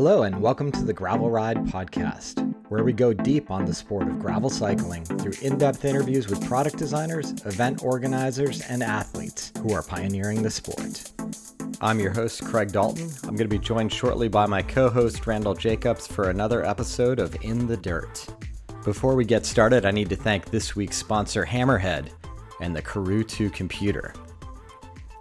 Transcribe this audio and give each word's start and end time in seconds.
Hello, 0.00 0.22
and 0.22 0.40
welcome 0.40 0.70
to 0.70 0.84
the 0.84 0.92
Gravel 0.92 1.28
Ride 1.28 1.56
Podcast, 1.64 2.54
where 2.68 2.84
we 2.84 2.92
go 2.92 3.12
deep 3.12 3.50
on 3.50 3.64
the 3.64 3.74
sport 3.74 4.06
of 4.06 4.20
gravel 4.20 4.48
cycling 4.48 5.04
through 5.04 5.32
in 5.42 5.58
depth 5.58 5.84
interviews 5.84 6.28
with 6.28 6.46
product 6.46 6.76
designers, 6.76 7.32
event 7.44 7.82
organizers, 7.82 8.60
and 8.60 8.84
athletes 8.84 9.50
who 9.58 9.72
are 9.72 9.82
pioneering 9.82 10.40
the 10.40 10.52
sport. 10.52 11.10
I'm 11.80 11.98
your 11.98 12.12
host, 12.12 12.44
Craig 12.44 12.70
Dalton. 12.70 13.10
I'm 13.24 13.34
going 13.34 13.38
to 13.38 13.48
be 13.48 13.58
joined 13.58 13.92
shortly 13.92 14.28
by 14.28 14.46
my 14.46 14.62
co 14.62 14.88
host, 14.88 15.26
Randall 15.26 15.54
Jacobs, 15.54 16.06
for 16.06 16.30
another 16.30 16.64
episode 16.64 17.18
of 17.18 17.36
In 17.42 17.66
the 17.66 17.76
Dirt. 17.76 18.24
Before 18.84 19.16
we 19.16 19.24
get 19.24 19.44
started, 19.44 19.84
I 19.84 19.90
need 19.90 20.10
to 20.10 20.16
thank 20.16 20.48
this 20.52 20.76
week's 20.76 20.96
sponsor, 20.96 21.44
Hammerhead, 21.44 22.10
and 22.60 22.76
the 22.76 22.82
Karoo 22.82 23.24
2 23.24 23.50
computer. 23.50 24.14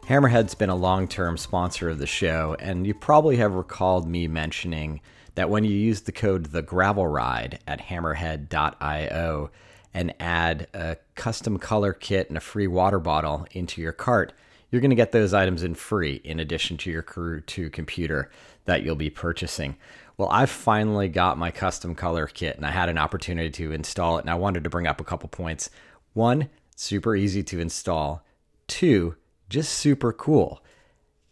Hammerhead's 0.08 0.56
been 0.56 0.70
a 0.70 0.76
long 0.76 1.10
term 1.10 1.36
sponsor 1.36 1.90
of 1.90 2.00
the 2.00 2.08
show, 2.08 2.56
and 2.60 2.88
you 2.88 2.94
probably 2.94 3.36
have 3.38 3.54
recalled 3.54 4.08
me 4.08 4.26
mentioning 4.26 5.02
that 5.36 5.50
when 5.50 5.66
you 5.66 5.76
use 5.76 6.02
the 6.02 6.14
code 6.14 6.46
the 6.46 6.62
gravel 6.62 7.06
ride 7.06 7.60
at 7.68 7.82
hammerhead.io 7.82 9.52
and 9.94 10.14
add 10.18 10.68
a 10.74 10.96
custom 11.16 11.60
color 11.60 11.92
kit 11.92 12.30
and 12.30 12.38
a 12.38 12.42
free 12.42 12.68
water 12.68 13.00
bottle 13.00 13.46
into 13.52 13.82
your 13.82 13.92
cart, 13.92 14.32
you're 14.72 14.80
going 14.80 14.92
to 14.92 14.96
get 14.96 15.12
those 15.12 15.34
items 15.34 15.62
in 15.62 15.76
free 15.76 16.22
in 16.24 16.40
addition 16.40 16.78
to 16.78 16.90
your 16.90 17.04
Karoo 17.04 17.42
2 17.42 17.70
computer 17.70 18.32
that 18.64 18.84
you'll 18.84 18.96
be 18.96 19.10
purchasing. 19.10 19.76
Well, 20.16 20.30
I 20.32 20.46
finally 20.46 21.10
got 21.10 21.38
my 21.38 21.52
custom 21.52 21.96
color 21.96 22.28
kit 22.28 22.56
and 22.56 22.66
I 22.66 22.72
had 22.72 22.88
an 22.88 22.98
opportunity 22.98 23.50
to 23.50 23.74
install 23.74 24.18
it, 24.20 24.22
and 24.22 24.30
I 24.30 24.36
wanted 24.36 24.64
to 24.64 24.70
bring 24.70 24.88
up 24.88 25.02
a 25.02 25.06
couple 25.06 25.28
points. 25.28 25.70
One, 26.14 26.48
super 26.78 27.14
easy 27.14 27.44
to 27.44 27.60
install. 27.60 28.24
Two, 28.68 29.18
just 29.50 29.74
super 29.74 30.14
cool. 30.14 30.64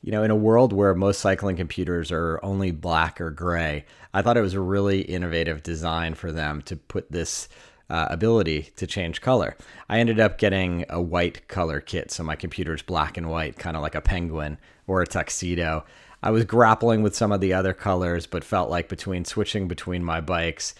You 0.02 0.12
know, 0.12 0.24
in 0.24 0.32
a 0.32 0.36
world 0.36 0.72
where 0.72 0.94
most 0.94 1.20
cycling 1.20 1.56
computers 1.56 2.12
are 2.12 2.40
only 2.44 2.72
black 2.72 3.20
or 3.20 3.32
gray, 3.32 3.86
I 4.14 4.22
thought 4.22 4.38
it 4.38 4.42
was 4.42 4.54
a 4.54 4.62
really 4.62 5.02
innovative 5.02 5.64
design 5.64 6.14
for 6.14 6.32
them 6.32 6.62
to 6.64 6.76
put 6.76 7.12
this 7.12 7.50
uh, 7.90 8.08
ability 8.10 8.70
to 8.76 8.88
change 8.88 9.22
color. 9.22 9.56
I 9.90 10.00
ended 10.00 10.20
up 10.20 10.38
getting 10.38 10.86
a 10.90 11.02
white 11.02 11.48
color 11.48 11.80
kit, 11.80 12.12
so 12.12 12.24
my 12.24 12.36
computer's 12.36 12.82
black 12.82 13.18
and 13.18 13.30
white, 13.30 13.58
kind 13.58 13.76
of 13.76 13.84
like 13.84 13.96
a 13.96 14.02
penguin 14.02 14.58
or 14.88 15.02
a 15.02 15.08
tuxedo. 15.08 15.86
I 16.22 16.32
was 16.32 16.46
grappling 16.46 17.04
with 17.04 17.16
some 17.16 17.32
of 17.32 17.42
the 17.42 17.54
other 17.54 17.74
colors, 17.74 18.26
but 18.26 18.44
felt 18.44 18.70
like 18.70 18.90
between 18.90 19.26
switching 19.26 19.68
between 19.68 20.04
my 20.04 20.22
bikes, 20.22 20.74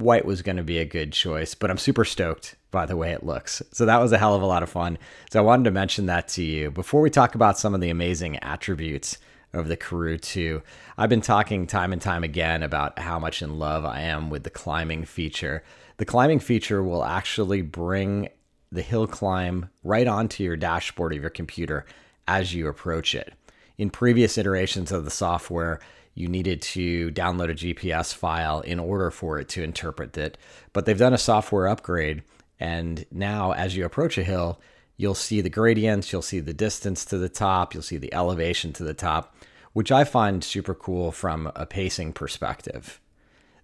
white 0.00 0.24
was 0.24 0.42
going 0.42 0.56
to 0.56 0.62
be 0.62 0.78
a 0.78 0.84
good 0.84 1.12
choice. 1.12 1.54
But 1.54 1.70
I'm 1.70 1.78
super 1.78 2.04
stoked 2.04 2.56
by 2.70 2.86
the 2.86 2.96
way 2.96 3.12
it 3.12 3.24
looks. 3.24 3.62
So 3.72 3.84
that 3.86 4.00
was 4.00 4.12
a 4.12 4.18
hell 4.18 4.34
of 4.34 4.42
a 4.42 4.46
lot 4.46 4.62
of 4.62 4.70
fun. 4.70 4.98
So 5.30 5.40
I 5.40 5.42
wanted 5.42 5.64
to 5.64 5.70
mention 5.70 6.06
that 6.06 6.28
to 6.28 6.42
you. 6.42 6.70
Before 6.70 7.00
we 7.00 7.10
talk 7.10 7.34
about 7.34 7.58
some 7.58 7.74
of 7.74 7.80
the 7.80 7.90
amazing 7.90 8.36
attributes 8.38 9.18
of 9.52 9.68
the 9.68 9.76
Karoo 9.76 10.18
2, 10.18 10.62
I've 10.96 11.10
been 11.10 11.20
talking 11.20 11.66
time 11.66 11.92
and 11.92 12.00
time 12.00 12.22
again 12.22 12.62
about 12.62 12.98
how 12.98 13.18
much 13.18 13.42
in 13.42 13.58
love 13.58 13.84
I 13.84 14.02
am 14.02 14.30
with 14.30 14.44
the 14.44 14.50
climbing 14.50 15.04
feature. 15.04 15.64
The 15.96 16.04
climbing 16.04 16.38
feature 16.38 16.82
will 16.82 17.04
actually 17.04 17.62
bring 17.62 18.28
the 18.72 18.82
hill 18.82 19.08
climb 19.08 19.68
right 19.82 20.06
onto 20.06 20.44
your 20.44 20.56
dashboard 20.56 21.12
of 21.12 21.20
your 21.20 21.30
computer 21.30 21.84
as 22.28 22.54
you 22.54 22.68
approach 22.68 23.14
it. 23.14 23.34
In 23.76 23.90
previous 23.90 24.38
iterations 24.38 24.92
of 24.92 25.04
the 25.04 25.10
software, 25.10 25.80
you 26.14 26.28
needed 26.28 26.60
to 26.60 27.10
download 27.12 27.50
a 27.50 27.54
GPS 27.54 28.14
file 28.14 28.60
in 28.60 28.78
order 28.78 29.10
for 29.10 29.38
it 29.38 29.48
to 29.50 29.62
interpret 29.62 30.16
it. 30.16 30.36
But 30.72 30.86
they've 30.86 30.98
done 30.98 31.14
a 31.14 31.18
software 31.18 31.68
upgrade 31.68 32.22
and 32.60 33.06
now, 33.10 33.52
as 33.52 33.74
you 33.74 33.86
approach 33.86 34.18
a 34.18 34.22
hill, 34.22 34.60
you'll 34.98 35.14
see 35.14 35.40
the 35.40 35.48
gradients, 35.48 36.12
you'll 36.12 36.20
see 36.20 36.40
the 36.40 36.52
distance 36.52 37.06
to 37.06 37.16
the 37.16 37.30
top, 37.30 37.72
you'll 37.72 37.82
see 37.82 37.96
the 37.96 38.12
elevation 38.12 38.74
to 38.74 38.84
the 38.84 38.92
top, 38.92 39.34
which 39.72 39.90
I 39.90 40.04
find 40.04 40.44
super 40.44 40.74
cool 40.74 41.10
from 41.10 41.50
a 41.56 41.64
pacing 41.64 42.12
perspective. 42.12 43.00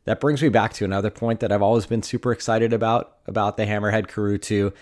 That 0.04 0.20
brings 0.20 0.42
me 0.42 0.48
back 0.48 0.72
to 0.74 0.84
another 0.84 1.10
point 1.10 1.40
that 1.40 1.52
I've 1.52 1.62
always 1.62 1.84
been 1.84 2.02
super 2.02 2.32
excited 2.32 2.72
about 2.72 3.18
about 3.26 3.56
the 3.56 3.66
Hammerhead 3.66 4.08
Karoo 4.08 4.38
2 4.38 4.72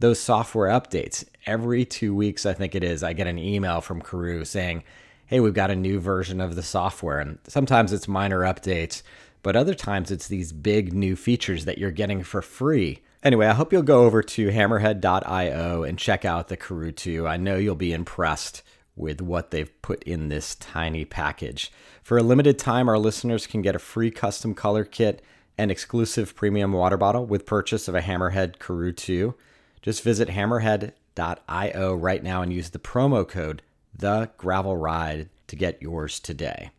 those 0.00 0.18
software 0.18 0.68
updates. 0.68 1.24
Every 1.46 1.84
two 1.84 2.14
weeks, 2.14 2.46
I 2.46 2.52
think 2.52 2.74
it 2.74 2.84
is, 2.84 3.02
I 3.02 3.12
get 3.12 3.26
an 3.26 3.38
email 3.38 3.80
from 3.80 4.02
Karoo 4.02 4.44
saying, 4.44 4.82
Hey, 5.26 5.40
we've 5.40 5.54
got 5.54 5.70
a 5.70 5.76
new 5.76 6.00
version 6.00 6.40
of 6.40 6.54
the 6.54 6.62
software. 6.62 7.18
And 7.18 7.38
sometimes 7.48 7.92
it's 7.92 8.08
minor 8.08 8.40
updates, 8.40 9.02
but 9.42 9.56
other 9.56 9.74
times 9.74 10.10
it's 10.10 10.28
these 10.28 10.52
big 10.52 10.92
new 10.92 11.16
features 11.16 11.64
that 11.64 11.78
you're 11.78 11.90
getting 11.90 12.22
for 12.22 12.42
free 12.42 13.02
Anyway, 13.24 13.46
I 13.46 13.54
hope 13.54 13.72
you'll 13.72 13.82
go 13.82 14.04
over 14.04 14.22
to 14.22 14.50
hammerhead.io 14.50 15.82
and 15.82 15.98
check 15.98 16.26
out 16.26 16.48
the 16.48 16.58
Karoo 16.58 16.92
2. 16.92 17.26
I 17.26 17.38
know 17.38 17.56
you'll 17.56 17.74
be 17.74 17.94
impressed 17.94 18.62
with 18.96 19.22
what 19.22 19.50
they've 19.50 19.80
put 19.80 20.02
in 20.02 20.28
this 20.28 20.54
tiny 20.56 21.06
package. 21.06 21.72
For 22.02 22.18
a 22.18 22.22
limited 22.22 22.58
time, 22.58 22.86
our 22.86 22.98
listeners 22.98 23.46
can 23.46 23.62
get 23.62 23.74
a 23.74 23.78
free 23.78 24.10
custom 24.10 24.52
color 24.52 24.84
kit 24.84 25.22
and 25.56 25.70
exclusive 25.70 26.36
premium 26.36 26.72
water 26.74 26.98
bottle 26.98 27.24
with 27.24 27.46
purchase 27.46 27.88
of 27.88 27.94
a 27.94 28.02
Hammerhead 28.02 28.58
Karoo 28.58 28.92
2. 28.92 29.34
Just 29.80 30.02
visit 30.02 30.28
hammerhead.io 30.28 31.94
right 31.94 32.22
now 32.22 32.42
and 32.42 32.52
use 32.52 32.70
the 32.70 32.78
promo 32.78 33.26
code 33.26 33.62
the 33.94 34.30
gravel 34.36 34.76
ride 34.76 35.28
to 35.46 35.56
get 35.56 35.80
yours 35.80 36.18
today. 36.18 36.70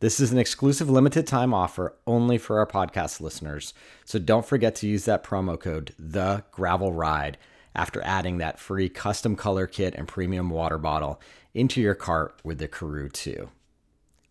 This 0.00 0.18
is 0.18 0.32
an 0.32 0.38
exclusive 0.38 0.88
limited 0.88 1.26
time 1.26 1.52
offer 1.52 1.94
only 2.06 2.38
for 2.38 2.58
our 2.58 2.66
podcast 2.66 3.20
listeners. 3.20 3.74
So 4.04 4.18
don't 4.18 4.46
forget 4.46 4.74
to 4.76 4.86
use 4.86 5.04
that 5.04 5.22
promo 5.22 5.60
code, 5.60 5.94
The 5.98 6.44
Gravel 6.52 6.92
Ride, 6.92 7.36
after 7.74 8.02
adding 8.02 8.38
that 8.38 8.58
free 8.58 8.88
custom 8.88 9.36
color 9.36 9.66
kit 9.66 9.94
and 9.94 10.08
premium 10.08 10.48
water 10.48 10.78
bottle 10.78 11.20
into 11.52 11.80
your 11.80 11.94
cart 11.94 12.40
with 12.42 12.58
the 12.58 12.68
Karoo 12.68 13.10
2. 13.10 13.50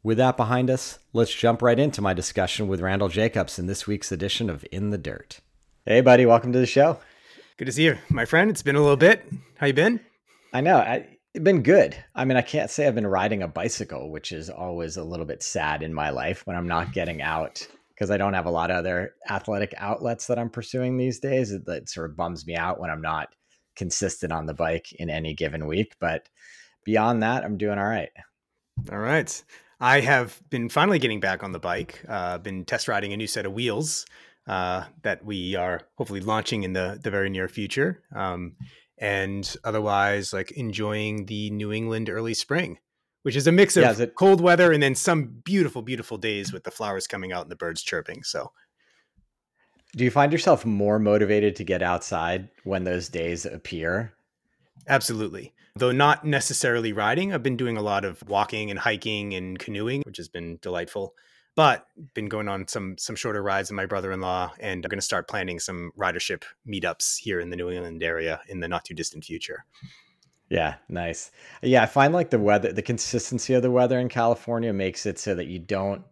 With 0.02 0.18
that 0.18 0.38
behind 0.38 0.70
us, 0.70 0.98
let's 1.14 1.34
jump 1.34 1.62
right 1.62 1.78
into 1.78 2.02
my 2.02 2.14
discussion 2.14 2.68
with 2.68 2.82
Randall 2.82 3.10
Jacobs 3.10 3.60
in 3.60 3.68
this 3.68 3.86
week's 3.86 4.12
edition 4.12 4.50
of 4.50 4.66
In 4.72 4.90
the 4.90 4.98
Dirt. 4.98 5.40
Hey, 5.86 6.02
buddy, 6.02 6.26
welcome 6.26 6.54
to 6.54 6.60
the 6.60 6.66
show. 6.66 7.00
Good 7.58 7.66
to 7.66 7.72
see 7.72 7.84
you, 7.84 7.98
my 8.10 8.26
friend. 8.26 8.50
It's 8.50 8.64
been 8.64 8.78
a 8.78 8.82
little 8.82 8.98
bit. 8.98 9.28
How 9.58 9.68
you 9.68 9.74
been? 9.74 10.00
I 10.54 10.62
know. 10.62 10.78
I, 10.78 11.19
been 11.34 11.62
good. 11.62 11.96
I 12.16 12.26
mean, 12.26 12.38
I 12.38 12.42
can't 12.42 12.72
say 12.72 12.88
I've 12.88 12.96
been 12.96 13.08
riding 13.08 13.44
a 13.44 13.48
bicycle, 13.48 14.12
which 14.12 14.32
is 14.32 14.50
always 14.50 14.98
a 14.98 15.04
little 15.04 15.26
bit 15.26 15.44
sad 15.44 15.84
in 15.84 15.94
my 15.94 16.10
life 16.10 16.46
when 16.46 16.56
I'm 16.56 16.68
not 16.68 16.92
getting 16.94 17.22
out 17.22 17.66
because 17.90 18.12
I 18.12 18.18
don't 18.18 18.34
have 18.34 18.46
a 18.46 18.52
lot 18.52 18.72
of 18.72 18.78
other 18.78 19.16
athletic 19.30 19.74
outlets 19.78 20.28
that 20.28 20.40
I'm 20.40 20.50
pursuing 20.50 20.98
these 20.98 21.20
days. 21.20 21.52
It, 21.52 21.64
it, 21.68 21.90
sort 21.90 22.10
of 22.10 22.16
bums 22.16 22.48
me 22.48 22.56
out 22.56 22.80
when 22.80 22.90
I'm 22.90 23.02
not 23.02 23.30
consistent 23.76 24.32
on 24.32 24.46
the 24.46 24.54
bike 24.54 24.94
in 24.94 25.10
any 25.10 25.34
given 25.34 25.68
week. 25.68 25.96
But 26.00 26.30
beyond 26.86 27.24
that, 27.24 27.44
I'm 27.44 27.58
doing 27.58 27.78
all 27.78 27.86
right. 27.86 28.10
All 28.92 29.00
right. 29.00 29.44
I 29.82 30.00
have 30.00 30.42
been 30.50 30.70
finally 30.70 31.00
getting 31.00 31.20
back 31.20 31.44
on 31.44 31.52
the 31.52 31.60
bike. 31.60 32.04
Uh, 32.08 32.38
been 32.38 32.66
test 32.66 32.88
riding 32.88 33.14
a 33.14 33.18
new 33.18 33.28
set 33.28 33.46
of 33.46 33.54
wheels 33.54 34.06
uh, 34.48 34.86
that 35.04 35.24
we 35.24 35.56
are 35.56 35.82
hopefully 35.96 36.20
launching 36.22 36.64
in 36.64 36.74
the 36.74 37.00
the 37.02 37.12
very 37.12 37.30
near 37.30 37.48
future. 37.48 38.02
Um, 38.14 38.56
and 39.00 39.56
otherwise 39.64 40.34
like 40.34 40.52
enjoying 40.52 41.26
the 41.26 41.50
New 41.52 41.72
England 41.72 42.10
early 42.10 42.34
spring, 42.34 42.80
which 43.24 43.36
is 43.36 43.48
a 43.48 43.52
mix 43.52 43.78
of 43.78 43.84
yeah, 43.84 44.04
it- 44.04 44.16
cold 44.16 44.42
weather 44.42 44.72
and 44.72 44.84
then 44.84 44.96
some 44.96 45.42
beautiful, 45.44 45.82
beautiful 45.82 46.18
days 46.18 46.52
with 46.54 46.64
the 46.64 46.72
flowers 46.72 47.08
coming 47.08 47.32
out 47.32 47.44
and 47.44 47.52
the 47.52 47.56
birds 47.56 47.82
chirping. 47.82 48.24
So, 48.24 48.52
do 49.96 50.04
you 50.04 50.12
find 50.12 50.32
yourself 50.32 50.66
more 50.66 51.00
motivated 51.00 51.56
to 51.56 51.64
get 51.64 51.82
outside 51.82 52.50
when 52.64 52.84
those 52.84 53.10
days 53.10 53.46
appear? 53.46 54.14
Absolutely. 54.88 55.54
Though 55.76 55.92
not 55.92 56.26
necessarily 56.26 56.94
riding, 56.94 57.34
I've 57.34 57.44
been 57.44 57.58
doing 57.58 57.78
a 57.78 57.82
lot 57.82 58.04
of 58.06 58.22
walking 58.28 58.70
and 58.70 58.80
hiking 58.80 59.34
and 59.34 59.58
canoeing, 59.58 60.02
which 60.06 60.18
has 60.18 60.28
been 60.28 60.60
delightful 60.62 61.16
but 61.56 61.88
been 62.14 62.28
going 62.28 62.48
on 62.48 62.68
some 62.68 62.98
some 62.98 63.16
shorter 63.16 63.44
rides 63.44 63.70
with 63.70 63.76
my 63.76 63.86
brother-in-law 63.86 64.52
and 64.60 64.86
i'm 64.86 64.90
going 64.90 65.00
to 65.00 65.06
start 65.06 65.28
planning 65.28 65.60
some 65.60 65.92
ridership 65.98 66.44
meetups 66.68 67.18
here 67.18 67.40
in 67.40 67.50
the 67.50 67.56
new 67.56 67.70
england 67.70 68.04
area 68.04 68.40
in 68.48 68.60
the 68.60 68.68
not 68.68 68.86
too 68.86 68.94
distant 68.94 69.24
future. 69.24 69.66
Yeah 70.50 70.76
nice. 70.88 71.32
Yeah 71.62 71.84
i 71.84 71.86
find 71.86 72.14
like 72.14 72.32
the 72.32 72.40
weather 72.40 72.72
the 72.72 72.82
consistency 72.82 73.54
of 73.54 73.62
the 73.62 73.72
weather 73.72 74.00
in 74.00 74.10
california 74.10 74.74
makes 74.74 75.06
it 75.06 75.20
so 75.20 75.36
that 75.36 75.48
you 75.48 75.60
don't 75.60 76.04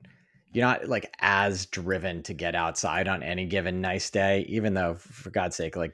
you're 0.54 0.66
not 0.66 0.88
like 0.88 1.14
as 1.20 1.66
driven 1.66 2.24
to 2.24 2.34
get 2.34 2.56
outside 2.56 3.08
on 3.08 3.24
any 3.24 3.46
given 3.46 3.82
nice 3.82 4.10
day 4.10 4.46
even 4.48 4.74
though 4.74 4.96
for 4.96 5.30
god's 5.30 5.56
sake 5.56 5.76
like 5.76 5.94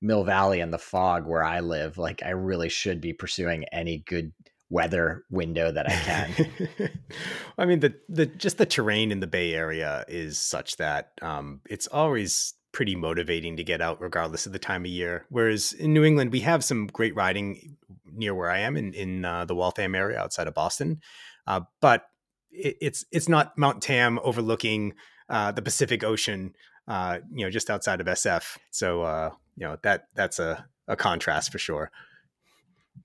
mill 0.00 0.24
valley 0.24 0.60
and 0.60 0.72
the 0.72 0.78
fog 0.78 1.26
where 1.26 1.44
i 1.44 1.60
live 1.60 1.96
like 1.96 2.22
i 2.24 2.30
really 2.30 2.68
should 2.68 3.00
be 3.00 3.12
pursuing 3.12 3.64
any 3.72 3.98
good 4.06 4.32
weather 4.70 5.24
window 5.30 5.70
that 5.70 5.88
I 5.88 5.94
can. 5.94 6.90
I 7.58 7.64
mean, 7.64 7.80
the 7.80 7.94
the 8.08 8.26
just 8.26 8.58
the 8.58 8.66
terrain 8.66 9.12
in 9.12 9.20
the 9.20 9.26
Bay 9.26 9.54
Area 9.54 10.04
is 10.08 10.38
such 10.38 10.76
that 10.76 11.12
um, 11.22 11.60
it's 11.68 11.86
always 11.86 12.54
pretty 12.72 12.96
motivating 12.96 13.56
to 13.56 13.64
get 13.64 13.80
out, 13.80 14.00
regardless 14.00 14.46
of 14.46 14.52
the 14.52 14.58
time 14.58 14.82
of 14.82 14.90
year. 14.90 15.24
Whereas 15.30 15.72
in 15.72 15.94
New 15.94 16.04
England, 16.04 16.32
we 16.32 16.40
have 16.40 16.64
some 16.64 16.88
great 16.88 17.14
riding 17.14 17.76
near 18.12 18.34
where 18.34 18.50
I 18.50 18.58
am 18.60 18.76
in 18.76 18.92
in 18.92 19.24
uh, 19.24 19.44
the 19.44 19.54
Waltham 19.54 19.94
area 19.94 20.18
outside 20.18 20.48
of 20.48 20.54
Boston, 20.54 21.00
uh, 21.46 21.60
but 21.80 22.04
it, 22.50 22.76
it's 22.80 23.04
it's 23.12 23.28
not 23.28 23.56
Mount 23.56 23.82
Tam 23.82 24.18
overlooking 24.22 24.94
uh, 25.28 25.52
the 25.52 25.62
Pacific 25.62 26.04
Ocean. 26.04 26.54
Uh, 26.88 27.18
you 27.34 27.44
know, 27.44 27.50
just 27.50 27.68
outside 27.68 28.00
of 28.00 28.06
SF. 28.06 28.58
So, 28.70 29.02
uh, 29.02 29.30
you 29.56 29.66
know 29.66 29.76
that 29.82 30.04
that's 30.14 30.38
a, 30.38 30.64
a 30.86 30.94
contrast 30.94 31.50
for 31.50 31.58
sure. 31.58 31.90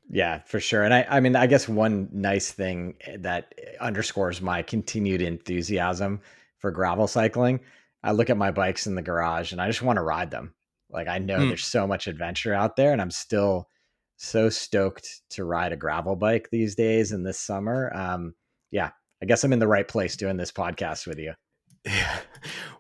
Yeah, 0.10 0.40
for 0.40 0.60
sure. 0.60 0.84
And 0.84 0.94
I, 0.94 1.06
I 1.10 1.20
mean, 1.20 1.36
I 1.36 1.48
guess 1.48 1.70
one 1.70 2.10
nice 2.12 2.52
thing 2.52 2.96
that 3.20 3.54
underscores 3.80 4.42
my 4.42 4.62
continued 4.62 5.22
enthusiasm 5.22 6.22
for 6.58 6.72
gravel 6.72 7.08
cycling, 7.08 7.62
I 8.04 8.12
look 8.12 8.30
at 8.30 8.38
my 8.38 8.52
bikes 8.52 8.88
in 8.88 8.96
the 8.96 9.02
garage 9.02 9.52
and 9.52 9.62
I 9.62 9.68
just 9.68 9.82
want 9.82 9.98
to 9.98 10.04
ride 10.04 10.32
them. 10.32 10.54
Like 10.90 11.08
I 11.08 11.20
know 11.20 11.38
mm. 11.38 11.48
there's 11.48 11.66
so 11.66 11.88
much 11.88 12.08
adventure 12.08 12.54
out 12.54 12.76
there, 12.76 12.92
and 12.92 13.02
I'm 13.02 13.12
still 13.12 13.68
so 14.18 14.50
stoked 14.50 15.22
to 15.32 15.46
ride 15.46 15.72
a 15.72 15.78
gravel 15.78 16.16
bike 16.16 16.50
these 16.52 16.76
days 16.76 17.12
and 17.12 17.26
this 17.26 17.40
summer. 17.40 17.92
Um, 17.96 18.36
yeah, 18.72 18.92
I 19.22 19.26
guess 19.26 19.44
I'm 19.44 19.54
in 19.54 19.60
the 19.60 19.68
right 19.68 19.88
place 19.88 20.16
doing 20.16 20.38
this 20.38 20.52
podcast 20.52 21.08
with 21.08 21.18
you. 21.18 21.34
Yeah. 21.86 22.20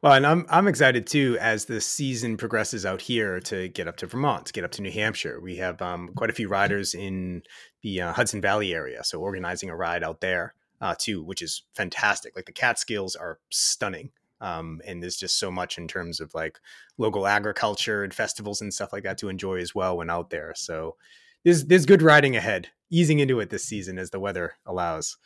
Well, 0.01 0.13
and 0.13 0.25
I'm 0.25 0.45
I'm 0.49 0.67
excited 0.67 1.05
too 1.07 1.37
as 1.39 1.65
the 1.65 1.81
season 1.81 2.37
progresses 2.37 2.85
out 2.85 3.01
here 3.01 3.39
to 3.41 3.67
get 3.69 3.87
up 3.87 3.97
to 3.97 4.07
Vermont, 4.07 4.47
to 4.47 4.53
get 4.53 4.63
up 4.63 4.71
to 4.71 4.81
New 4.81 4.91
Hampshire. 4.91 5.39
We 5.39 5.57
have 5.57 5.81
um, 5.81 6.09
quite 6.15 6.29
a 6.29 6.33
few 6.33 6.47
riders 6.47 6.93
in 6.93 7.43
the 7.83 8.01
uh, 8.01 8.13
Hudson 8.13 8.41
Valley 8.41 8.73
area, 8.73 9.03
so 9.03 9.19
organizing 9.21 9.69
a 9.69 9.75
ride 9.75 10.03
out 10.03 10.21
there 10.21 10.55
uh, 10.81 10.95
too, 10.97 11.23
which 11.23 11.41
is 11.41 11.63
fantastic. 11.73 12.35
Like 12.35 12.45
the 12.45 12.51
Catskills 12.51 13.15
are 13.15 13.39
stunning. 13.49 14.11
Um, 14.39 14.81
and 14.87 15.03
there's 15.03 15.17
just 15.17 15.37
so 15.37 15.51
much 15.51 15.77
in 15.77 15.87
terms 15.87 16.19
of 16.19 16.33
like 16.33 16.59
local 16.97 17.27
agriculture 17.27 18.03
and 18.03 18.11
festivals 18.11 18.59
and 18.59 18.73
stuff 18.73 18.91
like 18.91 19.03
that 19.03 19.19
to 19.19 19.29
enjoy 19.29 19.59
as 19.59 19.75
well 19.75 19.97
when 19.97 20.09
out 20.09 20.31
there. 20.31 20.53
So 20.55 20.95
there's 21.43 21.65
there's 21.65 21.85
good 21.85 22.01
riding 22.01 22.35
ahead, 22.35 22.69
easing 22.89 23.19
into 23.19 23.39
it 23.39 23.51
this 23.51 23.65
season 23.65 23.99
as 23.99 24.09
the 24.09 24.19
weather 24.19 24.55
allows. 24.65 25.17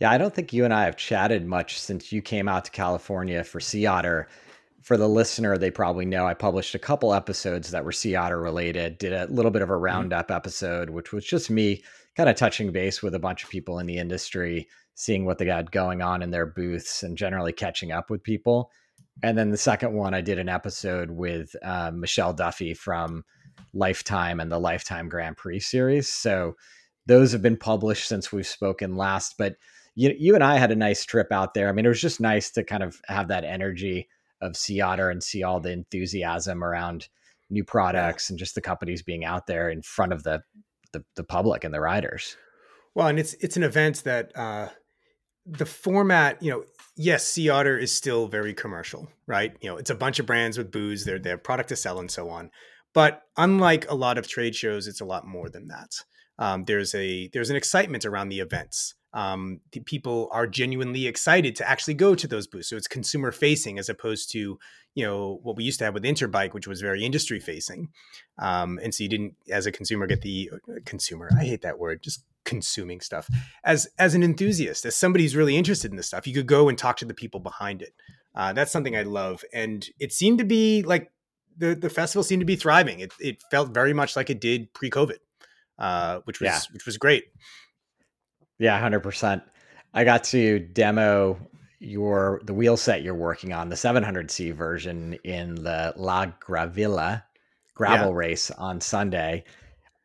Yeah, 0.00 0.10
I 0.10 0.18
don't 0.18 0.34
think 0.34 0.52
you 0.52 0.64
and 0.64 0.72
I 0.72 0.84
have 0.84 0.96
chatted 0.96 1.44
much 1.44 1.78
since 1.80 2.12
you 2.12 2.22
came 2.22 2.48
out 2.48 2.64
to 2.66 2.70
California 2.70 3.42
for 3.42 3.58
Sea 3.58 3.86
Otter. 3.86 4.28
For 4.82 4.96
the 4.96 5.08
listener, 5.08 5.58
they 5.58 5.72
probably 5.72 6.06
know 6.06 6.26
I 6.26 6.34
published 6.34 6.74
a 6.74 6.78
couple 6.78 7.12
episodes 7.12 7.72
that 7.72 7.84
were 7.84 7.92
Sea 7.92 8.14
Otter 8.14 8.40
related, 8.40 8.98
did 8.98 9.12
a 9.12 9.26
little 9.26 9.50
bit 9.50 9.62
of 9.62 9.70
a 9.70 9.72
mm-hmm. 9.72 9.82
roundup 9.82 10.30
episode, 10.30 10.90
which 10.90 11.12
was 11.12 11.24
just 11.24 11.50
me 11.50 11.82
kind 12.16 12.28
of 12.28 12.36
touching 12.36 12.70
base 12.70 13.02
with 13.02 13.14
a 13.14 13.18
bunch 13.18 13.42
of 13.42 13.50
people 13.50 13.80
in 13.80 13.86
the 13.86 13.98
industry, 13.98 14.68
seeing 14.94 15.24
what 15.24 15.38
they 15.38 15.44
got 15.44 15.72
going 15.72 16.00
on 16.00 16.22
in 16.22 16.30
their 16.30 16.46
booths 16.46 17.02
and 17.02 17.18
generally 17.18 17.52
catching 17.52 17.90
up 17.90 18.08
with 18.08 18.22
people. 18.22 18.70
And 19.22 19.36
then 19.36 19.50
the 19.50 19.56
second 19.56 19.94
one, 19.94 20.14
I 20.14 20.20
did 20.20 20.38
an 20.38 20.48
episode 20.48 21.10
with 21.10 21.54
uh, 21.62 21.90
Michelle 21.92 22.32
Duffy 22.32 22.72
from 22.72 23.24
Lifetime 23.74 24.38
and 24.38 24.50
the 24.50 24.60
Lifetime 24.60 25.08
Grand 25.08 25.36
Prix 25.36 25.60
series. 25.60 26.08
So 26.08 26.54
those 27.06 27.32
have 27.32 27.42
been 27.42 27.56
published 27.56 28.06
since 28.06 28.32
we've 28.32 28.46
spoken 28.46 28.96
last. 28.96 29.34
But 29.38 29.56
you, 29.98 30.14
you 30.16 30.34
and 30.36 30.44
I 30.44 30.58
had 30.58 30.70
a 30.70 30.76
nice 30.76 31.04
trip 31.04 31.32
out 31.32 31.54
there. 31.54 31.68
I 31.68 31.72
mean, 31.72 31.84
it 31.84 31.88
was 31.88 32.00
just 32.00 32.20
nice 32.20 32.52
to 32.52 32.62
kind 32.62 32.84
of 32.84 33.00
have 33.08 33.26
that 33.28 33.42
energy 33.42 34.08
of 34.40 34.56
Sea 34.56 34.80
Otter 34.80 35.10
and 35.10 35.20
see 35.20 35.42
all 35.42 35.58
the 35.58 35.72
enthusiasm 35.72 36.62
around 36.62 37.08
new 37.50 37.64
products 37.64 38.30
and 38.30 38.38
just 38.38 38.54
the 38.54 38.60
companies 38.60 39.02
being 39.02 39.24
out 39.24 39.48
there 39.48 39.68
in 39.68 39.82
front 39.82 40.12
of 40.12 40.22
the 40.22 40.42
the, 40.92 41.04
the 41.16 41.24
public 41.24 41.64
and 41.64 41.74
the 41.74 41.80
riders. 41.80 42.36
Well, 42.94 43.08
and 43.08 43.18
it's 43.18 43.34
it's 43.34 43.56
an 43.56 43.64
event 43.64 44.04
that 44.04 44.30
uh, 44.36 44.68
the 45.44 45.66
format, 45.66 46.40
you 46.40 46.52
know, 46.52 46.62
yes, 46.96 47.26
Sea 47.26 47.48
Otter 47.48 47.76
is 47.76 47.90
still 47.90 48.28
very 48.28 48.54
commercial, 48.54 49.08
right? 49.26 49.56
You 49.60 49.68
know, 49.68 49.78
it's 49.78 49.90
a 49.90 49.96
bunch 49.96 50.20
of 50.20 50.26
brands 50.26 50.56
with 50.56 50.70
booze, 50.70 51.04
they're 51.04 51.18
they 51.18 51.30
have 51.30 51.42
product 51.42 51.70
to 51.70 51.76
sell 51.76 51.98
and 51.98 52.10
so 52.10 52.30
on. 52.30 52.52
But 52.94 53.22
unlike 53.36 53.90
a 53.90 53.96
lot 53.96 54.16
of 54.16 54.28
trade 54.28 54.54
shows, 54.54 54.86
it's 54.86 55.00
a 55.00 55.04
lot 55.04 55.26
more 55.26 55.48
than 55.50 55.66
that. 55.68 55.90
Um, 56.38 56.66
there's 56.66 56.94
a 56.94 57.28
there's 57.32 57.50
an 57.50 57.56
excitement 57.56 58.04
around 58.04 58.28
the 58.28 58.38
events 58.38 58.94
um, 59.18 59.60
the 59.72 59.80
people 59.80 60.28
are 60.30 60.46
genuinely 60.46 61.08
excited 61.08 61.56
to 61.56 61.68
actually 61.68 61.94
go 61.94 62.14
to 62.14 62.28
those 62.28 62.46
booths. 62.46 62.68
So 62.68 62.76
it's 62.76 62.86
consumer 62.86 63.32
facing 63.32 63.76
as 63.76 63.88
opposed 63.88 64.30
to 64.30 64.60
you 64.94 65.04
know 65.04 65.40
what 65.42 65.56
we 65.56 65.64
used 65.64 65.80
to 65.80 65.84
have 65.84 65.94
with 65.94 66.04
Interbike, 66.04 66.54
which 66.54 66.68
was 66.68 66.80
very 66.80 67.04
industry 67.04 67.40
facing. 67.40 67.88
Um, 68.38 68.78
and 68.80 68.94
so 68.94 69.02
you 69.02 69.08
didn't, 69.08 69.34
as 69.50 69.66
a 69.66 69.72
consumer, 69.72 70.06
get 70.06 70.22
the 70.22 70.50
uh, 70.52 70.74
consumer. 70.84 71.30
I 71.36 71.44
hate 71.44 71.62
that 71.62 71.80
word. 71.80 72.00
Just 72.00 72.24
consuming 72.44 73.00
stuff 73.00 73.28
as 73.64 73.88
as 73.98 74.14
an 74.14 74.22
enthusiast, 74.22 74.84
as 74.84 74.94
somebody 74.94 75.24
who's 75.24 75.34
really 75.34 75.56
interested 75.56 75.90
in 75.90 75.96
this 75.96 76.06
stuff. 76.06 76.26
You 76.26 76.34
could 76.34 76.46
go 76.46 76.68
and 76.68 76.78
talk 76.78 76.96
to 76.98 77.04
the 77.04 77.14
people 77.14 77.40
behind 77.40 77.82
it. 77.82 77.94
Uh, 78.36 78.52
that's 78.52 78.70
something 78.70 78.96
I 78.96 79.02
love, 79.02 79.42
and 79.52 79.84
it 79.98 80.12
seemed 80.12 80.38
to 80.38 80.44
be 80.44 80.82
like 80.82 81.10
the 81.56 81.74
the 81.74 81.90
festival 81.90 82.22
seemed 82.22 82.40
to 82.40 82.46
be 82.46 82.56
thriving. 82.56 83.00
It 83.00 83.12
it 83.18 83.42
felt 83.50 83.74
very 83.74 83.92
much 83.92 84.14
like 84.14 84.30
it 84.30 84.40
did 84.40 84.72
pre 84.74 84.90
COVID, 84.90 85.18
uh, 85.76 86.20
which 86.24 86.40
was 86.40 86.46
yeah. 86.46 86.60
which 86.72 86.86
was 86.86 86.96
great. 86.96 87.24
Yeah, 88.58 88.78
hundred 88.78 89.00
percent. 89.00 89.42
I 89.94 90.04
got 90.04 90.24
to 90.24 90.58
demo 90.58 91.38
your 91.80 92.40
the 92.44 92.54
wheel 92.54 92.76
set 92.76 93.02
you're 93.02 93.14
working 93.14 93.52
on, 93.52 93.68
the 93.68 93.76
700C 93.76 94.52
version 94.52 95.14
in 95.24 95.54
the 95.54 95.92
La 95.96 96.26
Gravilla 96.40 97.24
gravel 97.74 98.10
yeah. 98.10 98.16
race 98.16 98.50
on 98.52 98.80
Sunday. 98.80 99.44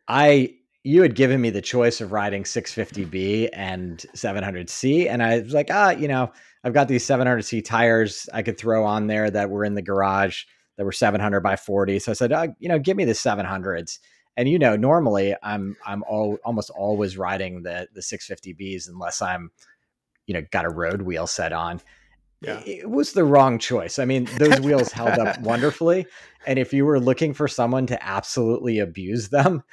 I 0.08 0.56
you 0.84 1.02
had 1.02 1.16
given 1.16 1.40
me 1.42 1.50
the 1.50 1.62
choice 1.62 2.02
of 2.02 2.12
riding 2.12 2.44
650B 2.44 3.50
and 3.54 4.06
700C, 4.16 5.10
and 5.10 5.24
I 5.24 5.40
was 5.40 5.54
like, 5.54 5.70
ah, 5.72 5.92
you 5.92 6.08
know, 6.08 6.32
I've 6.64 6.74
got 6.74 6.88
these 6.88 7.06
700C 7.06 7.64
tires 7.64 8.30
I 8.34 8.42
could 8.42 8.58
throw 8.58 8.84
on 8.86 9.08
there 9.08 9.32
that 9.32 9.50
were 9.50 9.64
in 9.66 9.76
the 9.76 9.82
garage 9.82 10.44
that 10.78 10.84
were 10.84 10.92
700 10.92 11.40
by 11.42 11.56
40. 11.56 12.00
So 12.00 12.12
I 12.12 12.16
said, 12.16 12.32
oh, 12.34 12.54
you 12.60 12.68
know, 12.68 12.80
give 12.80 12.98
me 12.98 13.06
the 13.06 13.14
700s 13.14 14.00
and 14.38 14.50
you 14.50 14.60
know 14.60 14.76
normally 14.76 15.36
i'm 15.44 15.76
i'm 15.86 16.04
all, 16.04 16.38
almost 16.46 16.70
always 16.72 17.18
riding 17.18 17.64
the 17.64 17.88
the 17.94 18.02
650bs 18.02 18.90
unless 18.90 19.22
i'm 19.22 19.52
you 20.26 20.34
know 20.34 20.42
got 20.52 20.66
a 20.66 20.70
road 20.70 21.02
wheel 21.02 21.28
set 21.28 21.54
on 21.54 21.82
yeah. 22.42 22.62
it 22.66 22.90
was 22.90 23.14
the 23.14 23.24
wrong 23.24 23.60
choice 23.60 24.00
i 24.00 24.06
mean 24.06 24.28
those 24.38 24.60
wheels 24.62 24.92
held 24.92 25.18
up 25.20 25.40
wonderfully 25.42 26.06
and 26.46 26.60
if 26.60 26.74
you 26.74 26.86
were 26.86 27.00
looking 27.00 27.34
for 27.34 27.48
someone 27.48 27.86
to 27.88 28.04
absolutely 28.04 28.80
abuse 28.80 29.30
them 29.30 29.64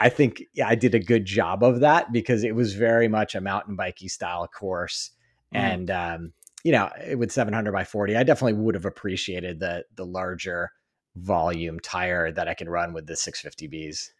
i 0.00 0.08
think 0.08 0.42
yeah, 0.54 0.68
i 0.68 0.74
did 0.74 0.94
a 0.94 1.00
good 1.00 1.24
job 1.24 1.62
of 1.62 1.80
that 1.80 2.12
because 2.12 2.44
it 2.44 2.54
was 2.54 2.74
very 2.74 3.08
much 3.08 3.34
a 3.34 3.40
mountain 3.40 3.76
bikey 3.76 4.08
style 4.08 4.46
course 4.48 5.10
mm. 5.54 5.58
and 5.58 5.90
um 5.90 6.32
you 6.64 6.72
know 6.72 6.90
with 7.16 7.30
700 7.30 7.72
by 7.72 7.84
40 7.84 8.16
i 8.16 8.22
definitely 8.22 8.60
would 8.60 8.74
have 8.74 8.86
appreciated 8.86 9.60
the 9.60 9.84
the 9.94 10.04
larger 10.04 10.72
volume 11.18 11.80
tire 11.80 12.32
that 12.32 12.48
I 12.48 12.54
can 12.54 12.68
run 12.68 12.92
with 12.92 13.06
the 13.06 13.14
650Bs. 13.14 14.10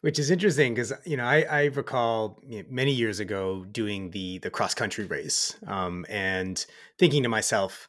Which 0.00 0.18
is 0.18 0.30
interesting 0.30 0.74
because 0.74 0.92
you 1.06 1.16
know 1.16 1.24
I, 1.24 1.46
I 1.50 1.64
recall 1.64 2.38
you 2.46 2.58
know, 2.58 2.64
many 2.68 2.92
years 2.92 3.20
ago 3.20 3.64
doing 3.64 4.10
the 4.10 4.38
the 4.38 4.50
cross 4.50 4.74
country 4.74 5.06
race 5.06 5.56
um, 5.66 6.04
and 6.10 6.64
thinking 6.98 7.22
to 7.22 7.30
myself, 7.30 7.88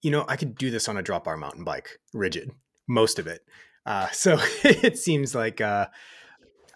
you 0.00 0.12
know, 0.12 0.24
I 0.28 0.36
could 0.36 0.56
do 0.56 0.70
this 0.70 0.88
on 0.88 0.96
a 0.96 1.02
drop 1.02 1.24
bar 1.24 1.36
mountain 1.36 1.64
bike, 1.64 1.98
rigid, 2.14 2.52
most 2.86 3.18
of 3.18 3.26
it. 3.26 3.42
Uh, 3.84 4.06
so 4.12 4.38
it 4.62 4.96
seems 4.96 5.34
like 5.34 5.60
uh, 5.60 5.86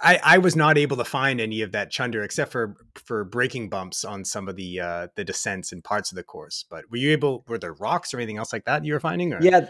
I, 0.02 0.18
I 0.22 0.38
was 0.38 0.56
not 0.56 0.78
able 0.78 0.96
to 0.96 1.04
find 1.04 1.40
any 1.40 1.60
of 1.60 1.72
that 1.72 1.90
chunder 1.90 2.22
except 2.22 2.52
for 2.52 2.76
for 2.94 3.24
braking 3.24 3.68
bumps 3.68 4.04
on 4.04 4.24
some 4.24 4.48
of 4.48 4.56
the 4.56 4.80
uh, 4.80 5.08
the 5.14 5.24
descents 5.24 5.72
and 5.72 5.84
parts 5.84 6.10
of 6.10 6.16
the 6.16 6.22
course. 6.22 6.64
But 6.68 6.90
were 6.90 6.96
you 6.96 7.10
able? 7.10 7.44
Were 7.48 7.58
there 7.58 7.74
rocks 7.74 8.14
or 8.14 8.18
anything 8.18 8.38
else 8.38 8.52
like 8.52 8.64
that 8.64 8.84
you 8.84 8.94
were 8.94 9.00
finding? 9.00 9.32
Or? 9.32 9.42
Yeah, 9.42 9.66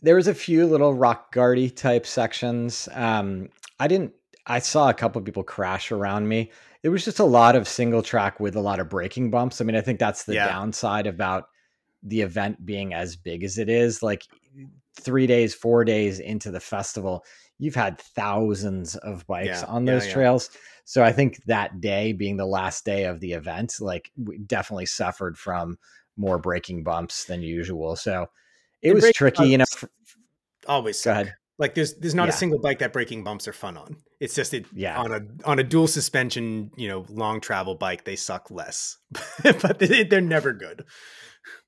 there 0.00 0.14
was 0.14 0.26
a 0.26 0.34
few 0.34 0.66
little 0.66 0.94
rock 0.94 1.32
guardy 1.32 1.70
type 1.70 2.06
sections. 2.06 2.88
Um, 2.92 3.48
I 3.78 3.88
didn't. 3.88 4.12
I 4.46 4.58
saw 4.58 4.88
a 4.88 4.94
couple 4.94 5.20
people 5.22 5.42
crash 5.42 5.92
around 5.92 6.28
me. 6.28 6.50
It 6.82 6.90
was 6.90 7.04
just 7.04 7.18
a 7.18 7.24
lot 7.24 7.56
of 7.56 7.66
single 7.66 8.02
track 8.02 8.40
with 8.40 8.56
a 8.56 8.60
lot 8.60 8.80
of 8.80 8.88
braking 8.88 9.30
bumps. 9.30 9.60
I 9.60 9.64
mean, 9.64 9.76
I 9.76 9.80
think 9.80 9.98
that's 9.98 10.24
the 10.24 10.34
yeah. 10.34 10.46
downside 10.46 11.06
about 11.06 11.48
the 12.02 12.20
event 12.20 12.64
being 12.64 12.92
as 12.92 13.16
big 13.16 13.42
as 13.42 13.56
it 13.58 13.70
is. 13.70 14.02
Like 14.02 14.22
three 15.00 15.26
days, 15.26 15.54
four 15.54 15.84
days 15.84 16.20
into 16.20 16.50
the 16.50 16.60
festival, 16.60 17.24
you've 17.64 17.74
had 17.74 17.98
thousands 17.98 18.94
of 18.96 19.26
bikes 19.26 19.62
yeah, 19.62 19.64
on 19.66 19.86
those 19.86 20.06
yeah, 20.06 20.12
trails. 20.12 20.50
Yeah. 20.52 20.60
So 20.84 21.02
I 21.02 21.12
think 21.12 21.42
that 21.46 21.80
day 21.80 22.12
being 22.12 22.36
the 22.36 22.46
last 22.46 22.84
day 22.84 23.04
of 23.04 23.20
the 23.20 23.32
event, 23.32 23.76
like 23.80 24.10
we 24.16 24.36
definitely 24.38 24.86
suffered 24.86 25.38
from 25.38 25.78
more 26.16 26.38
braking 26.38 26.84
bumps 26.84 27.24
than 27.24 27.42
usual. 27.42 27.96
So 27.96 28.26
it 28.82 28.90
and 28.90 29.02
was 29.02 29.12
tricky, 29.12 29.48
you 29.48 29.58
know. 29.58 29.64
For, 29.70 29.88
always 30.68 31.02
go 31.02 31.12
ahead. 31.12 31.34
Like 31.56 31.74
there's 31.74 31.94
there's 31.94 32.14
not 32.14 32.28
a 32.28 32.32
single 32.32 32.58
bike 32.58 32.80
that 32.80 32.92
braking 32.92 33.24
bumps 33.24 33.48
are 33.48 33.52
fun 33.52 33.78
on. 33.78 33.96
It's 34.20 34.34
just 34.34 34.52
it 34.52 34.66
yeah. 34.74 34.98
on 35.00 35.12
a 35.12 35.20
on 35.48 35.58
a 35.58 35.62
dual 35.62 35.86
suspension, 35.86 36.70
you 36.76 36.88
know, 36.88 37.06
long 37.08 37.40
travel 37.40 37.76
bike, 37.76 38.04
they 38.04 38.16
suck 38.16 38.50
less, 38.50 38.98
but 39.42 39.78
they, 39.78 40.04
they're 40.04 40.20
never 40.20 40.52
good. 40.52 40.84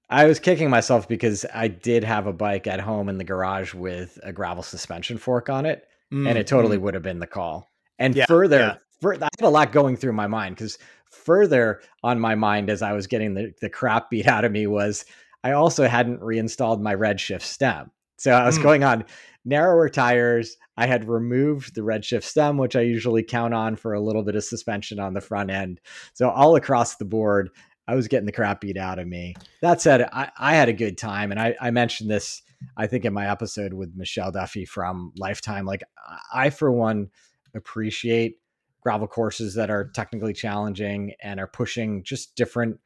I 0.08 0.26
was 0.26 0.38
kicking 0.38 0.70
myself 0.70 1.08
because 1.08 1.44
I 1.52 1.68
did 1.68 2.04
have 2.04 2.26
a 2.26 2.32
bike 2.32 2.66
at 2.66 2.80
home 2.80 3.08
in 3.08 3.18
the 3.18 3.24
garage 3.24 3.74
with 3.74 4.18
a 4.22 4.32
gravel 4.32 4.62
suspension 4.62 5.18
fork 5.18 5.48
on 5.48 5.66
it, 5.66 5.86
mm, 6.12 6.28
and 6.28 6.38
it 6.38 6.46
totally 6.46 6.78
mm. 6.78 6.82
would 6.82 6.94
have 6.94 7.02
been 7.02 7.18
the 7.18 7.26
call. 7.26 7.70
And 7.98 8.14
yeah, 8.14 8.26
further, 8.26 8.58
yeah. 8.58 8.76
For, 9.00 9.14
I 9.14 9.28
had 9.38 9.46
a 9.46 9.48
lot 9.48 9.72
going 9.72 9.96
through 9.96 10.12
my 10.12 10.26
mind 10.26 10.56
because 10.56 10.78
further 11.10 11.80
on 12.02 12.20
my 12.20 12.34
mind 12.34 12.70
as 12.70 12.82
I 12.82 12.92
was 12.92 13.06
getting 13.06 13.34
the, 13.34 13.52
the 13.60 13.70
crap 13.70 14.10
beat 14.10 14.26
out 14.26 14.44
of 14.44 14.52
me 14.52 14.66
was 14.66 15.04
I 15.42 15.52
also 15.52 15.86
hadn't 15.86 16.22
reinstalled 16.22 16.82
my 16.82 16.94
Redshift 16.94 17.42
stem. 17.42 17.90
So 18.16 18.32
I 18.32 18.46
was 18.46 18.58
mm. 18.58 18.62
going 18.62 18.84
on 18.84 19.04
narrower 19.44 19.88
tires. 19.88 20.56
I 20.76 20.86
had 20.86 21.08
removed 21.08 21.74
the 21.74 21.82
Redshift 21.82 22.24
stem, 22.24 22.58
which 22.58 22.76
I 22.76 22.80
usually 22.80 23.22
count 23.22 23.54
on 23.54 23.76
for 23.76 23.94
a 23.94 24.00
little 24.00 24.22
bit 24.22 24.36
of 24.36 24.44
suspension 24.44 24.98
on 24.98 25.14
the 25.14 25.20
front 25.20 25.50
end. 25.50 25.80
So 26.14 26.30
all 26.30 26.56
across 26.56 26.96
the 26.96 27.04
board, 27.04 27.50
I 27.88 27.94
was 27.94 28.08
getting 28.08 28.26
the 28.26 28.32
crap 28.32 28.60
beat 28.60 28.76
out 28.76 28.98
of 28.98 29.06
me. 29.06 29.34
That 29.62 29.80
said, 29.80 30.08
I, 30.12 30.30
I 30.38 30.54
had 30.54 30.68
a 30.68 30.72
good 30.72 30.98
time. 30.98 31.30
And 31.30 31.40
I, 31.40 31.54
I 31.60 31.70
mentioned 31.70 32.10
this, 32.10 32.42
I 32.76 32.86
think, 32.86 33.04
in 33.04 33.12
my 33.12 33.30
episode 33.30 33.72
with 33.72 33.94
Michelle 33.94 34.32
Duffy 34.32 34.64
from 34.64 35.12
Lifetime. 35.16 35.66
Like, 35.66 35.84
I, 36.32 36.50
for 36.50 36.72
one, 36.72 37.10
appreciate 37.54 38.38
gravel 38.80 39.08
courses 39.08 39.54
that 39.54 39.70
are 39.70 39.88
technically 39.88 40.32
challenging 40.32 41.12
and 41.20 41.40
are 41.40 41.46
pushing 41.46 42.04
just 42.04 42.36
different 42.36 42.78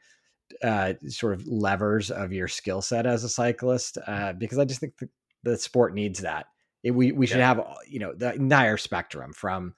uh, 0.62 0.94
sort 1.08 1.34
of 1.34 1.46
levers 1.46 2.10
of 2.10 2.32
your 2.32 2.48
skill 2.48 2.82
set 2.82 3.06
as 3.06 3.24
a 3.24 3.28
cyclist 3.28 3.98
uh, 4.06 4.32
because 4.32 4.58
I 4.58 4.64
just 4.64 4.80
think 4.80 4.96
the, 4.98 5.08
the 5.42 5.56
sport 5.56 5.94
needs 5.94 6.20
that. 6.20 6.46
It, 6.82 6.92
we 6.92 7.12
we 7.12 7.26
should 7.26 7.38
yeah. 7.38 7.54
have 7.54 7.66
you 7.86 7.98
know 7.98 8.14
the 8.14 8.34
entire 8.34 8.78
spectrum 8.78 9.34
from 9.34 9.74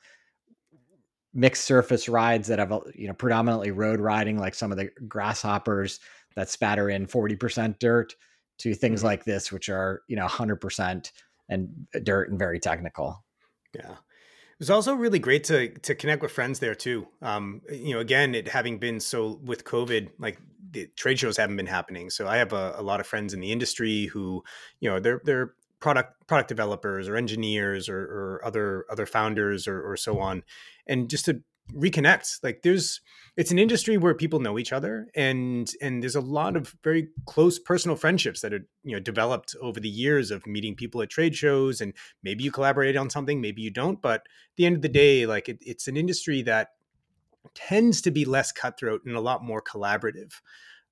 mixed 1.34 1.64
surface 1.64 2.08
rides 2.08 2.48
that 2.48 2.58
have 2.58 2.72
you 2.94 3.08
know 3.08 3.14
predominantly 3.14 3.70
road 3.70 4.00
riding 4.00 4.38
like 4.38 4.54
some 4.54 4.70
of 4.70 4.78
the 4.78 4.90
grasshoppers 5.08 6.00
that 6.34 6.50
spatter 6.50 6.88
in 6.88 7.06
40% 7.06 7.78
dirt 7.78 8.14
to 8.58 8.74
things 8.74 9.00
mm-hmm. 9.00 9.06
like 9.08 9.24
this 9.24 9.50
which 9.50 9.68
are 9.68 10.02
you 10.08 10.16
know 10.16 10.26
100% 10.26 11.12
and 11.48 11.68
uh, 11.94 11.98
dirt 12.02 12.30
and 12.30 12.38
very 12.38 12.60
technical. 12.60 13.24
Yeah. 13.74 13.92
It 13.92 14.58
was 14.58 14.70
also 14.70 14.94
really 14.94 15.18
great 15.18 15.44
to 15.44 15.70
to 15.80 15.94
connect 15.94 16.22
with 16.22 16.30
friends 16.30 16.60
there 16.60 16.74
too. 16.74 17.08
Um 17.20 17.62
you 17.70 17.94
know 17.94 18.00
again 18.00 18.34
it 18.34 18.48
having 18.48 18.78
been 18.78 19.00
so 19.00 19.40
with 19.42 19.64
covid 19.64 20.10
like 20.18 20.38
the 20.70 20.86
trade 20.96 21.18
shows 21.18 21.36
haven't 21.36 21.56
been 21.56 21.66
happening. 21.66 22.10
So 22.10 22.28
i 22.28 22.36
have 22.36 22.52
a, 22.52 22.74
a 22.76 22.82
lot 22.82 23.00
of 23.00 23.06
friends 23.06 23.34
in 23.34 23.40
the 23.40 23.52
industry 23.52 24.06
who 24.06 24.44
you 24.80 24.90
know 24.90 25.00
they're 25.00 25.20
they're 25.24 25.54
product 25.82 26.26
product 26.28 26.48
developers 26.48 27.08
or 27.08 27.16
engineers 27.16 27.88
or, 27.88 27.98
or 27.98 28.40
other 28.44 28.86
other 28.88 29.04
founders 29.04 29.66
or, 29.66 29.82
or 29.82 29.96
so 29.96 30.20
on 30.20 30.42
and 30.86 31.08
just 31.08 31.24
to 31.26 31.42
reconnect 31.74 32.38
like 32.42 32.62
there's 32.62 33.00
it's 33.36 33.50
an 33.50 33.58
industry 33.58 33.96
where 33.96 34.14
people 34.14 34.40
know 34.40 34.58
each 34.58 34.72
other 34.72 35.06
and 35.14 35.72
and 35.80 36.02
there's 36.02 36.16
a 36.16 36.20
lot 36.20 36.56
of 36.56 36.74
very 36.82 37.08
close 37.24 37.58
personal 37.58 37.96
friendships 37.96 38.40
that 38.40 38.52
are 38.52 38.66
you 38.82 38.92
know 38.92 39.00
developed 39.00 39.54
over 39.62 39.80
the 39.80 39.88
years 39.88 40.30
of 40.30 40.46
meeting 40.46 40.74
people 40.74 41.00
at 41.00 41.08
trade 41.08 41.34
shows 41.34 41.80
and 41.80 41.94
maybe 42.22 42.44
you 42.44 42.50
collaborate 42.50 42.96
on 42.96 43.08
something 43.08 43.40
maybe 43.40 43.62
you 43.62 43.70
don't 43.70 44.02
but 44.02 44.20
at 44.20 44.56
the 44.56 44.66
end 44.66 44.76
of 44.76 44.82
the 44.82 44.88
day 44.88 45.24
like 45.24 45.48
it, 45.48 45.58
it's 45.60 45.88
an 45.88 45.96
industry 45.96 46.42
that 46.42 46.70
tends 47.54 48.02
to 48.02 48.10
be 48.10 48.24
less 48.24 48.52
cutthroat 48.52 49.02
and 49.06 49.16
a 49.16 49.20
lot 49.20 49.42
more 49.42 49.62
collaborative 49.62 50.40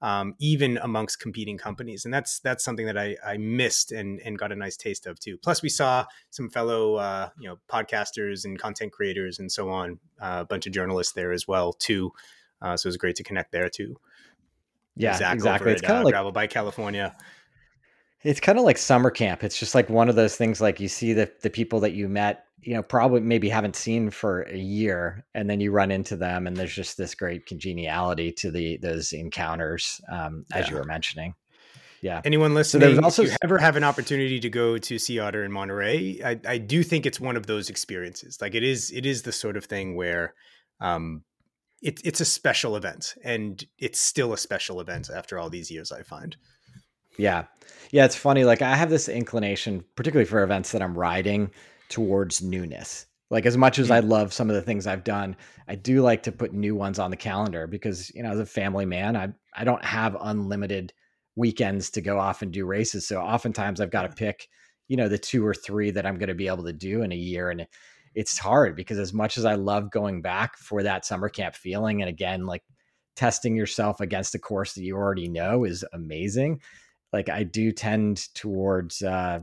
um, 0.02 0.34
even 0.38 0.78
amongst 0.78 1.20
competing 1.20 1.58
companies. 1.58 2.04
And 2.04 2.14
that's 2.14 2.40
that's 2.40 2.64
something 2.64 2.86
that 2.86 2.96
I, 2.96 3.16
I 3.24 3.36
missed 3.36 3.92
and 3.92 4.20
and 4.20 4.38
got 4.38 4.52
a 4.52 4.56
nice 4.56 4.76
taste 4.76 5.06
of 5.06 5.18
too. 5.18 5.36
Plus, 5.36 5.62
we 5.62 5.68
saw 5.68 6.06
some 6.30 6.48
fellow 6.48 6.96
uh, 6.96 7.28
you 7.38 7.48
know 7.48 7.58
podcasters 7.70 8.44
and 8.44 8.58
content 8.58 8.92
creators 8.92 9.38
and 9.38 9.50
so 9.50 9.70
on, 9.70 9.98
uh, 10.20 10.38
a 10.40 10.44
bunch 10.44 10.66
of 10.66 10.72
journalists 10.72 11.12
there 11.12 11.32
as 11.32 11.46
well 11.46 11.72
too. 11.72 12.12
Uh, 12.62 12.76
so 12.76 12.86
it 12.86 12.90
was 12.90 12.96
great 12.96 13.16
to 13.16 13.22
connect 13.22 13.52
there 13.52 13.68
too. 13.68 13.96
Yeah, 14.96 15.16
Zach 15.16 15.34
exactly. 15.34 15.72
It's 15.72 15.82
kind 15.82 15.98
of 15.98 16.02
uh, 16.02 16.04
like 16.04 16.12
Gravel 16.12 16.32
by 16.32 16.46
California. 16.46 17.14
It's 18.22 18.40
kind 18.40 18.58
of 18.58 18.64
like 18.64 18.76
summer 18.76 19.10
camp. 19.10 19.42
It's 19.42 19.58
just 19.58 19.74
like 19.74 19.88
one 19.88 20.10
of 20.10 20.16
those 20.16 20.36
things. 20.36 20.60
Like 20.60 20.80
you 20.80 20.88
see 20.88 21.12
the 21.12 21.30
the 21.42 21.50
people 21.50 21.80
that 21.80 21.92
you 21.92 22.08
met 22.08 22.44
you 22.62 22.74
know 22.74 22.82
probably 22.82 23.20
maybe 23.20 23.48
haven't 23.48 23.76
seen 23.76 24.10
for 24.10 24.42
a 24.42 24.56
year 24.56 25.24
and 25.34 25.48
then 25.48 25.60
you 25.60 25.72
run 25.72 25.90
into 25.90 26.16
them 26.16 26.46
and 26.46 26.56
there's 26.56 26.74
just 26.74 26.96
this 26.96 27.14
great 27.14 27.46
congeniality 27.46 28.32
to 28.32 28.50
the 28.50 28.76
those 28.78 29.12
encounters 29.12 30.00
um, 30.10 30.44
as 30.52 30.66
yeah. 30.66 30.72
you 30.72 30.76
were 30.78 30.84
mentioning. 30.84 31.34
Yeah. 32.02 32.22
Anyone 32.24 32.54
listening 32.54 32.96
so 32.96 33.02
also 33.02 33.22
if 33.22 33.30
you 33.30 33.36
ever 33.42 33.58
have 33.58 33.76
an 33.76 33.84
opportunity 33.84 34.40
to 34.40 34.48
go 34.48 34.78
to 34.78 34.98
sea 34.98 35.18
otter 35.18 35.44
in 35.44 35.52
monterey? 35.52 36.20
I, 36.24 36.40
I 36.46 36.58
do 36.58 36.82
think 36.82 37.04
it's 37.04 37.20
one 37.20 37.36
of 37.36 37.46
those 37.46 37.68
experiences. 37.68 38.40
Like 38.40 38.54
it 38.54 38.62
is 38.62 38.90
it 38.90 39.04
is 39.04 39.22
the 39.22 39.32
sort 39.32 39.56
of 39.56 39.64
thing 39.66 39.96
where 39.96 40.34
um 40.80 41.24
it, 41.82 42.00
it's 42.04 42.20
a 42.20 42.24
special 42.24 42.76
event 42.76 43.14
and 43.24 43.64
it's 43.78 43.98
still 43.98 44.32
a 44.32 44.38
special 44.38 44.80
event 44.80 45.08
after 45.14 45.38
all 45.38 45.50
these 45.50 45.70
years 45.70 45.92
i 45.92 46.02
find. 46.02 46.36
Yeah. 47.18 47.44
Yeah 47.90 48.04
it's 48.04 48.16
funny 48.16 48.44
like 48.44 48.62
i 48.62 48.74
have 48.76 48.90
this 48.90 49.08
inclination 49.08 49.84
particularly 49.96 50.28
for 50.28 50.42
events 50.42 50.72
that 50.72 50.82
i'm 50.82 50.96
riding 50.96 51.50
towards 51.90 52.42
newness. 52.42 53.06
Like 53.30 53.46
as 53.46 53.56
much 53.56 53.78
as 53.78 53.90
I 53.90 54.00
love 54.00 54.32
some 54.32 54.48
of 54.48 54.56
the 54.56 54.62
things 54.62 54.86
I've 54.86 55.04
done, 55.04 55.36
I 55.68 55.74
do 55.76 56.00
like 56.02 56.22
to 56.24 56.32
put 56.32 56.52
new 56.52 56.74
ones 56.74 56.98
on 56.98 57.10
the 57.10 57.16
calendar 57.16 57.66
because, 57.66 58.10
you 58.14 58.22
know, 58.22 58.30
as 58.30 58.40
a 58.40 58.46
family 58.46 58.86
man, 58.86 59.16
I 59.16 59.28
I 59.54 59.64
don't 59.64 59.84
have 59.84 60.16
unlimited 60.20 60.92
weekends 61.36 61.90
to 61.90 62.00
go 62.00 62.18
off 62.18 62.42
and 62.42 62.52
do 62.52 62.66
races. 62.66 63.06
So 63.06 63.20
oftentimes 63.20 63.80
I've 63.80 63.90
got 63.90 64.02
to 64.02 64.16
pick, 64.16 64.48
you 64.88 64.96
know, 64.96 65.08
the 65.08 65.18
two 65.18 65.46
or 65.46 65.54
three 65.54 65.90
that 65.92 66.06
I'm 66.06 66.18
going 66.18 66.28
to 66.28 66.34
be 66.34 66.48
able 66.48 66.64
to 66.64 66.72
do 66.72 67.02
in 67.02 67.12
a 67.12 67.16
year 67.16 67.50
and 67.50 67.66
it's 68.14 68.38
hard 68.38 68.74
because 68.74 68.98
as 68.98 69.12
much 69.12 69.38
as 69.38 69.44
I 69.44 69.54
love 69.54 69.90
going 69.92 70.20
back 70.20 70.56
for 70.56 70.82
that 70.82 71.04
summer 71.04 71.28
camp 71.28 71.54
feeling 71.54 72.02
and 72.02 72.08
again 72.08 72.44
like 72.44 72.64
testing 73.14 73.54
yourself 73.54 74.00
against 74.00 74.34
a 74.34 74.38
course 74.38 74.72
that 74.72 74.82
you 74.82 74.96
already 74.96 75.28
know 75.28 75.64
is 75.64 75.84
amazing. 75.92 76.60
Like 77.12 77.28
I 77.28 77.44
do 77.44 77.70
tend 77.70 78.34
towards 78.34 79.02
uh 79.02 79.40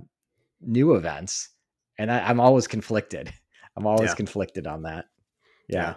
new 0.62 0.96
events 0.96 1.50
and 1.98 2.12
I, 2.12 2.30
am 2.30 2.40
always 2.40 2.68
conflicted. 2.68 3.34
I'm 3.78 3.86
always 3.86 4.10
yeah. 4.10 4.16
conflicted 4.16 4.66
on 4.66 4.84
that. 4.84 5.06
Yeah. 5.70 5.82
yeah. 5.82 5.96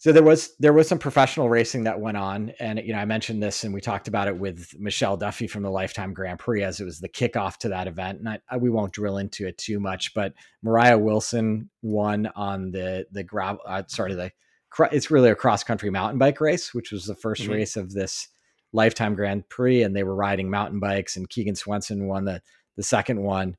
So 0.00 0.12
there 0.12 0.22
was 0.22 0.54
there 0.60 0.72
was 0.72 0.86
some 0.86 1.00
professional 1.00 1.48
racing 1.48 1.84
that 1.84 1.98
went 1.98 2.16
on, 2.16 2.52
and 2.60 2.78
you 2.78 2.92
know 2.92 3.00
I 3.00 3.04
mentioned 3.04 3.42
this, 3.42 3.64
and 3.64 3.74
we 3.74 3.80
talked 3.80 4.06
about 4.06 4.28
it 4.28 4.38
with 4.38 4.78
Michelle 4.78 5.16
Duffy 5.16 5.48
from 5.48 5.64
the 5.64 5.70
Lifetime 5.70 6.14
Grand 6.14 6.38
Prix 6.38 6.62
as 6.62 6.78
it 6.78 6.84
was 6.84 7.00
the 7.00 7.08
kickoff 7.08 7.56
to 7.58 7.70
that 7.70 7.88
event. 7.88 8.20
And 8.20 8.28
I, 8.28 8.38
I, 8.48 8.58
we 8.58 8.70
won't 8.70 8.92
drill 8.92 9.18
into 9.18 9.48
it 9.48 9.58
too 9.58 9.80
much, 9.80 10.14
but 10.14 10.34
Moriah 10.62 10.98
Wilson 10.98 11.68
won 11.82 12.30
on 12.36 12.70
the 12.70 13.06
the 13.10 13.24
gravel. 13.24 13.60
Uh, 13.66 13.82
sorry, 13.88 14.14
the 14.14 14.30
it's 14.92 15.10
really 15.10 15.30
a 15.30 15.34
cross 15.34 15.64
country 15.64 15.90
mountain 15.90 16.18
bike 16.18 16.40
race, 16.40 16.72
which 16.72 16.92
was 16.92 17.06
the 17.06 17.14
1st 17.14 17.42
mm-hmm. 17.42 17.52
race 17.52 17.76
of 17.76 17.92
this 17.92 18.28
Lifetime 18.72 19.14
Grand 19.14 19.48
Prix, 19.48 19.82
and 19.82 19.96
they 19.96 20.04
were 20.04 20.14
riding 20.14 20.50
mountain 20.50 20.78
bikes, 20.78 21.16
and 21.16 21.28
Keegan 21.28 21.56
Swenson 21.56 22.06
won 22.06 22.24
the 22.24 22.40
the 22.76 22.82
second 22.82 23.20
one. 23.20 23.56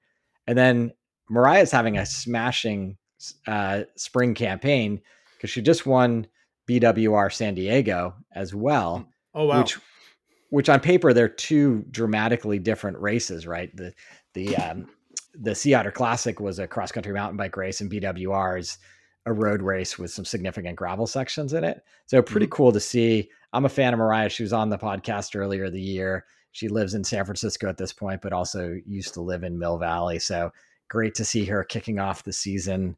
And 0.49 0.57
then 0.57 0.91
Moriah's 1.29 1.71
having 1.71 1.95
a 1.95 2.07
smashing 2.07 2.97
uh, 3.45 3.83
spring 3.95 4.33
campaign 4.33 4.99
because 5.35 5.51
she 5.51 5.61
just 5.61 5.85
won 5.85 6.25
BWR 6.67 7.31
San 7.31 7.53
Diego 7.53 8.15
as 8.33 8.55
well. 8.55 9.07
Oh 9.35 9.45
wow! 9.45 9.59
Which, 9.59 9.77
which 10.49 10.67
on 10.67 10.79
paper 10.79 11.13
they're 11.13 11.29
two 11.29 11.85
dramatically 11.91 12.57
different 12.57 12.97
races, 12.97 13.45
right? 13.45 13.69
The 13.77 13.93
the 14.33 14.55
um, 14.57 14.89
the 15.35 15.53
Sea 15.53 15.75
Otter 15.75 15.91
Classic 15.91 16.39
was 16.39 16.57
a 16.57 16.67
cross 16.67 16.91
country 16.91 17.13
mountain 17.13 17.37
bike 17.37 17.55
race, 17.55 17.79
and 17.79 17.91
BWR 17.91 18.57
is 18.57 18.79
a 19.27 19.33
road 19.33 19.61
race 19.61 19.99
with 19.99 20.09
some 20.09 20.25
significant 20.25 20.75
gravel 20.75 21.05
sections 21.05 21.53
in 21.53 21.63
it. 21.63 21.83
So 22.07 22.23
pretty 22.23 22.47
mm-hmm. 22.47 22.53
cool 22.53 22.71
to 22.71 22.79
see. 22.79 23.29
I'm 23.53 23.65
a 23.65 23.69
fan 23.69 23.93
of 23.93 23.99
Mariah. 23.99 24.29
She 24.29 24.41
was 24.41 24.53
on 24.53 24.69
the 24.69 24.79
podcast 24.79 25.35
earlier 25.35 25.69
the 25.69 25.79
year. 25.79 26.25
She 26.51 26.67
lives 26.67 26.93
in 26.93 27.03
San 27.03 27.25
Francisco 27.25 27.69
at 27.69 27.77
this 27.77 27.93
point, 27.93 28.21
but 28.21 28.33
also 28.33 28.77
used 28.85 29.13
to 29.13 29.21
live 29.21 29.43
in 29.43 29.59
Mill 29.59 29.77
Valley. 29.77 30.19
So 30.19 30.51
great 30.89 31.15
to 31.15 31.25
see 31.25 31.45
her 31.45 31.63
kicking 31.63 31.99
off 31.99 32.23
the 32.23 32.33
season 32.33 32.97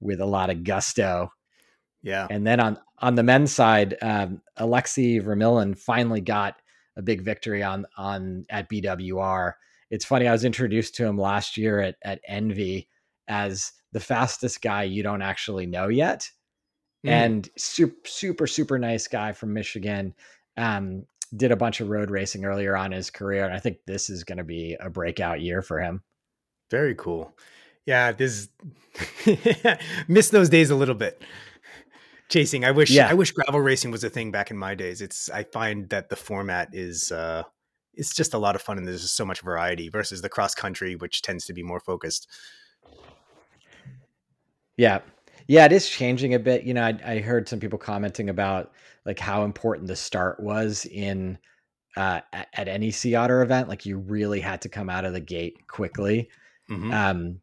with 0.00 0.20
a 0.20 0.26
lot 0.26 0.50
of 0.50 0.64
gusto. 0.64 1.32
Yeah. 2.02 2.26
And 2.30 2.46
then 2.46 2.60
on 2.60 2.78
on 2.98 3.14
the 3.14 3.22
men's 3.22 3.52
side, 3.52 3.96
um, 4.02 4.42
Alexey 4.56 5.20
Vermeulen 5.20 5.76
finally 5.78 6.20
got 6.20 6.56
a 6.96 7.02
big 7.02 7.22
victory 7.22 7.62
on 7.62 7.86
on 7.96 8.46
at 8.50 8.70
BWR. 8.70 9.54
It's 9.90 10.04
funny, 10.04 10.28
I 10.28 10.32
was 10.32 10.44
introduced 10.44 10.94
to 10.96 11.06
him 11.06 11.18
last 11.18 11.56
year 11.56 11.80
at 11.80 11.96
at 12.02 12.20
ENVE 12.28 12.86
as 13.28 13.72
the 13.92 14.00
fastest 14.00 14.62
guy 14.62 14.84
you 14.84 15.02
don't 15.02 15.22
actually 15.22 15.66
know 15.66 15.88
yet. 15.88 16.28
Mm. 17.06 17.10
And 17.10 17.48
super 17.56 18.08
super 18.08 18.46
super 18.46 18.78
nice 18.78 19.06
guy 19.08 19.32
from 19.32 19.52
Michigan. 19.52 20.14
Um, 20.56 21.06
did 21.34 21.52
a 21.52 21.56
bunch 21.56 21.80
of 21.80 21.88
road 21.88 22.10
racing 22.10 22.44
earlier 22.44 22.76
on 22.76 22.92
his 22.92 23.10
career, 23.10 23.44
and 23.44 23.54
I 23.54 23.58
think 23.58 23.78
this 23.86 24.10
is 24.10 24.24
going 24.24 24.38
to 24.38 24.44
be 24.44 24.76
a 24.80 24.90
breakout 24.90 25.40
year 25.40 25.62
for 25.62 25.80
him. 25.80 26.02
Very 26.70 26.94
cool. 26.94 27.36
Yeah, 27.86 28.12
this 28.12 28.48
miss 30.08 30.30
those 30.30 30.48
days 30.48 30.70
a 30.70 30.74
little 30.74 30.94
bit. 30.94 31.22
Chasing. 32.28 32.64
I 32.64 32.70
wish 32.70 32.90
yeah. 32.90 33.08
I 33.08 33.14
wish 33.14 33.32
gravel 33.32 33.60
racing 33.60 33.90
was 33.90 34.04
a 34.04 34.10
thing 34.10 34.30
back 34.30 34.50
in 34.50 34.56
my 34.56 34.74
days. 34.74 35.00
It's 35.00 35.28
I 35.30 35.42
find 35.44 35.88
that 35.88 36.10
the 36.10 36.16
format 36.16 36.68
is 36.72 37.10
uh 37.10 37.42
it's 37.94 38.14
just 38.14 38.34
a 38.34 38.38
lot 38.38 38.54
of 38.54 38.62
fun 38.62 38.78
and 38.78 38.86
there's 38.86 39.02
just 39.02 39.16
so 39.16 39.24
much 39.24 39.40
variety 39.40 39.88
versus 39.88 40.22
the 40.22 40.28
cross 40.28 40.54
country 40.54 40.94
which 40.94 41.22
tends 41.22 41.44
to 41.46 41.52
be 41.52 41.64
more 41.64 41.80
focused. 41.80 42.28
Yeah. 44.76 45.00
Yeah, 45.50 45.64
it 45.64 45.72
is 45.72 45.90
changing 45.90 46.32
a 46.32 46.38
bit. 46.38 46.62
You 46.62 46.74
know, 46.74 46.84
I, 46.84 46.96
I 47.04 47.18
heard 47.18 47.48
some 47.48 47.58
people 47.58 47.76
commenting 47.76 48.30
about 48.30 48.70
like 49.04 49.18
how 49.18 49.42
important 49.42 49.88
the 49.88 49.96
start 49.96 50.38
was 50.38 50.86
in 50.86 51.38
uh, 51.96 52.20
at, 52.32 52.46
at, 52.54 52.68
any 52.68 52.92
sea 52.92 53.16
otter 53.16 53.42
event. 53.42 53.68
Like 53.68 53.84
you 53.84 53.98
really 53.98 54.38
had 54.38 54.62
to 54.62 54.68
come 54.68 54.88
out 54.88 55.04
of 55.04 55.12
the 55.12 55.18
gate 55.18 55.66
quickly. 55.66 56.28
Mm-hmm. 56.70 56.92
Um, 56.92 57.40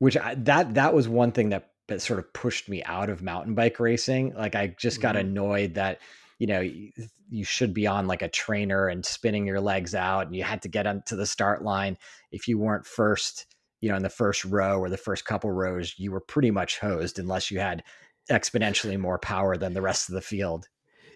which 0.00 0.16
I, 0.16 0.34
that 0.38 0.74
that 0.74 0.92
was 0.92 1.06
one 1.06 1.30
thing 1.30 1.50
that 1.50 1.70
that 1.86 2.02
sort 2.02 2.18
of 2.18 2.32
pushed 2.32 2.68
me 2.68 2.82
out 2.82 3.08
of 3.08 3.22
mountain 3.22 3.54
bike 3.54 3.78
racing. 3.78 4.34
Like 4.34 4.56
I 4.56 4.74
just 4.76 5.00
got 5.00 5.14
mm-hmm. 5.14 5.28
annoyed 5.28 5.74
that 5.74 6.00
you 6.40 6.48
know 6.48 6.58
you, 6.58 6.90
you, 7.28 7.44
should 7.44 7.72
be 7.72 7.86
on 7.86 8.08
like 8.08 8.22
a 8.22 8.28
trainer 8.28 8.88
and 8.88 9.06
spinning 9.06 9.46
your 9.46 9.60
legs 9.60 9.94
out, 9.94 10.26
and 10.26 10.34
you 10.34 10.42
had 10.42 10.62
to 10.62 10.68
get 10.68 10.88
onto 10.88 11.14
the 11.14 11.24
start 11.24 11.62
line. 11.62 11.96
If 12.32 12.48
you 12.48 12.58
weren't 12.58 12.84
first, 12.84 13.46
you 13.80 13.88
know, 13.88 13.96
in 13.96 14.02
the 14.02 14.10
first 14.10 14.44
row 14.44 14.78
or 14.78 14.88
the 14.88 14.96
first 14.96 15.24
couple 15.24 15.50
rows, 15.50 15.94
you 15.98 16.12
were 16.12 16.20
pretty 16.20 16.50
much 16.50 16.78
hosed 16.78 17.18
unless 17.18 17.50
you 17.50 17.58
had 17.58 17.82
exponentially 18.30 18.98
more 18.98 19.18
power 19.18 19.56
than 19.56 19.74
the 19.74 19.82
rest 19.82 20.08
of 20.08 20.14
the 20.14 20.20
field. 20.20 20.68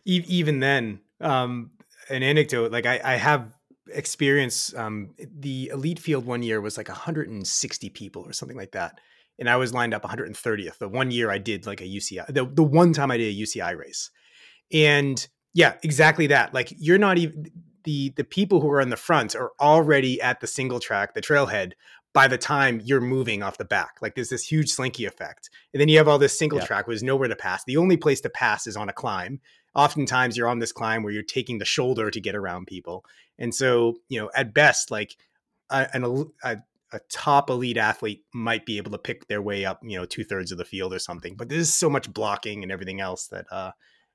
Even 0.04 0.60
then, 0.60 1.00
um, 1.20 1.70
an 2.10 2.22
anecdote 2.22 2.70
like 2.70 2.84
I, 2.84 3.00
I 3.02 3.14
have 3.16 3.54
experience 3.92 4.74
um, 4.74 5.14
the 5.18 5.70
elite 5.72 5.98
field 5.98 6.26
one 6.26 6.42
year 6.42 6.60
was 6.60 6.76
like 6.76 6.88
160 6.88 7.90
people 7.90 8.22
or 8.22 8.32
something 8.32 8.56
like 8.56 8.72
that 8.72 8.98
and 9.38 9.48
I 9.48 9.56
was 9.56 9.74
lined 9.74 9.94
up 9.94 10.02
130th. 10.02 10.78
The 10.78 10.88
one 10.88 11.10
year 11.10 11.30
I 11.30 11.38
did 11.38 11.66
like 11.66 11.80
a 11.80 11.84
UCI, 11.84 12.26
the, 12.26 12.46
the 12.46 12.62
one 12.62 12.92
time 12.92 13.10
I 13.10 13.16
did 13.16 13.34
a 13.34 13.42
UCI 13.42 13.76
race. 13.76 14.10
And 14.72 15.26
yeah, 15.52 15.74
exactly 15.82 16.26
that. 16.28 16.54
Like 16.54 16.72
you're 16.78 16.98
not 16.98 17.18
even 17.18 17.50
the 17.84 18.10
the 18.16 18.24
people 18.24 18.60
who 18.60 18.70
are 18.70 18.80
in 18.80 18.88
the 18.88 18.96
front 18.96 19.36
are 19.36 19.52
already 19.60 20.20
at 20.20 20.40
the 20.40 20.46
single 20.46 20.80
track, 20.80 21.14
the 21.14 21.20
trailhead, 21.20 21.72
by 22.14 22.28
the 22.28 22.38
time 22.38 22.80
you're 22.84 23.00
moving 23.00 23.42
off 23.42 23.58
the 23.58 23.64
back. 23.64 23.96
Like 24.00 24.14
there's 24.14 24.30
this 24.30 24.50
huge 24.50 24.70
slinky 24.70 25.04
effect. 25.04 25.50
And 25.74 25.80
then 25.80 25.88
you 25.88 25.98
have 25.98 26.08
all 26.08 26.18
this 26.18 26.38
single 26.38 26.60
yeah. 26.60 26.64
track 26.64 26.86
where 26.86 26.94
there's 26.94 27.02
nowhere 27.02 27.28
to 27.28 27.36
pass. 27.36 27.64
The 27.64 27.76
only 27.76 27.96
place 27.96 28.20
to 28.22 28.30
pass 28.30 28.66
is 28.66 28.76
on 28.76 28.88
a 28.88 28.92
climb. 28.92 29.40
Oftentimes 29.74 30.36
you're 30.36 30.48
on 30.48 30.60
this 30.60 30.72
climb 30.72 31.02
where 31.02 31.12
you're 31.12 31.24
taking 31.24 31.58
the 31.58 31.64
shoulder 31.64 32.10
to 32.10 32.20
get 32.20 32.36
around 32.36 32.68
people. 32.68 33.04
And 33.36 33.52
so, 33.52 33.96
you 34.08 34.20
know, 34.20 34.30
at 34.34 34.54
best, 34.54 34.92
like 34.92 35.16
a, 35.68 35.88
an, 35.92 36.04
a, 36.44 36.58
a 36.92 37.00
top 37.10 37.50
elite 37.50 37.76
athlete 37.76 38.22
might 38.32 38.64
be 38.64 38.76
able 38.76 38.92
to 38.92 38.98
pick 38.98 39.26
their 39.26 39.42
way 39.42 39.64
up, 39.64 39.80
you 39.82 39.98
know, 39.98 40.04
two 40.04 40.22
thirds 40.22 40.52
of 40.52 40.58
the 40.58 40.64
field 40.64 40.94
or 40.94 41.00
something. 41.00 41.34
But 41.34 41.48
there's 41.48 41.74
so 41.74 41.90
much 41.90 42.12
blocking 42.12 42.62
and 42.62 42.70
everything 42.70 43.00
else 43.00 43.26
that, 43.28 43.46
uh, 43.50 43.72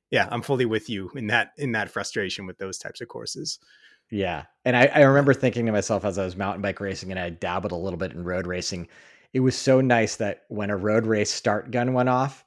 yeah, 0.10 0.30
I'm 0.32 0.42
fully 0.42 0.66
with 0.66 0.90
you 0.90 1.12
in 1.16 1.28
that 1.28 1.52
in 1.58 1.74
that 1.74 1.92
frustration 1.92 2.48
with 2.48 2.58
those 2.58 2.78
types 2.78 3.02
of 3.02 3.10
courses. 3.10 3.60
Yeah, 4.12 4.46
and 4.66 4.76
I, 4.76 4.86
I 4.88 5.00
remember 5.02 5.34
thinking 5.34 5.66
to 5.66 5.72
myself 5.72 6.06
as 6.06 6.18
I 6.18 6.26
was 6.26 6.36
mountain 6.36 6.62
bike 6.62 6.80
racing 6.80 7.12
and 7.12 7.20
I 7.20 7.30
dabbled 7.30 7.72
a 7.72 7.76
little 7.76 7.98
bit 7.98 8.12
in 8.12 8.24
road 8.24 8.48
racing, 8.48 8.88
it 9.34 9.40
was 9.42 9.56
so 9.56 9.82
nice 9.82 10.16
that 10.18 10.44
when 10.50 10.70
a 10.70 10.78
road 10.78 11.06
race 11.06 11.32
start 11.32 11.72
gun 11.72 11.94
went 11.94 12.10
off, 12.10 12.44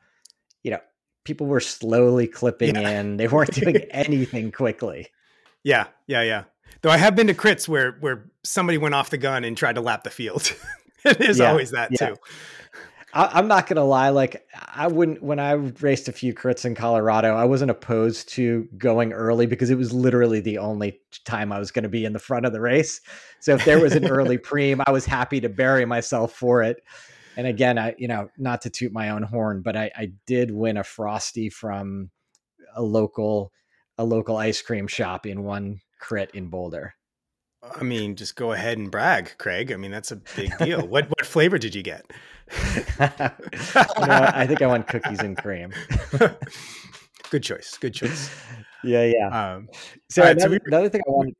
you 0.62 0.70
know, 0.70 0.80
people 1.24 1.46
were 1.46 1.60
slowly 1.60 2.26
clipping 2.26 2.74
yeah. 2.74 3.00
in. 3.00 3.16
They 3.16 3.28
weren't 3.28 3.54
doing 3.54 3.76
anything 3.90 4.52
quickly. 4.52 5.08
Yeah, 5.62 5.86
yeah, 6.06 6.22
yeah. 6.22 6.44
Though 6.80 6.90
I 6.90 6.96
have 6.96 7.14
been 7.14 7.28
to 7.28 7.34
crits 7.34 7.68
where 7.68 7.92
where 8.00 8.30
somebody 8.42 8.78
went 8.78 8.94
off 8.94 9.10
the 9.10 9.18
gun 9.18 9.44
and 9.44 9.56
tried 9.56 9.76
to 9.76 9.80
lap 9.80 10.02
the 10.02 10.10
field. 10.10 10.52
it 11.04 11.20
is 11.20 11.38
yeah, 11.38 11.50
always 11.50 11.70
that 11.70 11.90
yeah. 11.92 12.08
too. 12.08 12.16
I, 13.14 13.38
am 13.38 13.48
not 13.48 13.66
gonna 13.66 13.84
lie. 13.84 14.08
Like 14.08 14.46
I 14.74 14.86
wouldn't 14.86 15.22
when 15.22 15.38
I 15.38 15.52
raced 15.52 16.08
a 16.08 16.12
few 16.12 16.34
crits 16.34 16.64
in 16.64 16.74
Colorado, 16.74 17.34
I 17.34 17.44
wasn't 17.44 17.70
opposed 17.70 18.28
to 18.30 18.68
going 18.78 19.12
early 19.12 19.46
because 19.46 19.70
it 19.70 19.76
was 19.76 19.92
literally 19.92 20.40
the 20.40 20.58
only 20.58 21.00
time 21.24 21.52
I 21.52 21.58
was 21.58 21.70
going 21.70 21.82
to 21.82 21.88
be 21.88 22.04
in 22.04 22.12
the 22.12 22.18
front 22.18 22.46
of 22.46 22.52
the 22.52 22.60
race. 22.60 23.00
So 23.40 23.54
if 23.54 23.64
there 23.64 23.80
was 23.80 23.94
an 23.94 24.08
early 24.08 24.38
preem, 24.38 24.82
I 24.86 24.92
was 24.92 25.04
happy 25.04 25.40
to 25.40 25.48
bury 25.48 25.84
myself 25.84 26.32
for 26.32 26.62
it. 26.62 26.82
And 27.36 27.46
again, 27.46 27.78
I 27.78 27.94
you 27.98 28.08
know 28.08 28.30
not 28.38 28.62
to 28.62 28.70
toot 28.70 28.92
my 28.92 29.10
own 29.10 29.22
horn, 29.22 29.62
but 29.62 29.76
I, 29.76 29.90
I 29.96 30.12
did 30.26 30.50
win 30.50 30.76
a 30.76 30.84
frosty 30.84 31.50
from 31.50 32.10
a 32.74 32.82
local 32.82 33.52
a 33.98 34.04
local 34.04 34.36
ice 34.36 34.62
cream 34.62 34.86
shop 34.86 35.26
in 35.26 35.44
one 35.44 35.80
crit 36.00 36.30
in 36.34 36.48
Boulder. 36.48 36.94
I 37.62 37.84
mean, 37.84 38.16
just 38.16 38.34
go 38.34 38.52
ahead 38.52 38.78
and 38.78 38.90
brag, 38.90 39.34
Craig. 39.38 39.70
I 39.70 39.76
mean, 39.76 39.90
that's 39.90 40.10
a 40.10 40.16
big 40.16 40.56
deal. 40.58 40.86
what 40.86 41.08
what 41.08 41.24
flavor 41.24 41.58
did 41.58 41.74
you 41.74 41.82
get? 41.82 42.04
I 42.98 44.46
think 44.46 44.62
I 44.62 44.66
want 44.66 44.88
cookies 44.88 45.20
and 45.20 45.36
cream. 45.36 45.72
Good 47.30 47.42
choice. 47.42 47.78
Good 47.78 47.94
choice. 47.94 48.30
Yeah, 48.84 49.04
yeah. 49.04 49.28
Um, 49.28 49.68
so, 50.10 50.22
right, 50.22 50.32
another, 50.32 50.40
so 50.40 50.50
we, 50.50 50.58
another, 50.66 50.88
thing 50.88 51.00
I 51.06 51.10
wanted, 51.10 51.36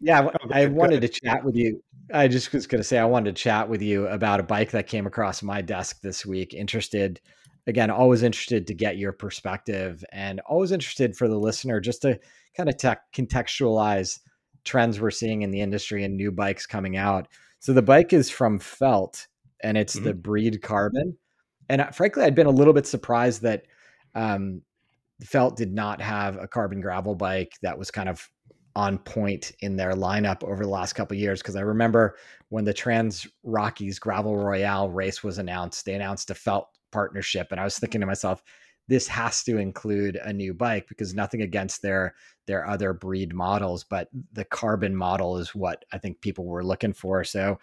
yeah, 0.00 0.22
oh, 0.22 0.48
I 0.50 0.66
wanted 0.66 1.02
to 1.02 1.08
chat 1.08 1.44
with 1.44 1.54
you. 1.54 1.82
I 2.12 2.26
just 2.28 2.52
was 2.52 2.66
going 2.66 2.80
to 2.80 2.84
say 2.84 2.98
I 2.98 3.04
wanted 3.04 3.36
to 3.36 3.42
chat 3.42 3.68
with 3.68 3.82
you 3.82 4.08
about 4.08 4.40
a 4.40 4.42
bike 4.42 4.70
that 4.70 4.86
came 4.86 5.06
across 5.06 5.42
my 5.42 5.60
desk 5.60 6.00
this 6.00 6.24
week. 6.24 6.54
Interested, 6.54 7.20
again, 7.66 7.90
always 7.90 8.22
interested 8.22 8.66
to 8.66 8.74
get 8.74 8.96
your 8.96 9.12
perspective, 9.12 10.02
and 10.12 10.40
always 10.40 10.72
interested 10.72 11.14
for 11.14 11.28
the 11.28 11.38
listener 11.38 11.78
just 11.78 12.02
to 12.02 12.18
kind 12.56 12.68
of 12.68 12.78
tech, 12.78 13.02
contextualize 13.12 14.18
trends 14.64 15.00
we're 15.00 15.10
seeing 15.10 15.42
in 15.42 15.50
the 15.50 15.60
industry 15.60 16.04
and 16.04 16.16
new 16.16 16.30
bikes 16.30 16.66
coming 16.66 16.96
out. 16.96 17.28
So 17.60 17.72
the 17.72 17.82
bike 17.82 18.12
is 18.12 18.30
from 18.30 18.58
Felt 18.58 19.26
and 19.62 19.76
it's 19.76 19.96
mm-hmm. 19.96 20.04
the 20.04 20.14
Breed 20.14 20.62
Carbon. 20.62 21.16
And 21.68 21.80
uh, 21.80 21.90
frankly, 21.90 22.24
I'd 22.24 22.34
been 22.34 22.46
a 22.46 22.50
little 22.50 22.72
bit 22.72 22.86
surprised 22.86 23.42
that 23.42 23.64
um, 24.14 24.62
Felt 25.22 25.56
did 25.56 25.72
not 25.72 26.00
have 26.00 26.36
a 26.36 26.48
carbon 26.48 26.80
gravel 26.80 27.14
bike 27.14 27.52
that 27.62 27.78
was 27.78 27.90
kind 27.90 28.08
of 28.08 28.28
on 28.76 28.98
point 28.98 29.52
in 29.60 29.76
their 29.76 29.94
lineup 29.94 30.44
over 30.44 30.62
the 30.62 30.70
last 30.70 30.92
couple 30.92 31.16
years. 31.16 31.42
Because 31.42 31.56
I 31.56 31.62
remember 31.62 32.16
when 32.48 32.64
the 32.64 32.72
Trans 32.72 33.26
Rockies 33.42 33.98
Gravel 33.98 34.36
Royale 34.36 34.88
race 34.88 35.24
was 35.24 35.38
announced, 35.38 35.84
they 35.84 35.94
announced 35.94 36.30
a 36.30 36.34
Felt 36.34 36.68
partnership, 36.92 37.48
and 37.50 37.60
I 37.60 37.64
was 37.64 37.78
thinking 37.78 38.00
to 38.00 38.06
myself, 38.06 38.42
this 38.88 39.06
has 39.06 39.44
to 39.44 39.58
include 39.58 40.16
a 40.16 40.32
new 40.32 40.54
bike 40.54 40.86
because 40.88 41.14
nothing 41.14 41.42
against 41.42 41.82
their 41.82 42.14
their 42.46 42.66
other 42.66 42.92
breed 42.92 43.34
models, 43.34 43.84
but 43.84 44.08
the 44.32 44.44
carbon 44.44 44.96
model 44.96 45.36
is 45.36 45.54
what 45.54 45.84
I 45.92 45.98
think 45.98 46.20
people 46.20 46.46
were 46.46 46.64
looking 46.64 46.94
for. 46.94 47.22
So 47.22 47.58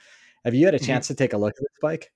have 0.46 0.54
you 0.54 0.66
had 0.66 0.76
a 0.76 0.78
mm-hmm. 0.78 0.86
chance 0.86 1.08
to 1.08 1.16
take 1.16 1.34
a 1.34 1.38
look 1.38 1.56
at 1.58 1.62
this 1.62 1.80
bike? 1.82 2.12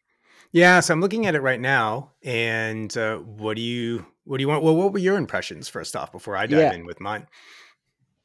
Yeah, 0.52 0.80
so 0.80 0.94
I'm 0.94 1.02
looking 1.02 1.26
at 1.26 1.36
it 1.36 1.42
right 1.42 1.60
now. 1.60 2.12
And 2.24 2.96
uh, 2.96 3.18
what 3.18 3.56
do 3.56 3.62
you 3.62 4.06
what 4.24 4.38
do 4.38 4.44
you 4.44 4.48
want? 4.48 4.64
Well, 4.64 4.76
what 4.76 4.94
were 4.94 5.00
your 5.00 5.18
impressions 5.18 5.68
first 5.68 5.96
off 5.96 6.12
before 6.12 6.36
I 6.36 6.46
dive 6.46 6.60
yeah. 6.60 6.74
in 6.74 6.86
with 6.86 7.02
mine? 7.02 7.28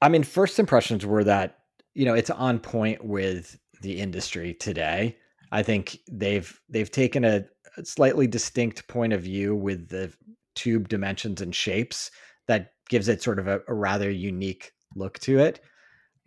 I 0.01 0.11
mean, 0.11 0.23
first 0.23 0.59
impressions 0.59 1.07
were 1.07 1.25
that 1.25 1.61
you 1.95 2.05
know 2.05 2.15
it's 2.15 2.31
on 2.31 2.61
point 2.61 3.05
with 3.05 3.59
the 3.81 3.99
industry 3.99 4.55
today. 4.55 5.17
I 5.51 5.63
think 5.63 5.99
they've 6.11 6.61
they've 6.69 6.91
taken 6.91 7.25
a, 7.25 7.47
a 7.77 7.85
slightly 7.85 8.27
distinct 8.27 8.89
point 8.89 9.13
of 9.13 9.23
view 9.23 9.55
with 9.55 9.89
the 9.89 10.13
tube 10.55 10.89
dimensions 10.89 11.41
and 11.41 11.55
shapes 11.55 12.11
that 12.47 12.73
gives 12.89 13.09
it 13.09 13.23
sort 13.23 13.39
of 13.39 13.49
a, 13.49 13.61
a 13.69 13.75
rather 13.75 14.11
unique 14.11 14.73
look 14.95 15.19
to 15.21 15.39
it. 15.39 15.61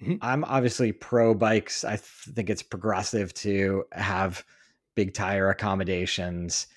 Mm-hmm. 0.02 0.16
I'm 0.22 0.44
obviously 0.46 0.92
pro 0.92 1.34
bikes. 1.34 1.84
I 1.84 1.98
think 1.98 2.50
it's 2.50 2.64
progressive 2.64 3.34
to 3.36 3.86
have 3.94 4.44
big 4.96 5.14
tire 5.14 5.50
accommodations. 5.50 6.68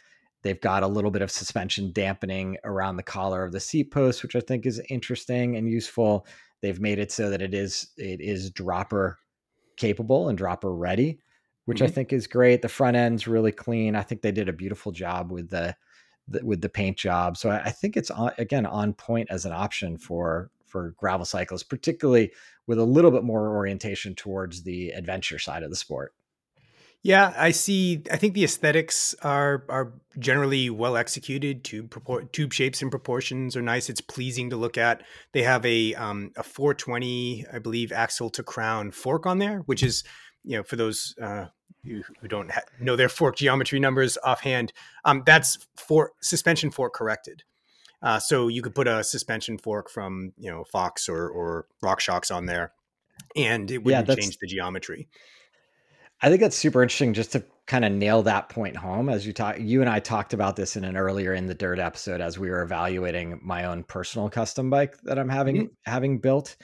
They've 0.42 0.60
got 0.60 0.82
a 0.82 0.88
little 0.88 1.10
bit 1.10 1.22
of 1.22 1.30
suspension 1.30 1.92
dampening 1.92 2.56
around 2.64 2.96
the 2.96 3.02
collar 3.02 3.44
of 3.44 3.52
the 3.52 3.60
seat 3.60 3.90
post, 3.90 4.22
which 4.22 4.36
I 4.36 4.40
think 4.40 4.64
is 4.64 4.80
interesting 4.88 5.56
and 5.56 5.68
useful. 5.68 6.26
They've 6.62 6.80
made 6.80 6.98
it 6.98 7.12
so 7.12 7.30
that 7.30 7.42
it 7.42 7.54
is 7.54 7.88
it 7.96 8.20
is 8.20 8.50
dropper 8.50 9.18
capable 9.76 10.28
and 10.28 10.38
dropper 10.38 10.74
ready, 10.74 11.20
which 11.64 11.78
mm-hmm. 11.78 11.86
I 11.86 11.88
think 11.90 12.12
is 12.12 12.26
great. 12.26 12.62
The 12.62 12.68
front 12.68 12.96
end's 12.96 13.26
really 13.26 13.52
clean. 13.52 13.96
I 13.96 14.02
think 14.02 14.22
they 14.22 14.32
did 14.32 14.48
a 14.48 14.52
beautiful 14.54 14.92
job 14.92 15.30
with 15.30 15.50
the, 15.50 15.74
the 16.30 16.44
with 16.44 16.60
the 16.60 16.68
paint 16.68 16.96
job. 16.96 17.36
So 17.36 17.50
I, 17.50 17.64
I 17.64 17.70
think 17.70 17.96
it's 17.96 18.10
on, 18.10 18.32
again 18.38 18.66
on 18.66 18.94
point 18.94 19.28
as 19.30 19.44
an 19.44 19.52
option 19.52 19.98
for 19.98 20.50
for 20.66 20.94
gravel 20.96 21.26
cyclists, 21.26 21.64
particularly 21.64 22.32
with 22.66 22.78
a 22.78 22.84
little 22.84 23.10
bit 23.10 23.24
more 23.24 23.48
orientation 23.48 24.14
towards 24.14 24.62
the 24.62 24.90
adventure 24.90 25.38
side 25.38 25.62
of 25.62 25.70
the 25.70 25.76
sport. 25.76 26.14
Yeah, 27.02 27.32
I 27.34 27.50
see. 27.52 28.02
I 28.10 28.18
think 28.18 28.34
the 28.34 28.44
aesthetics 28.44 29.14
are 29.22 29.64
are 29.70 29.92
generally 30.18 30.68
well 30.68 30.98
executed. 30.98 31.64
Tube 31.64 31.88
propor- 31.88 32.30
tube 32.30 32.52
shapes 32.52 32.82
and 32.82 32.90
proportions 32.90 33.56
are 33.56 33.62
nice. 33.62 33.88
It's 33.88 34.02
pleasing 34.02 34.50
to 34.50 34.56
look 34.56 34.76
at. 34.76 35.02
They 35.32 35.42
have 35.42 35.64
a 35.64 35.94
um, 35.94 36.32
a 36.36 36.42
420, 36.42 37.46
I 37.50 37.58
believe, 37.58 37.90
axle 37.90 38.28
to 38.30 38.42
crown 38.42 38.90
fork 38.90 39.24
on 39.24 39.38
there, 39.38 39.60
which 39.60 39.82
is 39.82 40.04
you 40.44 40.56
know 40.56 40.62
for 40.62 40.76
those 40.76 41.14
uh, 41.20 41.46
who, 41.84 42.02
who 42.20 42.28
don't 42.28 42.50
ha- 42.50 42.62
know 42.80 42.96
their 42.96 43.08
fork 43.08 43.36
geometry 43.36 43.80
numbers 43.80 44.18
offhand, 44.24 44.72
um, 45.04 45.22
that's 45.24 45.66
for 45.76 46.12
suspension 46.20 46.70
fork 46.70 46.94
corrected. 46.94 47.42
Uh, 48.02 48.18
so 48.18 48.48
you 48.48 48.62
could 48.62 48.74
put 48.74 48.88
a 48.88 49.04
suspension 49.04 49.58
fork 49.58 49.90
from 49.90 50.32
you 50.38 50.50
know 50.50 50.64
Fox 50.64 51.08
or 51.08 51.28
or 51.28 51.66
RockShox 51.82 52.34
on 52.34 52.46
there, 52.46 52.72
and 53.36 53.70
it 53.70 53.84
wouldn't 53.84 54.08
yeah, 54.08 54.14
change 54.14 54.38
the 54.38 54.46
geometry. 54.46 55.08
I 56.22 56.28
think 56.28 56.40
that's 56.40 56.56
super 56.56 56.82
interesting. 56.82 57.14
Just 57.14 57.32
to 57.32 57.44
kind 57.66 57.84
of 57.84 57.92
nail 57.92 58.22
that 58.22 58.48
point 58.48 58.76
home, 58.76 59.08
as 59.08 59.26
you 59.26 59.32
talk, 59.32 59.58
you 59.58 59.80
and 59.80 59.88
I 59.88 60.00
talked 60.00 60.32
about 60.32 60.56
this 60.56 60.76
in 60.76 60.84
an 60.84 60.96
earlier 60.96 61.34
in 61.34 61.46
the 61.46 61.54
dirt 61.54 61.78
episode 61.78 62.20
as 62.20 62.38
we 62.38 62.50
were 62.50 62.62
evaluating 62.62 63.38
my 63.42 63.66
own 63.66 63.84
personal 63.84 64.28
custom 64.28 64.70
bike 64.70 64.96
that 65.02 65.18
I'm 65.18 65.28
having 65.28 65.56
mm-hmm. 65.56 65.90
having 65.90 66.18
built. 66.18 66.56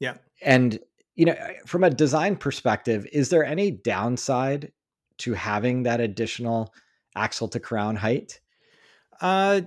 Yeah, 0.00 0.16
and 0.40 0.80
you 1.14 1.26
know, 1.26 1.36
from 1.66 1.84
a 1.84 1.90
design 1.90 2.36
perspective, 2.36 3.06
is 3.12 3.28
there 3.28 3.44
any 3.44 3.70
downside 3.70 4.72
to 5.18 5.34
having 5.34 5.82
that 5.84 6.00
additional 6.00 6.72
axle 7.14 7.48
to 7.48 7.60
crown 7.60 7.96
height? 7.96 8.40
Uh, 9.20 9.62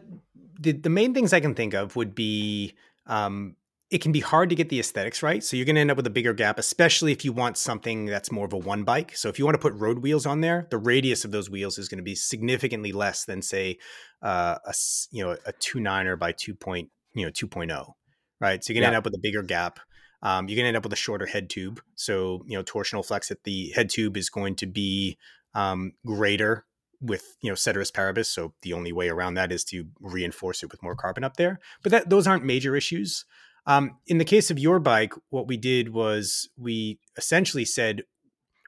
the, 0.60 0.72
the 0.72 0.90
main 0.90 1.14
things 1.14 1.34
I 1.34 1.40
can 1.40 1.56
think 1.56 1.74
of 1.74 1.96
would 1.96 2.16
be 2.16 2.74
um, 3.08 3.56
it 3.92 4.02
can 4.02 4.12
be 4.12 4.20
hard 4.20 4.50
to 4.50 4.56
get 4.56 4.70
the 4.70 4.80
aesthetics 4.80 5.22
right. 5.22 5.44
So 5.44 5.56
you're 5.56 5.66
going 5.66 5.76
to 5.76 5.82
end 5.82 5.92
up 5.92 5.98
with 5.98 6.08
a 6.08 6.12
bigger 6.12 6.34
gap, 6.34 6.58
especially 6.58 7.12
if 7.12 7.24
you 7.24 7.32
want 7.32 7.58
something 7.58 8.06
that's 8.06 8.32
more 8.32 8.46
of 8.46 8.54
a 8.54 8.58
one 8.58 8.84
bike. 8.84 9.16
So 9.16 9.30
if 9.30 9.38
you 9.38 9.46
want 9.46 9.56
to 9.56 9.62
put 9.62 9.74
road 9.74 10.00
wheels 10.00 10.26
on 10.26 10.42
there, 10.42 10.68
the 10.72 10.78
radius 10.78 11.24
of 11.24 11.32
those 11.32 11.50
wheels 11.50 11.78
is 11.78 11.88
going 11.88 12.00
to 12.00 12.04
be 12.04 12.16
significantly 12.16 12.92
less 12.92 13.26
than 13.26 13.42
say 13.42 13.78
uh, 14.24 14.58
a 14.66 14.74
you 15.12 15.24
know 15.24 15.38
a 15.46 15.54
two 15.54 15.80
niner 15.80 16.16
by 16.16 16.32
two 16.32 16.56
point 16.56 16.90
you 17.14 17.26
know 17.26 17.32
2.0, 17.32 17.94
right? 18.42 18.64
So 18.64 18.74
you're 18.74 18.82
going 18.82 18.82
to 18.82 18.86
yeah. 18.86 18.88
end 18.88 18.98
up 18.98 19.06
with 19.06 19.16
a 19.16 19.22
bigger 19.22 19.44
gap. 19.44 19.80
Um, 20.26 20.50
you're 20.50 20.56
going 20.56 20.66
to 20.66 20.70
end 20.70 20.78
up 20.78 20.84
with 20.84 20.94
a 20.94 20.98
shorter 20.98 21.28
head 21.28 21.50
tube. 21.50 21.80
So 21.96 22.44
you 22.48 22.58
know 22.58 22.64
torsional 22.64 23.06
flex 23.06 23.32
at 23.32 23.44
the 23.44 23.72
head 23.76 23.90
tube 23.90 24.18
is 24.18 24.30
going 24.30 24.56
to 24.56 24.66
be 24.66 25.18
um, 25.54 25.94
greater 26.06 26.66
with 27.02 27.38
you 27.42 27.50
know 27.50 27.56
ceteris 27.56 27.92
paribus 27.92 28.32
so 28.32 28.54
the 28.62 28.72
only 28.72 28.94
way 28.94 29.10
around 29.10 29.34
that 29.34 29.52
is 29.52 29.66
to 29.66 29.86
reinforce 30.00 30.64
it 30.64 30.72
with 30.72 30.82
more 30.82 30.96
carbon 30.96 31.26
up 31.26 31.36
there 31.36 31.60
but 31.84 31.92
that 31.92 32.10
those 32.10 32.26
aren't 32.26 32.46
major 32.46 32.74
issues 32.74 33.26
um, 33.68 33.98
in 34.08 34.18
the 34.18 34.26
case 34.26 34.50
of 34.50 34.58
your 34.58 34.80
bike 34.80 35.14
what 35.30 35.46
we 35.46 35.58
did 35.58 35.90
was 35.90 36.50
we 36.58 36.98
essentially 37.18 37.66
said 37.66 38.04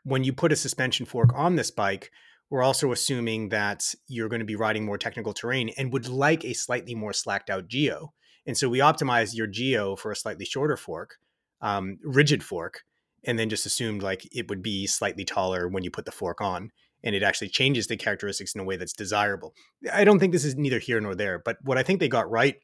when 0.04 0.26
you 0.26 0.34
put 0.34 0.52
a 0.52 0.58
suspension 0.58 1.06
fork 1.06 1.32
on 1.34 1.56
this 1.56 1.72
bike 1.72 2.12
we're 2.50 2.64
also 2.64 2.92
assuming 2.92 3.50
that 3.50 3.94
you're 4.08 4.30
going 4.30 4.40
to 4.40 4.46
be 4.46 4.56
riding 4.56 4.86
more 4.86 4.98
technical 4.98 5.34
terrain 5.34 5.70
and 5.78 5.92
would 5.92 6.08
like 6.08 6.46
a 6.46 6.54
slightly 6.54 6.96
more 6.96 7.14
slacked 7.14 7.50
out 7.50 7.68
geo. 7.68 8.14
And 8.46 8.58
so 8.58 8.70
we 8.70 8.80
optimized 8.80 9.36
your 9.36 9.48
geo 9.48 9.96
for 9.96 10.12
a 10.12 10.16
slightly 10.16 10.46
shorter 10.46 10.78
fork, 10.78 11.18
um, 11.62 11.98
rigid 12.04 12.44
fork, 12.44 12.84
and 13.24 13.38
then 13.38 13.50
just 13.50 13.66
assumed 13.66 14.02
like 14.02 14.28
it 14.32 14.48
would 14.50 14.62
be 14.62 14.88
slightly 14.88 15.26
taller 15.26 15.68
when 15.68 15.84
you 15.84 15.92
put 15.92 16.06
the 16.06 16.12
fork 16.12 16.42
on. 16.42 16.72
And 17.04 17.16
it 17.16 17.24
actually 17.24 17.50
changes 17.50 17.88
the 17.88 17.96
characteristics 17.96 18.56
in 18.56 18.62
a 18.62 18.64
way 18.64 18.76
that's 18.76 18.94
desirable. 18.94 19.54
I 19.94 20.04
don't 20.04 20.20
think 20.20 20.34
this 20.34 20.44
is 20.44 20.56
neither 20.56 20.80
here 20.80 21.00
nor 21.00 21.14
there, 21.14 21.38
but 21.38 21.58
what 21.64 21.78
I 21.78 21.84
think 21.84 22.00
they 22.00 22.10
got 22.10 22.30
right 22.30 22.56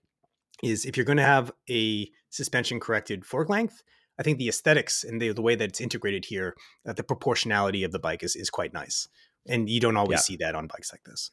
is 0.64 0.86
if 0.86 0.98
you're 0.98 1.06
going 1.06 1.18
to 1.18 1.24
have 1.24 1.52
a 1.70 2.10
suspension 2.30 2.80
corrected 2.80 3.26
fork 3.26 3.50
length, 3.50 3.84
I 4.20 4.24
think 4.24 4.38
the 4.38 4.50
aesthetics 4.50 5.04
and 5.04 5.22
the, 5.22 5.32
the 5.34 5.42
way 5.42 5.56
that 5.56 5.70
it's 5.70 5.82
integrated 5.82 6.26
here, 6.26 6.56
uh, 6.88 6.94
the 6.94 7.04
proportionality 7.04 7.84
of 7.84 7.92
the 7.92 8.00
bike 8.00 8.24
is, 8.24 8.36
is 8.36 8.50
quite 8.50 8.74
nice. 8.74 9.08
And 9.48 9.70
you 9.70 9.80
don't 9.80 9.98
always 9.98 10.18
yeah. 10.18 10.22
see 10.22 10.38
that 10.38 10.56
on 10.56 10.68
bikes 10.68 10.92
like 10.92 11.04
this. 11.04 11.32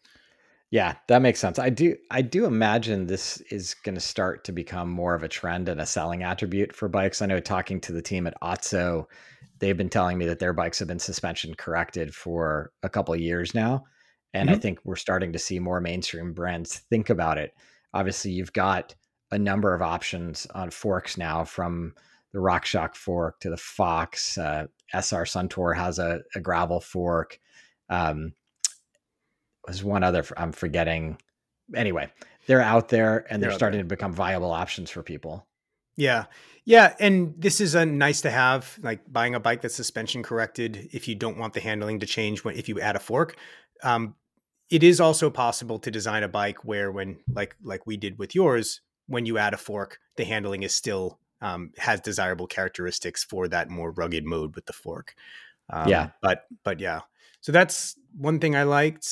Yeah, 0.70 0.94
that 1.08 1.22
makes 1.22 1.40
sense. 1.40 1.58
I 1.58 1.68
do 1.68 1.96
I 2.12 2.22
do 2.22 2.44
imagine 2.44 3.06
this 3.06 3.40
is 3.50 3.74
going 3.74 3.96
to 3.96 4.00
start 4.00 4.44
to 4.44 4.52
become 4.52 4.88
more 4.88 5.14
of 5.14 5.24
a 5.24 5.28
trend 5.28 5.68
and 5.68 5.80
a 5.80 5.86
selling 5.86 6.22
attribute 6.22 6.74
for 6.74 6.88
bikes. 6.88 7.20
I 7.20 7.26
know 7.26 7.40
talking 7.40 7.80
to 7.80 7.92
the 7.92 8.02
team 8.02 8.26
at 8.26 8.40
OTSO, 8.40 9.06
they've 9.58 9.76
been 9.76 9.88
telling 9.88 10.16
me 10.16 10.26
that 10.26 10.38
their 10.38 10.52
bikes 10.52 10.78
have 10.78 10.86
been 10.86 11.00
suspension 11.00 11.54
corrected 11.54 12.14
for 12.14 12.72
a 12.84 12.88
couple 12.88 13.12
of 13.12 13.20
years 13.20 13.52
now, 13.52 13.84
and 14.32 14.48
mm-hmm. 14.48 14.56
I 14.56 14.60
think 14.60 14.78
we're 14.84 14.94
starting 14.94 15.32
to 15.32 15.40
see 15.40 15.58
more 15.58 15.80
mainstream 15.80 16.32
brands 16.32 16.78
think 16.88 17.10
about 17.10 17.36
it. 17.36 17.52
Obviously, 17.92 18.30
you've 18.30 18.52
got 18.52 18.94
a 19.32 19.38
number 19.38 19.74
of 19.74 19.82
options 19.82 20.46
on 20.54 20.70
forks 20.70 21.18
now 21.18 21.44
from 21.44 21.94
the 22.32 22.38
RockShox 22.38 22.94
fork 22.94 23.40
to 23.40 23.50
the 23.50 23.56
Fox. 23.56 24.38
Uh, 24.38 24.66
SR 24.92 25.24
Suntour 25.24 25.74
has 25.76 25.98
a, 25.98 26.20
a 26.36 26.40
gravel 26.40 26.80
fork. 26.80 27.40
Um, 27.88 28.34
was 29.66 29.84
one 29.84 30.02
other 30.02 30.24
I'm 30.36 30.52
forgetting. 30.52 31.18
Anyway, 31.74 32.10
they're 32.46 32.60
out 32.60 32.88
there 32.88 33.26
and 33.30 33.42
they're, 33.42 33.50
they're 33.50 33.58
starting 33.58 33.80
to 33.80 33.84
become 33.84 34.12
viable 34.12 34.50
options 34.50 34.90
for 34.90 35.02
people. 35.02 35.46
Yeah. 35.96 36.26
Yeah, 36.66 36.94
and 37.00 37.34
this 37.38 37.60
is 37.60 37.74
a 37.74 37.86
nice 37.86 38.20
to 38.20 38.30
have, 38.30 38.78
like 38.82 39.00
buying 39.10 39.34
a 39.34 39.40
bike 39.40 39.62
that's 39.62 39.74
suspension 39.74 40.22
corrected 40.22 40.90
if 40.92 41.08
you 41.08 41.14
don't 41.14 41.38
want 41.38 41.54
the 41.54 41.60
handling 41.60 42.00
to 42.00 42.06
change 42.06 42.44
when 42.44 42.56
if 42.56 42.68
you 42.68 42.80
add 42.80 42.96
a 42.96 43.00
fork. 43.00 43.36
Um, 43.82 44.14
it 44.70 44.82
is 44.82 45.00
also 45.00 45.30
possible 45.30 45.78
to 45.80 45.90
design 45.90 46.22
a 46.22 46.28
bike 46.28 46.64
where 46.64 46.92
when 46.92 47.18
like 47.34 47.56
like 47.62 47.86
we 47.86 47.96
did 47.96 48.18
with 48.18 48.34
yours, 48.34 48.82
when 49.08 49.26
you 49.26 49.38
add 49.38 49.54
a 49.54 49.56
fork, 49.56 49.98
the 50.16 50.24
handling 50.24 50.62
is 50.62 50.72
still 50.72 51.18
um, 51.40 51.72
has 51.78 52.00
desirable 52.00 52.46
characteristics 52.46 53.24
for 53.24 53.48
that 53.48 53.68
more 53.68 53.90
rugged 53.90 54.24
mode 54.24 54.54
with 54.54 54.66
the 54.66 54.72
fork. 54.72 55.14
Um, 55.70 55.88
yeah, 55.88 56.10
but 56.22 56.44
but 56.62 56.78
yeah, 56.78 57.00
so 57.40 57.52
that's 57.52 57.96
one 58.16 58.38
thing 58.38 58.56
I 58.56 58.64
liked. 58.64 59.06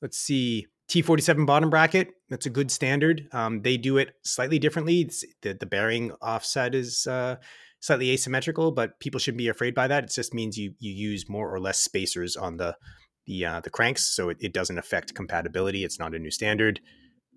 Let's 0.00 0.18
see, 0.18 0.66
T47 0.88 1.46
bottom 1.46 1.70
bracket. 1.70 2.08
That's 2.30 2.46
a 2.46 2.50
good 2.50 2.70
standard. 2.70 3.28
Um, 3.32 3.62
they 3.62 3.76
do 3.76 3.98
it 3.98 4.12
slightly 4.22 4.58
differently. 4.58 5.10
The 5.42 5.54
the 5.54 5.66
bearing 5.66 6.12
offset 6.22 6.74
is 6.74 7.06
uh, 7.06 7.36
slightly 7.80 8.10
asymmetrical, 8.10 8.72
but 8.72 8.98
people 9.00 9.20
shouldn't 9.20 9.38
be 9.38 9.48
afraid 9.48 9.74
by 9.74 9.88
that. 9.88 10.04
It 10.04 10.10
just 10.10 10.34
means 10.34 10.56
you 10.56 10.74
you 10.78 10.92
use 10.92 11.28
more 11.28 11.52
or 11.52 11.60
less 11.60 11.78
spacers 11.78 12.36
on 12.36 12.56
the 12.56 12.76
the 13.26 13.44
uh, 13.44 13.60
the 13.60 13.70
cranks, 13.70 14.06
so 14.06 14.30
it, 14.30 14.38
it 14.40 14.52
doesn't 14.52 14.78
affect 14.78 15.14
compatibility. 15.14 15.84
It's 15.84 15.98
not 15.98 16.14
a 16.14 16.18
new 16.18 16.30
standard. 16.30 16.80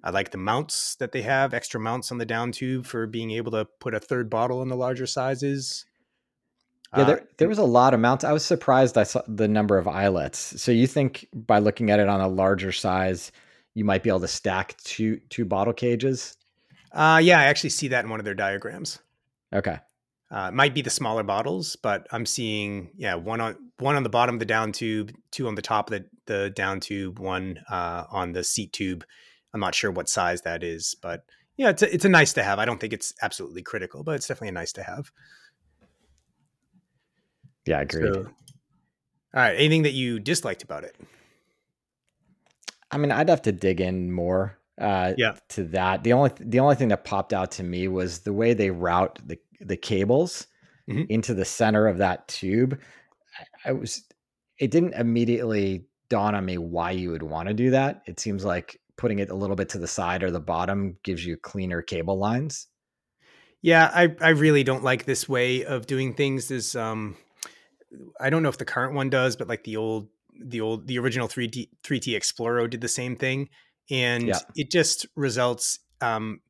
I 0.04 0.10
like 0.10 0.32
the 0.32 0.38
mounts 0.38 0.96
that 0.96 1.12
they 1.12 1.22
have, 1.22 1.54
extra 1.54 1.80
mounts 1.80 2.12
on 2.12 2.18
the 2.18 2.26
down 2.26 2.52
tube 2.52 2.88
for 2.88 3.06
being 3.06 3.32
able 3.32 3.52
to 3.52 3.68
put 3.80 3.94
a 3.94 4.00
third 4.00 4.30
bottle 4.30 4.62
in 4.64 4.68
the 4.68 4.76
larger 4.76 5.06
sizes. 5.06 5.86
Yeah, 6.96 7.06
there, 7.06 7.22
uh, 7.22 7.26
there 7.38 7.48
was 7.48 7.58
a 7.58 7.64
lot 7.64 7.94
of 7.94 8.00
mounts. 8.00 8.24
I 8.24 8.34
was 8.34 8.44
surprised 8.44 8.98
I 8.98 9.04
saw 9.04 9.22
the 9.28 9.48
number 9.48 9.78
of 9.78 9.88
eyelets. 9.88 10.62
So 10.62 10.72
you 10.72 10.88
think 10.88 11.28
by 11.34 11.60
looking 11.60 11.90
at 11.90 12.00
it 12.00 12.10
on 12.10 12.20
a 12.20 12.28
larger 12.28 12.72
size, 12.72 13.32
you 13.74 13.86
might 13.86 14.04
be 14.04 14.10
able 14.10 14.20
to 14.22 14.28
stack 14.28 14.76
two 14.84 15.18
two 15.30 15.46
bottle 15.46 15.74
cages? 15.74 16.36
Uh, 16.92 17.22
yeah, 17.24 17.40
I 17.40 17.46
actually 17.46 17.70
see 17.70 17.88
that 17.90 18.04
in 18.04 18.10
one 18.10 18.20
of 18.20 18.26
their 18.26 18.36
diagrams. 18.36 19.00
Okay. 19.54 19.80
Uh, 20.30 20.48
it 20.48 20.54
might 20.54 20.74
be 20.74 20.82
the 20.82 20.90
smaller 20.90 21.24
bottles, 21.24 21.76
but 21.78 22.08
I'm 22.12 22.26
seeing 22.26 22.92
yeah 22.98 23.16
one 23.16 23.40
on 23.40 23.56
one 23.80 23.96
on 23.96 24.04
the 24.04 24.10
bottom 24.10 24.36
of 24.36 24.40
the 24.40 24.46
down 24.46 24.74
tube, 24.74 25.14
two 25.32 25.48
on 25.48 25.56
the 25.56 25.62
top 25.62 25.90
of 25.90 26.00
the, 26.00 26.34
the 26.34 26.50
down 26.50 26.82
tube, 26.82 27.20
one 27.20 27.64
uh, 27.70 28.04
on 28.10 28.34
the 28.34 28.44
seat 28.44 28.74
tube, 28.74 29.06
I'm 29.54 29.60
not 29.60 29.76
sure 29.76 29.92
what 29.92 30.10
size 30.10 30.42
that 30.44 30.64
is, 30.64 30.96
but 31.02 31.26
yeah, 31.58 31.70
it's 31.70 31.82
a, 31.82 31.94
it's 31.94 32.06
a 32.06 32.10
nice 32.10 32.34
to 32.34 32.44
have. 32.44 32.60
I 32.60 32.66
don't 32.66 32.80
think 32.80 32.94
it's 32.94 33.14
absolutely 33.22 33.62
critical, 33.62 34.04
but 34.04 34.16
it's 34.16 34.28
definitely 34.28 34.50
a 34.50 34.54
nice 34.54 34.74
to 34.74 34.84
have. 34.84 35.12
Yeah, 37.66 37.82
agreed. 37.82 38.14
So, 38.14 38.22
all 38.24 39.42
right, 39.42 39.56
anything 39.56 39.84
that 39.84 39.94
you 39.94 40.20
disliked 40.20 40.64
about 40.64 40.84
it? 40.84 40.96
I 42.92 42.98
mean, 42.98 43.12
I'd 43.12 43.30
have 43.30 43.44
to 43.44 43.52
dig 43.52 43.80
in 43.80 44.12
more 44.12 44.58
uh, 44.80 45.14
yeah. 45.18 45.36
to 45.50 45.64
that. 45.66 46.04
The 46.04 46.14
only 46.14 46.32
the 46.40 46.60
only 46.60 46.76
thing 46.76 46.90
that 46.90 47.06
popped 47.06 47.34
out 47.34 47.52
to 47.52 47.64
me 47.64 47.88
was 47.88 48.20
the 48.20 48.34
way 48.34 48.54
they 48.54 48.72
route 48.72 49.20
the 49.26 49.38
the 49.62 49.78
cables 49.78 50.48
mm-hmm. 50.90 51.04
into 51.10 51.34
the 51.34 51.46
center 51.46 51.88
of 51.88 52.00
that 52.00 52.28
tube. 52.28 52.80
I, 53.66 53.70
I 53.70 53.72
was 53.74 54.04
it 54.58 54.72
didn't 54.72 54.94
immediately 54.94 55.86
dawn 56.10 56.36
on 56.36 56.46
me 56.46 56.58
why 56.58 56.92
you 56.92 57.12
would 57.12 57.24
want 57.24 57.48
to 57.48 57.54
do 57.54 57.72
that. 57.72 58.02
It 58.06 58.20
seems 58.20 58.44
like 58.44 58.80
putting 58.98 59.20
it 59.20 59.30
a 59.30 59.36
little 59.36 59.56
bit 59.56 59.70
to 59.70 59.80
the 59.80 59.88
side 59.88 60.24
or 60.24 60.30
the 60.30 60.40
bottom 60.40 60.98
gives 61.04 61.26
you 61.26 61.38
cleaner 61.38 61.82
cable 61.82 62.18
lines. 62.18 62.68
Yeah, 63.62 63.90
I, 63.94 64.16
I 64.20 64.30
really 64.30 64.64
don't 64.64 64.84
like 64.84 65.06
this 65.06 65.30
way 65.30 65.64
of 65.64 65.88
doing 65.88 66.14
things. 66.14 66.48
This 66.50 66.76
um 66.76 67.16
I 68.20 68.30
don't 68.30 68.44
know 68.44 68.50
if 68.50 68.58
the 68.58 68.66
current 68.66 68.94
one 68.94 69.10
does, 69.10 69.36
but 69.36 69.48
like 69.48 69.64
the 69.64 69.78
old 69.78 70.10
the 70.44 70.62
old 70.62 70.88
the 70.88 70.98
original 71.00 71.28
3D 71.28 71.70
3T 71.84 72.16
Exploro 72.16 72.70
did 72.70 72.82
the 72.82 72.88
same 72.88 73.16
thing. 73.16 73.50
And 73.90 74.28
yeah. 74.28 74.40
it 74.56 74.72
just 74.72 75.06
results 75.16 75.80
um 76.00 76.42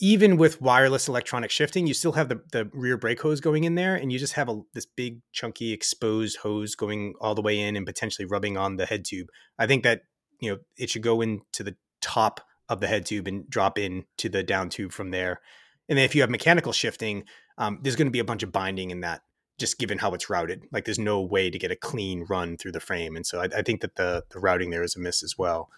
even 0.00 0.36
with 0.36 0.60
wireless 0.60 1.06
electronic 1.06 1.48
shifting, 1.52 1.86
you 1.86 1.94
still 1.94 2.10
have 2.12 2.28
the, 2.28 2.40
the 2.50 2.68
rear 2.72 2.96
brake 2.96 3.20
hose 3.20 3.40
going 3.40 3.62
in 3.62 3.76
there, 3.76 3.94
and 3.94 4.10
you 4.10 4.18
just 4.18 4.32
have 4.32 4.48
a 4.48 4.60
this 4.74 4.84
big 4.84 5.20
chunky 5.30 5.72
exposed 5.72 6.38
hose 6.38 6.74
going 6.74 7.14
all 7.20 7.36
the 7.36 7.42
way 7.42 7.60
in 7.60 7.76
and 7.76 7.86
potentially 7.86 8.26
rubbing 8.26 8.56
on 8.56 8.76
the 8.76 8.86
head 8.86 9.04
tube. 9.04 9.28
I 9.60 9.68
think 9.68 9.84
that 9.84 10.02
you 10.40 10.50
know 10.50 10.58
it 10.76 10.90
should 10.90 11.02
go 11.02 11.20
into 11.20 11.62
the 11.62 11.76
top 12.00 12.40
of 12.68 12.80
the 12.80 12.88
head 12.88 13.06
tube 13.06 13.28
and 13.28 13.48
drop 13.48 13.78
in 13.78 14.04
to 14.18 14.28
the 14.28 14.42
down 14.42 14.70
tube 14.70 14.92
from 14.92 15.12
there. 15.12 15.40
And 15.88 15.96
then 15.96 16.04
if 16.04 16.14
you 16.14 16.22
have 16.22 16.30
mechanical 16.30 16.72
shifting, 16.72 17.24
um, 17.58 17.78
there's 17.82 17.96
going 17.96 18.06
to 18.06 18.12
be 18.12 18.18
a 18.18 18.24
bunch 18.24 18.42
of 18.42 18.50
binding 18.50 18.90
in 18.90 19.00
that, 19.02 19.20
just 19.58 19.78
given 19.78 19.98
how 19.98 20.12
it's 20.14 20.30
routed. 20.30 20.64
Like 20.72 20.84
there's 20.84 20.98
no 20.98 21.20
way 21.20 21.50
to 21.50 21.58
get 21.58 21.70
a 21.70 21.76
clean 21.76 22.26
run 22.28 22.56
through 22.56 22.72
the 22.72 22.80
frame, 22.80 23.16
and 23.16 23.26
so 23.26 23.40
I, 23.40 23.44
I 23.56 23.62
think 23.62 23.80
that 23.80 23.96
the 23.96 24.24
the 24.30 24.40
routing 24.40 24.70
there 24.70 24.82
is 24.82 24.96
a 24.96 25.00
miss 25.00 25.22
as 25.22 25.38
well. 25.38 25.70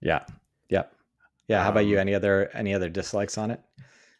Yeah. 0.00 0.24
Yep. 0.68 0.92
Yeah. 1.48 1.62
How 1.62 1.68
um, 1.68 1.72
about 1.72 1.86
you? 1.86 1.96
Um, 1.96 2.02
any 2.02 2.14
other 2.14 2.50
any 2.54 2.74
other 2.74 2.88
dislikes 2.88 3.38
on 3.38 3.50
it? 3.50 3.60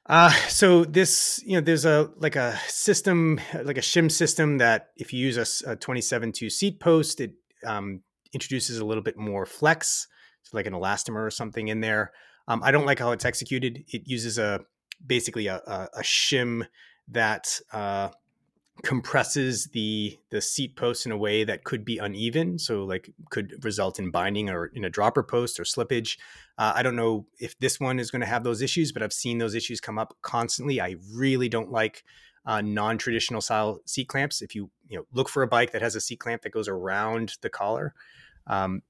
Uh, 0.07 0.31
so 0.49 0.85
this, 0.85 1.43
you 1.45 1.53
know, 1.53 1.61
there's 1.61 1.85
a 1.85 2.11
like 2.17 2.37
a 2.37 2.59
system, 2.67 3.39
like 3.63 3.77
a 3.77 3.83
shim 3.83 4.11
system 4.11 4.59
that 4.59 4.89
if 4.97 5.13
you 5.13 5.21
use 5.21 5.37
a, 5.37 5.73
a 5.73 5.77
27.2 5.77 6.51
seat 6.51 6.81
post, 6.81 7.21
it 7.21 7.33
um, 7.67 8.01
introduces 8.33 8.79
a 8.79 8.85
little 8.85 9.03
bit 9.03 9.19
more 9.19 9.45
flex, 9.45 10.09
so 10.43 10.57
like 10.57 10.67
an 10.67 10.73
elastomer 10.73 11.27
or 11.27 11.31
something 11.31 11.69
in 11.69 11.81
there. 11.81 12.13
Um, 12.47 12.63
I 12.63 12.71
don't 12.71 12.87
like 12.87 12.99
how 12.99 13.13
it's 13.13 13.27
executed. 13.27 13.85
It 13.89 14.09
uses 14.09 14.39
a 14.39 14.61
basically 15.07 15.47
a, 15.47 15.57
a, 15.57 15.89
a 15.99 16.03
shim 16.03 16.67
that 17.09 17.61
uh, 17.73 18.09
compresses 18.83 19.67
the 19.69 20.19
the 20.31 20.41
seat 20.41 20.77
post 20.77 21.07
in 21.07 21.13
a 21.13 21.17
way 21.17 21.45
that 21.45 21.65
could 21.65 21.85
be 21.85 21.99
uneven, 21.99 22.59
so 22.59 22.85
like 22.85 23.11
could 23.31 23.65
result 23.65 23.99
in 23.99 24.11
binding 24.11 24.49
or 24.51 24.67
in 24.67 24.85
a 24.85 24.91
dropper 24.91 25.23
post 25.23 25.59
or 25.59 25.65
slippage. 25.65 26.19
Uh, 26.57 26.73
I 26.75 26.83
don't 26.83 26.97
know 26.97 27.27
if 27.39 27.59
this 27.59 27.81
one 27.81 27.99
is 27.99 28.11
going 28.11 28.21
to 28.21 28.27
have 28.27 28.45
those 28.45 28.63
issues, 28.63 28.93
but 28.93 29.03
I've 29.03 29.13
seen 29.13 29.39
those 29.39 29.55
issues 29.55 29.81
come 29.81 29.99
up 29.99 30.17
constantly. 30.23 30.81
I 30.81 30.97
really 31.15 31.49
don't 31.49 31.71
like 31.71 32.05
uh, 32.47 32.61
non-traditional 32.61 33.41
style 33.41 33.81
seat 33.85 34.09
clamps. 34.09 34.43
If 34.43 34.55
you 34.55 34.71
you 34.89 34.99
know 34.99 35.05
look 35.13 35.29
for 35.29 35.43
a 35.43 35.49
bike 35.49 35.73
that 35.73 35.83
has 35.83 35.97
a 35.97 36.01
seat 36.01 36.21
clamp 36.21 36.43
that 36.43 36.51
goes 36.51 36.69
around 36.69 37.35
the 37.43 37.51
collar, 37.51 37.95
um, 38.47 38.83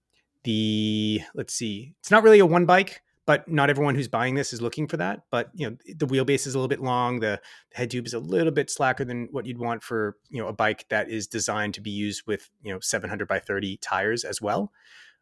the 0.44 1.22
let's 1.35 1.55
see, 1.55 1.94
it's 2.01 2.11
not 2.11 2.22
really 2.22 2.38
a 2.38 2.46
one 2.46 2.66
bike, 2.66 3.03
but 3.28 3.46
not 3.46 3.68
everyone 3.68 3.94
who's 3.94 4.08
buying 4.08 4.36
this 4.36 4.54
is 4.54 4.62
looking 4.62 4.88
for 4.88 4.96
that. 4.96 5.20
But 5.30 5.50
you 5.52 5.68
know 5.68 5.76
the 5.96 6.06
wheelbase 6.06 6.46
is 6.46 6.54
a 6.54 6.58
little 6.58 6.66
bit 6.66 6.80
long, 6.80 7.20
the, 7.20 7.38
head 7.74 7.90
tube 7.90 8.06
is 8.06 8.14
a 8.14 8.18
little 8.18 8.50
bit 8.50 8.70
slacker 8.70 9.04
than 9.04 9.28
what 9.30 9.44
you'd 9.44 9.58
want 9.58 9.82
for 9.82 10.16
you 10.30 10.40
know 10.40 10.48
a 10.48 10.52
bike 10.54 10.86
that 10.88 11.10
is 11.10 11.26
designed 11.26 11.74
to 11.74 11.82
be 11.82 11.90
used 11.90 12.22
with 12.26 12.48
you 12.62 12.72
know 12.72 12.80
700 12.80 13.28
by 13.28 13.38
30 13.38 13.76
tires 13.76 14.24
as 14.24 14.40
well. 14.40 14.72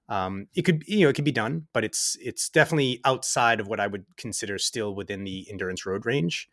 Um, 0.09 0.47
it 0.55 0.63
could 0.63 0.85
you 0.87 1.01
know 1.01 1.09
it 1.09 1.15
could 1.15 1.25
be 1.25 1.33
done, 1.33 1.67
but 1.73 1.83
it's 1.83 2.17
it's 2.21 2.49
definitely 2.49 3.01
outside 3.05 3.59
of 3.59 3.67
what 3.67 3.81
I 3.81 3.89
would 3.89 4.07
consider 4.17 4.57
still 4.57 4.95
within 4.95 5.25
the 5.25 5.49
endurance 5.51 5.85
road 5.85 6.07
range. 6.07 6.49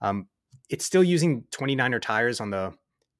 Um, 0.00 0.26
it's 0.68 0.84
still 0.84 1.04
using 1.04 1.44
29er 1.52 2.02
tires 2.02 2.40
on 2.40 2.50
the 2.50 2.74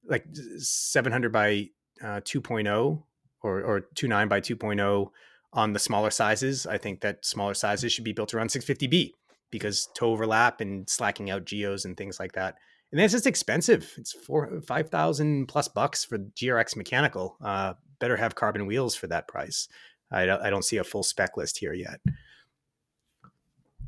like 0.04 0.26
700 0.58 1.32
by 1.32 1.68
uh, 2.02 2.20
2.0 2.22 3.02
or, 3.42 3.62
or 3.62 3.80
2.9 3.94 4.28
by 4.28 4.40
2.0 4.40 5.10
on 5.56 5.72
the 5.72 5.78
smaller 5.78 6.10
sizes. 6.10 6.66
I 6.66 6.78
think 6.78 7.00
that 7.00 7.24
smaller 7.24 7.54
sizes 7.54 7.92
should 7.92 8.04
be 8.04 8.12
built 8.12 8.34
around 8.34 8.50
650B 8.50 9.12
because 9.50 9.88
toe 9.94 10.10
overlap 10.10 10.60
and 10.60 10.88
slacking 10.88 11.30
out 11.30 11.46
geos 11.46 11.84
and 11.84 11.96
things 11.96 12.20
like 12.20 12.32
that. 12.32 12.56
And 12.92 12.98
then 12.98 13.06
it's 13.06 13.14
just 13.14 13.26
expensive. 13.26 13.92
It's 13.96 14.12
four, 14.12 14.60
5,000 14.60 15.46
plus 15.46 15.66
bucks 15.66 16.04
for 16.04 16.18
GRX 16.18 16.76
mechanical. 16.76 17.36
Uh, 17.42 17.74
better 17.98 18.16
have 18.16 18.34
carbon 18.34 18.66
wheels 18.66 18.94
for 18.94 19.06
that 19.08 19.26
price. 19.26 19.68
I 20.12 20.26
don't, 20.26 20.40
I 20.42 20.50
don't 20.50 20.64
see 20.64 20.76
a 20.76 20.84
full 20.84 21.02
spec 21.02 21.36
list 21.36 21.58
here 21.58 21.72
yet. 21.72 22.00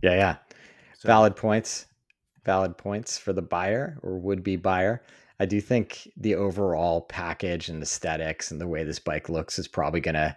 Yeah, 0.03 0.15
yeah. 0.15 0.37
So. 0.99 1.07
Valid 1.07 1.37
points. 1.37 1.87
Valid 2.45 2.77
points 2.77 3.19
for 3.19 3.33
the 3.33 3.43
buyer 3.43 3.99
or 4.03 4.19
would 4.19 4.43
be 4.43 4.57
buyer. 4.57 5.03
I 5.39 5.47
do 5.47 5.61
think 5.61 6.11
the 6.17 6.35
overall 6.35 7.03
package 7.03 7.69
and 7.69 7.83
aesthetics 7.83 8.51
and 8.51 8.61
the 8.61 8.67
way 8.67 8.83
this 8.83 8.99
bike 8.99 9.29
looks 9.29 9.59
is 9.59 9.69
probably 9.69 10.01
going 10.01 10.15
to 10.15 10.37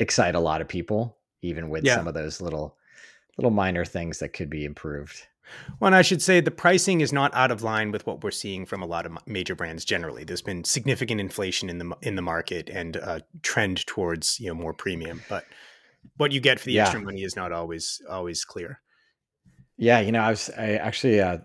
excite 0.00 0.34
a 0.34 0.40
lot 0.40 0.60
of 0.60 0.66
people, 0.66 1.16
even 1.42 1.68
with 1.68 1.84
yeah. 1.84 1.94
some 1.94 2.08
of 2.08 2.14
those 2.14 2.40
little 2.40 2.76
little 3.36 3.50
minor 3.50 3.84
things 3.84 4.18
that 4.18 4.32
could 4.32 4.50
be 4.50 4.64
improved. 4.64 5.26
Well, 5.78 5.86
and 5.86 5.94
I 5.94 6.02
should 6.02 6.22
say 6.22 6.40
the 6.40 6.50
pricing 6.50 7.00
is 7.00 7.12
not 7.12 7.34
out 7.34 7.50
of 7.50 7.62
line 7.62 7.90
with 7.90 8.06
what 8.06 8.22
we're 8.22 8.30
seeing 8.30 8.66
from 8.66 8.82
a 8.82 8.86
lot 8.86 9.06
of 9.06 9.16
major 9.26 9.54
brands 9.54 9.84
generally. 9.84 10.24
There's 10.24 10.42
been 10.42 10.64
significant 10.64 11.20
inflation 11.20 11.68
in 11.70 11.78
the 11.78 11.96
in 12.02 12.16
the 12.16 12.22
market 12.22 12.68
and 12.70 12.96
a 12.96 13.22
trend 13.42 13.86
towards 13.86 14.40
you 14.40 14.48
know 14.48 14.54
more 14.54 14.74
premium, 14.74 15.22
but 15.28 15.44
what 16.16 16.32
you 16.32 16.40
get 16.40 16.58
for 16.58 16.66
the 16.66 16.72
yeah. 16.72 16.82
extra 16.82 17.00
money 17.00 17.22
is 17.22 17.36
not 17.36 17.52
always 17.52 18.00
always 18.08 18.44
clear. 18.44 18.80
Yeah, 19.76 20.00
you 20.00 20.12
know, 20.12 20.20
I 20.20 20.30
was 20.30 20.50
I 20.56 20.74
actually 20.74 21.20
uh, 21.20 21.38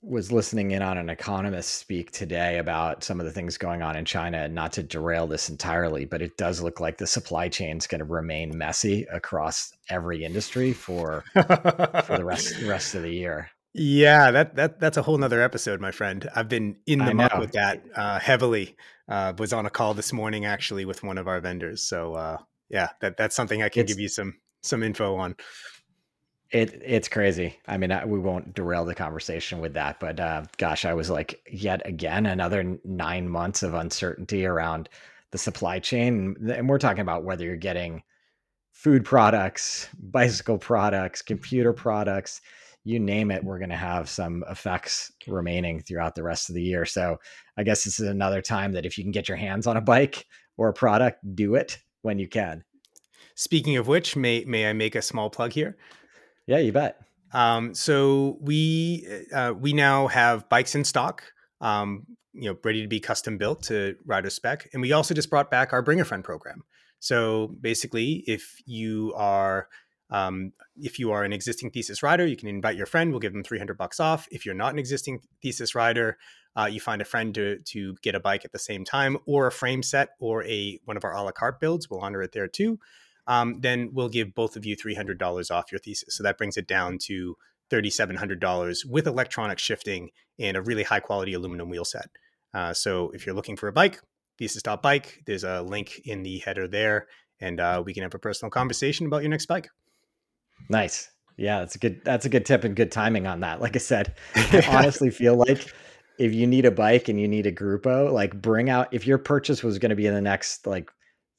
was 0.00 0.30
listening 0.30 0.70
in 0.70 0.82
on 0.82 0.96
an 0.96 1.10
economist 1.10 1.74
speak 1.74 2.10
today 2.12 2.58
about 2.58 3.02
some 3.02 3.18
of 3.18 3.26
the 3.26 3.32
things 3.32 3.58
going 3.58 3.82
on 3.82 3.96
in 3.96 4.04
China, 4.04 4.38
and 4.38 4.54
not 4.54 4.72
to 4.72 4.82
derail 4.82 5.26
this 5.26 5.48
entirely, 5.48 6.04
but 6.04 6.22
it 6.22 6.36
does 6.36 6.60
look 6.60 6.80
like 6.80 6.98
the 6.98 7.06
supply 7.06 7.48
chain 7.48 7.76
is 7.76 7.86
going 7.86 7.98
to 7.98 8.04
remain 8.04 8.56
messy 8.56 9.04
across 9.12 9.72
every 9.88 10.24
industry 10.24 10.72
for 10.72 11.24
for 11.32 12.16
the 12.16 12.24
rest 12.24 12.60
rest 12.62 12.94
of 12.94 13.02
the 13.02 13.12
year. 13.12 13.50
Yeah, 13.74 14.30
that 14.30 14.56
that 14.56 14.80
that's 14.80 14.96
a 14.96 15.02
whole 15.02 15.18
nother 15.18 15.42
episode, 15.42 15.80
my 15.80 15.90
friend. 15.90 16.28
I've 16.34 16.48
been 16.48 16.76
in 16.86 17.00
the 17.04 17.14
muck 17.14 17.36
with 17.38 17.52
that 17.52 17.82
uh, 17.94 18.18
heavily. 18.18 18.76
Uh, 19.08 19.32
was 19.38 19.54
on 19.54 19.64
a 19.66 19.70
call 19.70 19.94
this 19.94 20.12
morning 20.12 20.44
actually 20.44 20.84
with 20.84 21.02
one 21.02 21.16
of 21.16 21.26
our 21.26 21.40
vendors. 21.40 21.82
So 21.82 22.14
uh, 22.14 22.36
yeah, 22.68 22.90
that 23.00 23.16
that's 23.16 23.34
something 23.34 23.62
I 23.62 23.68
can 23.68 23.82
it's, 23.82 23.92
give 23.92 24.00
you 24.00 24.08
some 24.08 24.38
some 24.62 24.82
info 24.82 25.16
on. 25.16 25.36
It 26.50 26.80
it's 26.82 27.08
crazy. 27.08 27.58
I 27.66 27.76
mean, 27.76 27.92
I, 27.92 28.06
we 28.06 28.18
won't 28.18 28.54
derail 28.54 28.86
the 28.86 28.94
conversation 28.94 29.60
with 29.60 29.74
that, 29.74 30.00
but 30.00 30.18
uh, 30.18 30.44
gosh, 30.56 30.86
I 30.86 30.94
was 30.94 31.10
like, 31.10 31.42
yet 31.50 31.82
again, 31.84 32.24
another 32.24 32.78
nine 32.84 33.28
months 33.28 33.62
of 33.62 33.74
uncertainty 33.74 34.46
around 34.46 34.88
the 35.30 35.38
supply 35.38 35.78
chain, 35.78 36.36
and 36.50 36.68
we're 36.68 36.78
talking 36.78 37.02
about 37.02 37.24
whether 37.24 37.44
you're 37.44 37.56
getting 37.56 38.02
food 38.72 39.04
products, 39.04 39.88
bicycle 39.98 40.56
products, 40.56 41.20
computer 41.20 41.74
products, 41.74 42.40
you 42.84 42.98
name 42.98 43.30
it. 43.30 43.44
We're 43.44 43.58
going 43.58 43.68
to 43.70 43.76
have 43.76 44.08
some 44.08 44.42
effects 44.48 45.12
remaining 45.26 45.82
throughout 45.82 46.14
the 46.14 46.22
rest 46.22 46.48
of 46.48 46.54
the 46.54 46.62
year. 46.62 46.86
So 46.86 47.18
I 47.58 47.62
guess 47.62 47.84
this 47.84 48.00
is 48.00 48.08
another 48.08 48.40
time 48.40 48.72
that 48.72 48.86
if 48.86 48.96
you 48.96 49.04
can 49.04 49.10
get 49.10 49.28
your 49.28 49.36
hands 49.36 49.66
on 49.66 49.76
a 49.76 49.82
bike 49.82 50.26
or 50.56 50.68
a 50.68 50.72
product, 50.72 51.18
do 51.34 51.56
it 51.56 51.78
when 52.02 52.18
you 52.18 52.28
can. 52.28 52.64
Speaking 53.34 53.76
of 53.76 53.86
which, 53.86 54.16
may 54.16 54.44
may 54.46 54.70
I 54.70 54.72
make 54.72 54.94
a 54.94 55.02
small 55.02 55.28
plug 55.28 55.52
here? 55.52 55.76
Yeah, 56.48 56.58
you 56.58 56.72
bet. 56.72 56.98
Um, 57.34 57.74
so 57.74 58.38
we 58.40 59.06
uh, 59.34 59.52
we 59.52 59.74
now 59.74 60.06
have 60.06 60.48
bikes 60.48 60.74
in 60.74 60.82
stock, 60.82 61.22
um, 61.60 62.06
you 62.32 62.48
know, 62.48 62.56
ready 62.64 62.80
to 62.80 62.88
be 62.88 63.00
custom 63.00 63.36
built 63.36 63.64
to 63.64 63.96
rider 64.06 64.30
spec, 64.30 64.66
and 64.72 64.80
we 64.80 64.92
also 64.92 65.12
just 65.12 65.28
brought 65.28 65.50
back 65.50 65.74
our 65.74 65.82
Bring 65.82 66.00
a 66.00 66.06
Friend 66.06 66.24
program. 66.24 66.64
So 67.00 67.54
basically, 67.60 68.24
if 68.26 68.56
you 68.64 69.12
are 69.14 69.68
um, 70.08 70.54
if 70.76 70.98
you 70.98 71.12
are 71.12 71.22
an 71.22 71.34
existing 71.34 71.70
thesis 71.70 72.02
rider, 72.02 72.24
you 72.24 72.36
can 72.36 72.48
invite 72.48 72.76
your 72.76 72.86
friend. 72.86 73.10
We'll 73.10 73.20
give 73.20 73.34
them 73.34 73.44
300 73.44 73.76
bucks 73.76 74.00
off. 74.00 74.26
If 74.30 74.46
you're 74.46 74.54
not 74.54 74.72
an 74.72 74.78
existing 74.78 75.20
thesis 75.42 75.74
rider, 75.74 76.16
uh, 76.56 76.64
you 76.64 76.80
find 76.80 77.02
a 77.02 77.04
friend 77.04 77.34
to 77.34 77.58
to 77.58 77.94
get 78.00 78.14
a 78.14 78.20
bike 78.20 78.46
at 78.46 78.52
the 78.52 78.58
same 78.58 78.86
time, 78.86 79.18
or 79.26 79.48
a 79.48 79.52
frame 79.52 79.82
set, 79.82 80.10
or 80.18 80.44
a 80.44 80.80
one 80.86 80.96
of 80.96 81.04
our 81.04 81.12
a 81.12 81.22
la 81.22 81.30
carte 81.30 81.60
builds. 81.60 81.90
We'll 81.90 82.00
honor 82.00 82.22
it 82.22 82.32
there 82.32 82.48
too 82.48 82.78
um, 83.28 83.60
then 83.60 83.90
we'll 83.92 84.08
give 84.08 84.34
both 84.34 84.56
of 84.56 84.64
you 84.64 84.76
$300 84.76 85.50
off 85.50 85.70
your 85.70 85.78
thesis. 85.78 86.16
So 86.16 86.22
that 86.24 86.38
brings 86.38 86.56
it 86.56 86.66
down 86.66 86.98
to 87.02 87.36
$3,700 87.70 88.86
with 88.86 89.06
electronic 89.06 89.58
shifting 89.58 90.10
and 90.38 90.56
a 90.56 90.62
really 90.62 90.82
high 90.82 91.00
quality 91.00 91.34
aluminum 91.34 91.68
wheel 91.68 91.84
set. 91.84 92.08
Uh, 92.54 92.72
so 92.72 93.10
if 93.10 93.26
you're 93.26 93.34
looking 93.34 93.56
for 93.56 93.68
a 93.68 93.72
bike, 93.72 94.00
thesis.bike, 94.38 95.22
there's 95.26 95.44
a 95.44 95.60
link 95.62 96.00
in 96.06 96.22
the 96.22 96.38
header 96.38 96.66
there, 96.66 97.06
and 97.40 97.60
uh, 97.60 97.82
we 97.84 97.92
can 97.92 98.02
have 98.02 98.14
a 98.14 98.18
personal 98.18 98.50
conversation 98.50 99.06
about 99.06 99.22
your 99.22 99.30
next 99.30 99.46
bike. 99.46 99.68
Nice. 100.70 101.10
Yeah, 101.36 101.60
that's 101.60 101.76
a 101.76 101.78
good 101.78 102.00
that's 102.04 102.24
a 102.24 102.28
good 102.28 102.44
tip 102.44 102.64
and 102.64 102.74
good 102.74 102.90
timing 102.90 103.28
on 103.28 103.40
that. 103.40 103.60
Like 103.60 103.76
I 103.76 103.78
said, 103.78 104.14
I 104.34 104.64
honestly 104.68 105.10
feel 105.10 105.36
like 105.36 105.72
if 106.18 106.34
you 106.34 106.48
need 106.48 106.64
a 106.64 106.70
bike 106.72 107.08
and 107.08 107.20
you 107.20 107.28
need 107.28 107.46
a 107.46 107.52
Grupo, 107.52 108.12
like 108.12 108.40
bring 108.40 108.70
out 108.70 108.88
if 108.92 109.06
your 109.06 109.18
purchase 109.18 109.62
was 109.62 109.78
going 109.78 109.90
to 109.90 109.96
be 109.96 110.06
in 110.06 110.14
the 110.14 110.20
next 110.20 110.66
like 110.66 110.90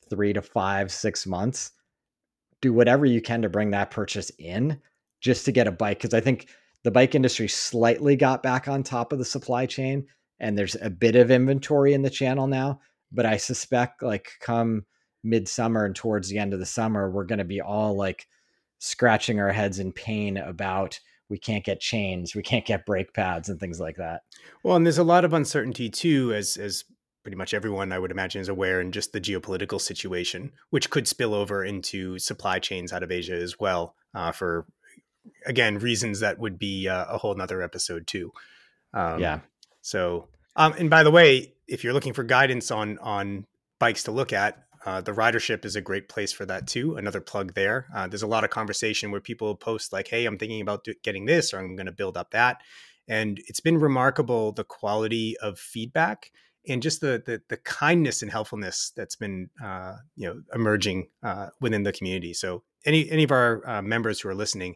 three 0.09 0.31
to 0.31 0.41
five, 0.41 0.89
six 0.89 1.27
months, 1.27 1.71
do 2.61 2.73
whatever 2.73 3.05
you 3.05 3.21
can 3.21 3.41
to 3.41 3.49
bring 3.49 3.71
that 3.71 3.91
purchase 3.91 4.31
in 4.37 4.79
just 5.21 5.45
to 5.45 5.51
get 5.51 5.67
a 5.67 5.71
bike 5.71 5.99
because 5.99 6.13
I 6.13 6.21
think 6.21 6.47
the 6.83 6.91
bike 6.91 7.15
industry 7.15 7.47
slightly 7.47 8.15
got 8.15 8.43
back 8.43 8.67
on 8.67 8.83
top 8.83 9.11
of 9.11 9.19
the 9.19 9.25
supply 9.25 9.65
chain 9.65 10.07
and 10.39 10.57
there's 10.57 10.75
a 10.81 10.89
bit 10.89 11.15
of 11.15 11.31
inventory 11.31 11.93
in 11.93 12.01
the 12.01 12.09
channel 12.09 12.47
now 12.47 12.79
but 13.11 13.25
I 13.25 13.37
suspect 13.37 14.01
like 14.01 14.31
come 14.39 14.85
midsummer 15.23 15.85
and 15.85 15.95
towards 15.95 16.29
the 16.29 16.37
end 16.37 16.53
of 16.53 16.59
the 16.59 16.65
summer 16.65 17.09
we're 17.09 17.25
going 17.25 17.39
to 17.39 17.45
be 17.45 17.61
all 17.61 17.95
like 17.95 18.27
scratching 18.79 19.39
our 19.39 19.51
heads 19.51 19.79
in 19.79 19.91
pain 19.91 20.37
about 20.37 20.99
we 21.29 21.37
can't 21.37 21.63
get 21.63 21.79
chains, 21.79 22.35
we 22.35 22.41
can't 22.41 22.65
get 22.65 22.85
brake 22.85 23.13
pads 23.13 23.49
and 23.49 23.59
things 23.59 23.79
like 23.79 23.97
that. 23.97 24.23
Well, 24.63 24.75
and 24.75 24.85
there's 24.85 24.97
a 24.97 25.03
lot 25.03 25.25
of 25.25 25.33
uncertainty 25.33 25.89
too 25.89 26.33
as 26.33 26.57
as 26.57 26.83
pretty 27.29 27.37
much 27.37 27.53
everyone 27.53 27.91
I 27.91 27.99
would 27.99 28.09
imagine 28.09 28.41
is 28.41 28.49
aware 28.49 28.81
in 28.81 28.91
just 28.91 29.13
the 29.13 29.21
geopolitical 29.21 29.79
situation, 29.79 30.51
which 30.71 30.89
could 30.89 31.07
spill 31.07 31.35
over 31.35 31.63
into 31.63 32.17
supply 32.17 32.57
chains 32.57 32.91
out 32.91 33.03
of 33.03 33.11
Asia 33.11 33.35
as 33.35 33.59
well, 33.59 33.93
uh, 34.15 34.31
for 34.31 34.65
again 35.45 35.77
reasons 35.77 36.21
that 36.21 36.39
would 36.39 36.57
be 36.57 36.87
uh, 36.87 37.05
a 37.07 37.19
whole 37.19 37.35
nother 37.35 37.61
episode 37.61 38.07
too. 38.07 38.31
Um, 38.95 39.19
yeah. 39.19 39.41
So, 39.83 40.29
um, 40.55 40.73
and 40.79 40.89
by 40.89 41.03
the 41.03 41.11
way, 41.11 41.53
if 41.67 41.83
you're 41.83 41.93
looking 41.93 42.13
for 42.13 42.23
guidance 42.23 42.71
on 42.71 42.97
on 42.97 43.45
bikes 43.77 44.05
to 44.05 44.11
look 44.11 44.33
at, 44.33 44.63
uh, 44.87 45.01
the 45.01 45.13
ridership 45.13 45.65
is 45.65 45.75
a 45.75 45.81
great 45.81 46.09
place 46.09 46.33
for 46.33 46.47
that 46.47 46.65
too. 46.65 46.95
Another 46.95 47.21
plug 47.21 47.53
there. 47.53 47.85
Uh, 47.95 48.07
there's 48.07 48.23
a 48.23 48.27
lot 48.27 48.43
of 48.43 48.49
conversation 48.49 49.11
where 49.11 49.21
people 49.21 49.55
post 49.55 49.93
like, 49.93 50.07
"Hey, 50.07 50.25
I'm 50.25 50.39
thinking 50.39 50.61
about 50.61 50.83
do- 50.83 50.95
getting 51.03 51.27
this, 51.27 51.53
or 51.53 51.59
I'm 51.59 51.75
going 51.75 51.85
to 51.85 51.91
build 51.91 52.17
up 52.17 52.31
that," 52.31 52.57
and 53.07 53.39
it's 53.45 53.59
been 53.59 53.77
remarkable 53.77 54.51
the 54.51 54.63
quality 54.63 55.37
of 55.37 55.59
feedback 55.59 56.31
and 56.69 56.81
just 56.81 57.01
the, 57.01 57.21
the, 57.25 57.41
the 57.49 57.57
kindness 57.57 58.21
and 58.21 58.31
helpfulness 58.31 58.91
that's 58.95 59.15
been 59.15 59.49
uh, 59.63 59.95
you 60.15 60.27
know 60.27 60.41
emerging 60.53 61.07
uh, 61.23 61.47
within 61.59 61.83
the 61.83 61.91
community. 61.91 62.33
So 62.33 62.63
any 62.85 63.09
any 63.09 63.23
of 63.23 63.31
our 63.31 63.67
uh, 63.67 63.81
members 63.81 64.21
who 64.21 64.29
are 64.29 64.35
listening, 64.35 64.75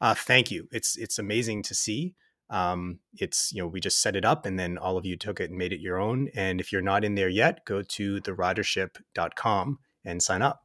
uh, 0.00 0.14
thank 0.14 0.50
you. 0.50 0.68
It's 0.72 0.96
it's 0.96 1.18
amazing 1.18 1.62
to 1.64 1.74
see. 1.74 2.14
Um, 2.50 3.00
it's 3.14 3.52
you 3.52 3.62
know 3.62 3.68
we 3.68 3.80
just 3.80 4.00
set 4.00 4.16
it 4.16 4.24
up 4.24 4.46
and 4.46 4.58
then 4.58 4.78
all 4.78 4.96
of 4.96 5.04
you 5.04 5.16
took 5.16 5.40
it 5.40 5.50
and 5.50 5.58
made 5.58 5.72
it 5.72 5.80
your 5.80 5.98
own. 5.98 6.28
And 6.34 6.60
if 6.60 6.72
you're 6.72 6.82
not 6.82 7.04
in 7.04 7.14
there 7.14 7.28
yet, 7.28 7.64
go 7.64 7.82
to 7.82 8.20
theridership.com 8.20 9.78
and 10.04 10.22
sign 10.22 10.42
up. 10.42 10.64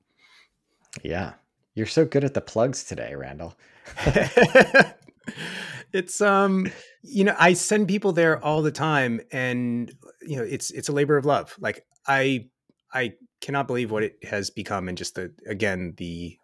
Yeah, 1.04 1.34
you're 1.76 1.86
so 1.86 2.06
good 2.06 2.24
at 2.24 2.34
the 2.34 2.42
plugs 2.42 2.84
today, 2.84 3.16
Randall. 3.16 3.56
it's 5.94 6.22
um 6.22 6.68
you 7.04 7.24
know 7.24 7.36
i 7.40 7.54
send 7.54 7.88
people 7.88 8.12
there 8.12 8.44
all 8.44 8.62
the 8.62 8.72
time 8.72 9.22
and 9.32 9.94
you 10.22 10.36
know 10.36 10.44
it's 10.44 10.72
it's 10.72 10.90
a 10.90 10.92
labor 10.92 11.18
of 11.18 11.26
love 11.26 11.56
like 11.60 11.86
i 12.08 12.46
i 12.94 13.14
cannot 13.42 13.68
believe 13.68 13.92
what 13.92 14.04
it 14.04 14.16
has 14.24 14.50
become 14.50 14.88
and 14.88 14.98
just 14.98 15.16
the 15.16 15.32
again 15.48 15.94
the 15.98 16.38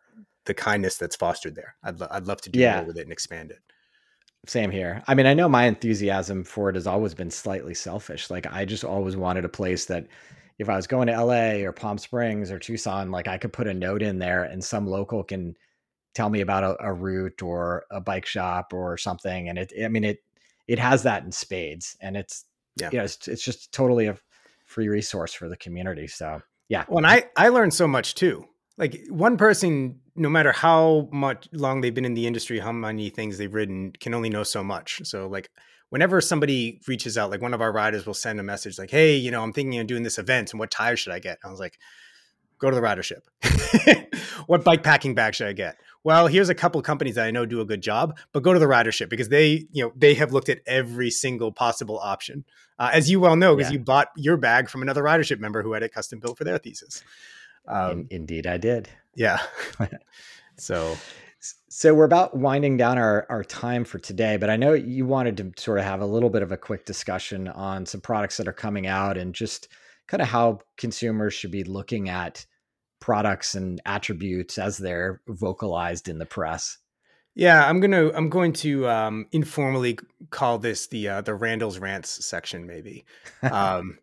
the 0.49 0.53
kindness 0.53 0.97
that's 0.97 1.15
fostered 1.15 1.53
there. 1.53 1.75
I'd, 1.83 1.99
lo- 1.99 2.07
I'd 2.09 2.25
love 2.25 2.41
to 2.41 2.49
do 2.49 2.59
yeah. 2.59 2.77
more 2.77 2.85
with 2.85 2.97
it 2.97 3.03
and 3.03 3.11
expand 3.11 3.51
it. 3.51 3.59
Same 4.47 4.71
here. 4.71 5.03
I 5.07 5.13
mean 5.13 5.25
i 5.25 5.33
know 5.33 5.47
my 5.47 5.65
enthusiasm 5.65 6.43
for 6.43 6.69
it 6.69 6.75
has 6.75 6.87
always 6.87 7.13
been 7.13 7.29
slightly 7.29 7.73
selfish 7.73 8.29
like 8.29 8.47
i 8.51 8.65
just 8.65 8.83
always 8.83 9.15
wanted 9.15 9.45
a 9.45 9.49
place 9.49 9.85
that 9.85 10.07
if 10.57 10.69
i 10.69 10.75
was 10.75 10.87
going 10.87 11.07
to 11.07 11.23
la 11.23 11.51
or 11.65 11.73
palm 11.73 11.97
springs 11.97 12.49
or 12.49 12.57
tucson 12.57 13.11
like 13.11 13.27
i 13.27 13.37
could 13.37 13.51
put 13.51 13.67
a 13.67 13.73
note 13.73 14.01
in 14.01 14.17
there 14.17 14.45
and 14.45 14.63
some 14.63 14.87
local 14.87 15.23
can 15.23 15.55
tell 16.13 16.29
me 16.29 16.41
about 16.41 16.63
a, 16.63 16.75
a 16.79 16.93
route 16.93 17.41
or 17.41 17.85
a 17.91 18.01
bike 18.01 18.25
shop 18.25 18.73
or 18.73 18.97
something. 18.97 19.49
And 19.49 19.57
it, 19.57 19.73
I 19.83 19.87
mean, 19.87 20.03
it, 20.03 20.19
it 20.67 20.79
has 20.79 21.03
that 21.03 21.23
in 21.23 21.31
spades 21.31 21.97
and 22.01 22.17
it's, 22.17 22.45
yeah, 22.75 22.89
you 22.91 22.97
know, 22.99 23.03
it's, 23.03 23.27
it's 23.27 23.43
just 23.43 23.71
totally 23.71 24.07
a 24.07 24.17
free 24.65 24.87
resource 24.87 25.33
for 25.33 25.49
the 25.49 25.57
community. 25.57 26.07
So 26.07 26.41
yeah. 26.69 26.85
Well, 26.87 26.99
and 26.99 27.07
I, 27.07 27.25
I 27.35 27.49
learned 27.49 27.73
so 27.73 27.87
much 27.87 28.15
too. 28.15 28.45
Like 28.77 29.01
one 29.09 29.35
person, 29.35 29.99
no 30.15 30.29
matter 30.29 30.51
how 30.51 31.09
much 31.11 31.49
long 31.51 31.81
they've 31.81 31.93
been 31.93 32.05
in 32.05 32.13
the 32.13 32.27
industry, 32.27 32.59
how 32.59 32.71
many 32.71 33.09
things 33.09 33.37
they've 33.37 33.53
ridden, 33.53 33.91
can 33.99 34.13
only 34.13 34.29
know 34.29 34.43
so 34.43 34.63
much. 34.63 35.01
So 35.03 35.27
like 35.27 35.49
whenever 35.89 36.21
somebody 36.21 36.79
reaches 36.87 37.17
out, 37.17 37.29
like 37.29 37.41
one 37.41 37.53
of 37.53 37.61
our 37.61 37.71
riders 37.71 38.05
will 38.05 38.13
send 38.13 38.39
a 38.39 38.43
message 38.43 38.79
like, 38.79 38.91
"Hey, 38.91 39.15
you 39.15 39.31
know, 39.31 39.43
I'm 39.43 39.53
thinking 39.53 39.79
of 39.79 39.87
doing 39.87 40.03
this 40.03 40.17
event, 40.17 40.51
and 40.51 40.59
what 40.59 40.71
tires 40.71 40.99
should 40.99 41.13
I 41.13 41.19
get?" 41.19 41.39
I 41.43 41.49
was 41.49 41.59
like, 41.59 41.77
"Go 42.59 42.69
to 42.69 42.75
the 42.75 42.81
ridership. 42.81 43.21
what 44.47 44.63
bike 44.63 44.83
packing 44.83 45.15
bag 45.15 45.35
should 45.35 45.47
I 45.47 45.53
get? 45.53 45.77
Well, 46.03 46.27
here's 46.27 46.49
a 46.49 46.55
couple 46.55 46.81
companies 46.81 47.15
that 47.15 47.25
I 47.25 47.31
know 47.31 47.45
do 47.45 47.61
a 47.61 47.65
good 47.65 47.81
job, 47.81 48.17
but 48.31 48.43
go 48.43 48.53
to 48.53 48.59
the 48.59 48.65
ridership 48.65 49.09
because 49.09 49.29
they, 49.29 49.65
you 49.71 49.83
know, 49.83 49.91
they 49.95 50.13
have 50.13 50.31
looked 50.31 50.49
at 50.49 50.59
every 50.65 51.11
single 51.11 51.51
possible 51.51 51.99
option. 51.99 52.45
Uh, 52.77 52.91
as 52.93 53.11
you 53.11 53.19
well 53.19 53.35
know, 53.35 53.55
because 53.55 53.71
yeah. 53.71 53.77
you 53.77 53.83
bought 53.83 54.07
your 54.15 54.37
bag 54.37 54.69
from 54.69 54.81
another 54.81 55.03
ridership 55.03 55.39
member 55.39 55.61
who 55.61 55.73
had 55.73 55.83
it 55.83 55.93
custom 55.93 56.19
built 56.19 56.37
for 56.37 56.45
their 56.45 56.57
thesis. 56.57 57.03
Um, 57.67 57.91
In, 57.91 58.07
indeed, 58.11 58.47
I 58.47 58.57
did. 58.57 58.87
Yeah. 59.15 59.39
so 60.57 60.95
so 61.69 61.93
we're 61.93 62.05
about 62.05 62.35
winding 62.35 62.77
down 62.77 62.97
our, 62.97 63.25
our 63.29 63.43
time 63.43 63.85
for 63.85 63.97
today, 63.99 64.37
but 64.37 64.49
I 64.49 64.57
know 64.57 64.73
you 64.73 65.05
wanted 65.05 65.37
to 65.37 65.61
sort 65.61 65.79
of 65.79 65.85
have 65.85 66.01
a 66.01 66.05
little 66.05 66.29
bit 66.29 66.41
of 66.41 66.51
a 66.51 66.57
quick 66.57 66.85
discussion 66.85 67.47
on 67.47 67.85
some 67.85 68.01
products 68.01 68.37
that 68.37 68.47
are 68.47 68.53
coming 68.53 68.87
out 68.87 69.17
and 69.17 69.33
just 69.33 69.69
kind 70.07 70.21
of 70.21 70.27
how 70.27 70.59
consumers 70.77 71.33
should 71.33 71.51
be 71.51 71.63
looking 71.63 72.09
at 72.09 72.45
products 72.99 73.55
and 73.55 73.81
attributes 73.85 74.57
as 74.57 74.77
they're 74.77 75.21
vocalized 75.27 76.07
in 76.07 76.19
the 76.19 76.25
press. 76.25 76.77
Yeah, 77.35 77.65
I'm 77.65 77.79
gonna 77.79 78.11
I'm 78.13 78.29
going 78.29 78.53
to 78.53 78.87
um, 78.89 79.27
informally 79.31 79.97
call 80.29 80.57
this 80.57 80.87
the 80.87 81.07
uh, 81.07 81.21
the 81.21 81.35
Randall's 81.35 81.79
rants 81.79 82.25
section, 82.25 82.67
maybe. 82.67 83.05
um, 83.43 83.97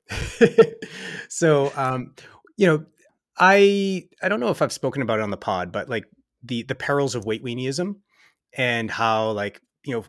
so, 1.28 1.72
um, 1.76 2.14
you 2.56 2.66
know, 2.66 2.86
I 3.38 4.08
I 4.22 4.28
don't 4.28 4.40
know 4.40 4.48
if 4.48 4.62
I've 4.62 4.72
spoken 4.72 5.02
about 5.02 5.18
it 5.18 5.22
on 5.22 5.30
the 5.30 5.36
pod, 5.36 5.70
but 5.70 5.88
like 5.88 6.06
the 6.42 6.62
the 6.62 6.74
perils 6.74 7.14
of 7.14 7.26
weight 7.26 7.44
weanieism 7.44 7.96
and 8.56 8.90
how 8.90 9.30
like 9.32 9.60
you 9.84 9.94
know 9.94 10.04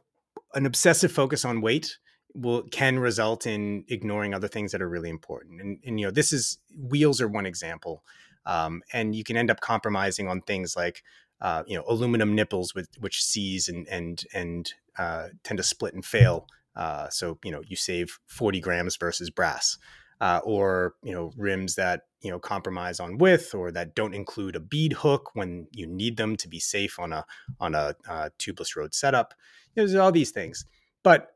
an 0.53 0.65
obsessive 0.65 1.11
focus 1.11 1.43
on 1.43 1.61
weight 1.61 1.97
will 2.33 2.63
can 2.63 2.99
result 2.99 3.47
in 3.47 3.83
ignoring 3.87 4.33
other 4.33 4.47
things 4.47 4.71
that 4.71 4.81
are 4.81 4.89
really 4.89 5.09
important 5.09 5.59
and, 5.59 5.79
and 5.85 5.99
you 5.99 6.05
know 6.05 6.11
this 6.11 6.31
is 6.31 6.59
wheels 6.77 7.19
are 7.19 7.27
one 7.27 7.45
example 7.45 8.03
um, 8.47 8.81
and 8.93 9.13
you 9.13 9.23
can 9.23 9.37
end 9.37 9.51
up 9.51 9.59
compromising 9.59 10.27
on 10.27 10.41
things 10.41 10.75
like 10.75 11.03
uh, 11.41 11.63
you 11.67 11.77
know 11.77 11.83
aluminum 11.87 12.33
nipples 12.33 12.73
with 12.73 12.89
which 12.99 13.23
seize 13.23 13.67
and 13.67 13.87
and 13.89 14.23
and 14.33 14.73
uh, 14.97 15.27
tend 15.43 15.57
to 15.57 15.63
split 15.63 15.93
and 15.93 16.05
fail 16.05 16.47
uh, 16.75 17.07
so 17.09 17.37
you 17.43 17.51
know 17.51 17.61
you 17.67 17.75
save 17.75 18.17
40 18.25 18.59
grams 18.59 18.95
versus 18.95 19.29
brass 19.29 19.77
uh, 20.21 20.39
or 20.43 20.95
you 21.03 21.11
know 21.11 21.31
rims 21.37 21.75
that 21.75 22.03
you 22.21 22.31
know 22.31 22.39
compromise 22.39 22.99
on 22.99 23.17
width 23.17 23.53
or 23.53 23.71
that 23.71 23.93
don't 23.93 24.15
include 24.15 24.55
a 24.55 24.59
bead 24.59 24.93
hook 24.93 25.31
when 25.33 25.67
you 25.71 25.85
need 25.85 26.17
them 26.17 26.35
to 26.37 26.47
be 26.47 26.59
safe 26.59 26.99
on 26.99 27.13
a 27.13 27.25
on 27.59 27.75
a 27.75 27.95
uh, 28.09 28.29
tubeless 28.39 28.75
road 28.75 28.95
setup. 28.95 29.33
There's 29.75 29.93
all 29.93 30.11
these 30.11 30.31
things, 30.31 30.65
but 31.03 31.29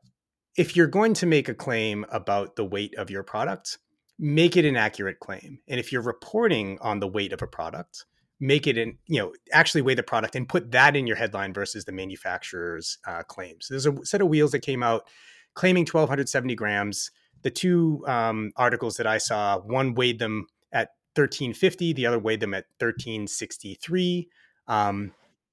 if 0.56 0.76
you're 0.76 0.86
going 0.86 1.14
to 1.14 1.26
make 1.26 1.48
a 1.48 1.54
claim 1.54 2.04
about 2.10 2.56
the 2.56 2.64
weight 2.64 2.94
of 2.96 3.10
your 3.10 3.22
product, 3.22 3.78
make 4.18 4.56
it 4.56 4.64
an 4.64 4.76
accurate 4.76 5.20
claim. 5.20 5.58
And 5.68 5.80
if 5.80 5.92
you're 5.92 6.02
reporting 6.02 6.78
on 6.80 7.00
the 7.00 7.08
weight 7.08 7.32
of 7.32 7.42
a 7.42 7.46
product, 7.46 8.04
make 8.40 8.66
it 8.66 8.76
in 8.76 8.98
you 9.06 9.20
know 9.20 9.32
actually 9.52 9.82
weigh 9.82 9.94
the 9.94 10.02
product 10.02 10.34
and 10.34 10.48
put 10.48 10.72
that 10.72 10.96
in 10.96 11.06
your 11.06 11.16
headline 11.16 11.52
versus 11.52 11.84
the 11.84 11.92
manufacturer's 11.92 12.98
uh, 13.06 13.22
claims. 13.22 13.68
There's 13.68 13.86
a 13.86 14.04
set 14.04 14.20
of 14.20 14.28
wheels 14.28 14.52
that 14.52 14.60
came 14.60 14.82
out 14.82 15.06
claiming 15.54 15.82
1270 15.82 16.54
grams 16.54 17.10
the 17.42 17.50
two 17.50 18.04
um, 18.06 18.52
articles 18.56 18.96
that 18.96 19.06
I 19.06 19.18
saw, 19.18 19.58
one 19.58 19.94
weighed 19.94 20.18
them 20.18 20.46
at 20.72 20.90
1350, 21.14 21.92
the 21.92 22.06
other 22.06 22.18
weighed 22.18 22.40
them 22.40 22.54
at 22.54 22.66
1363. 22.78 24.28
Um, 24.68 25.12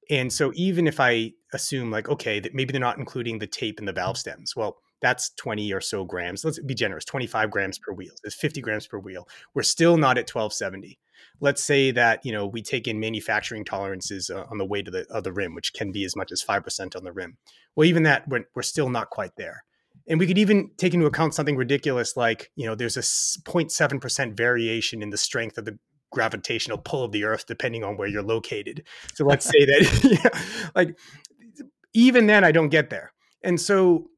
and 0.10 0.32
so 0.32 0.52
even 0.56 0.88
if 0.88 1.00
I 1.00 1.34
assume 1.54 1.91
like, 1.91 2.10
okay, 2.10 2.39
that 2.39 2.54
maybe 2.54 2.72
they're 2.72 2.80
not 2.80 2.98
including 2.98 3.39
the 3.39 3.48
tape 3.48 3.80
and 3.80 3.88
the 3.88 3.93
valve 3.93 4.17
stems, 4.17 4.56
well, 4.56 4.78
that's 5.02 5.32
20 5.32 5.72
or 5.74 5.82
so 5.82 6.04
grams. 6.04 6.44
Let's 6.44 6.60
be 6.60 6.76
generous, 6.76 7.06
25 7.06 7.52
grams 7.52 7.80
per 7.80 7.94
wheel. 7.94 8.14
There's 8.22 8.36
50 8.36 8.62
grams 8.62 8.88
per 8.88 9.00
wheel. 9.00 9.28
We're 9.54 9.64
still 9.64 9.98
not 9.98 10.18
at 10.18 10.30
1270. 10.30 11.00
Let's 11.42 11.64
say 11.64 11.92
that, 11.92 12.26
you 12.26 12.32
know, 12.32 12.46
we 12.46 12.62
take 12.62 12.88
in 12.88 13.00
manufacturing 13.00 13.66
tolerances 13.66 14.30
uh, 14.30 14.46
on 14.50 14.58
the 14.58 14.66
weight 14.66 14.88
of 14.88 14.94
the, 14.94 15.06
of 15.10 15.24
the 15.24 15.32
rim, 15.32 15.56
which 15.56 15.74
can 15.74 15.92
be 15.92 16.04
as 16.04 16.16
much 16.16 16.32
as 16.32 16.44
5% 16.44 16.96
on 16.96 17.04
the 17.04 17.12
rim. 17.12 17.38
Well, 17.76 17.86
even 17.86 18.04
that, 18.04 18.28
we're, 18.28 18.46
we're 18.56 18.62
still 18.62 18.90
not 18.90 19.10
quite 19.10 19.36
there. 19.38 19.64
And 20.08 20.20
we 20.20 20.28
could 20.28 20.38
even 20.38 20.72
take 20.78 20.94
into 20.94 21.06
account 21.06 21.36
something 21.36 21.56
ridiculous 21.56 22.18
like, 22.18 22.52
you 22.56 22.66
know, 22.66 22.76
there's 22.76 22.98
a 22.98 23.02
0.7% 23.02 24.36
variation 24.36 25.02
in 25.02 25.12
the 25.12 25.18
strength 25.18 25.58
of 25.58 25.66
the 25.66 25.78
gravitational 26.12 26.78
pull 26.78 27.04
of 27.04 27.12
the 27.12 27.24
earth 27.24 27.46
depending 27.46 27.84
on 27.84 27.96
where 27.96 28.08
you're 28.08 28.24
located. 28.24 28.84
So 29.14 29.26
let's 29.26 29.46
say 29.46 29.66
that 29.66 30.20
yeah, 30.24 30.70
like 30.76 30.98
even 31.94 32.28
then 32.28 32.44
I 32.44 32.52
don't 32.52 32.70
get 32.70 32.90
there. 32.90 33.14
And 33.44 33.60
so 33.60 34.10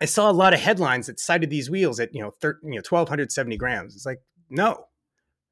I 0.00 0.06
saw 0.06 0.30
a 0.30 0.32
lot 0.32 0.54
of 0.54 0.60
headlines 0.60 1.06
that 1.06 1.20
cited 1.20 1.50
these 1.50 1.70
wheels 1.70 2.00
at, 2.00 2.14
you 2.14 2.20
know, 2.20 2.32
13, 2.40 2.72
you 2.72 2.78
know 2.78 2.82
1270 2.88 3.56
grams. 3.56 3.94
It's 3.94 4.06
like, 4.06 4.20
no. 4.50 4.86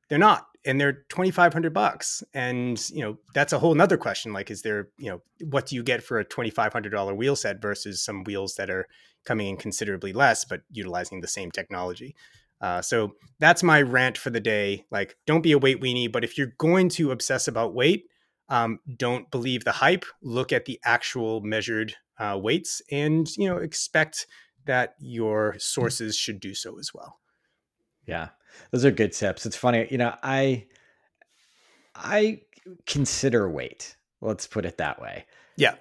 They're 0.09 0.19
not 0.19 0.47
and 0.65 0.81
they're 0.81 1.05
2500 1.09 1.73
bucks 1.73 2.23
and 2.35 2.89
you 2.91 3.01
know 3.01 3.19
that's 3.35 3.53
a 3.53 3.59
whole 3.59 3.75
nother 3.75 3.97
question 3.97 4.33
like 4.33 4.49
is 4.51 4.63
there 4.63 4.91
you 4.97 5.11
know 5.11 5.21
what 5.49 5.67
do 5.67 5.75
you 5.75 5.83
get 5.83 6.03
for 6.03 6.21
a 6.21 6.25
$2500 6.25 7.17
wheel 7.17 7.35
set 7.35 7.63
versus 7.63 8.05
some 8.05 8.23
wheels 8.23 8.55
that 8.57 8.71
are 8.71 8.87
coming 9.25 9.49
in 9.49 9.57
considerably 9.57 10.13
less, 10.13 10.45
but 10.45 10.63
utilizing 10.71 11.21
the 11.21 11.29
same 11.29 11.51
technology. 11.51 12.15
Uh, 12.61 12.81
so 12.81 13.13
that's 13.41 13.63
my 13.63 13.83
rant 13.83 14.17
for 14.17 14.31
the 14.31 14.41
day. 14.41 14.85
Like, 14.91 15.17
don't 15.27 15.43
be 15.43 15.53
a 15.53 15.59
weight 15.59 15.81
weenie, 15.81 16.11
but 16.11 16.25
if 16.25 16.39
you're 16.39 16.55
going 16.59 16.89
to 16.91 17.11
obsess 17.11 17.49
about 17.49 17.75
weight, 17.75 18.05
um, 18.49 18.79
don't 18.97 19.31
believe 19.31 19.65
the 19.65 19.73
hype. 19.73 20.05
Look 20.23 20.53
at 20.53 20.65
the 20.65 20.79
actual 20.85 21.41
measured 21.41 21.95
uh, 22.19 22.39
weights, 22.41 22.83
and 22.91 23.29
you 23.37 23.49
know, 23.49 23.59
expect 23.59 24.27
that 24.65 24.95
your 24.99 25.57
sources 25.59 26.17
should 26.17 26.41
do 26.41 26.55
so 26.55 26.79
as 26.79 26.93
well. 26.95 27.19
Yeah, 28.07 28.29
those 28.71 28.85
are 28.85 28.91
good 28.91 29.13
tips. 29.13 29.47
It's 29.47 29.57
funny, 29.57 29.89
you 29.91 29.99
know, 29.99 30.15
I 30.23 30.67
I 31.95 32.43
consider 32.87 33.49
weight. 33.49 33.97
Let's 34.21 34.47
put 34.47 34.65
it 34.65 34.79
that 34.79 35.01
way. 35.01 35.27
Yeah, 35.57 35.75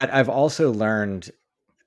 but 0.00 0.12
I've 0.12 0.28
also 0.28 0.72
learned 0.72 1.30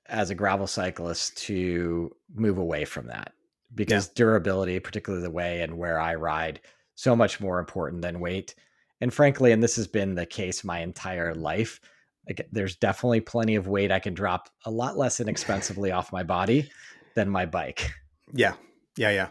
as 0.06 0.30
a 0.30 0.34
gravel 0.34 0.66
cyclist 0.66 1.38
to 1.38 2.10
move 2.34 2.58
away 2.58 2.84
from 2.84 3.06
that 3.06 3.32
because 3.74 4.08
yeah. 4.08 4.12
durability, 4.16 4.78
particularly 4.80 5.22
the 5.22 5.30
way 5.30 5.62
and 5.62 5.78
where 5.78 6.00
I 6.00 6.16
ride, 6.16 6.60
so 6.94 7.14
much 7.14 7.40
more 7.40 7.58
important 7.58 8.02
than 8.02 8.20
weight. 8.20 8.54
And 9.00 9.14
frankly, 9.14 9.52
and 9.52 9.62
this 9.62 9.76
has 9.76 9.86
been 9.86 10.14
the 10.14 10.26
case 10.26 10.64
my 10.64 10.80
entire 10.80 11.34
life, 11.34 11.80
there's 12.52 12.76
definitely 12.76 13.20
plenty 13.20 13.54
of 13.56 13.68
weight 13.68 13.90
I 13.90 13.98
can 13.98 14.14
drop 14.14 14.48
a 14.64 14.70
lot 14.70 14.96
less 14.96 15.20
inexpensively 15.20 15.90
off 15.90 16.12
my 16.12 16.22
body 16.22 16.70
than 17.14 17.28
my 17.28 17.46
bike. 17.46 17.90
Yeah. 18.32 18.54
Yeah, 18.96 19.10
yeah. 19.10 19.28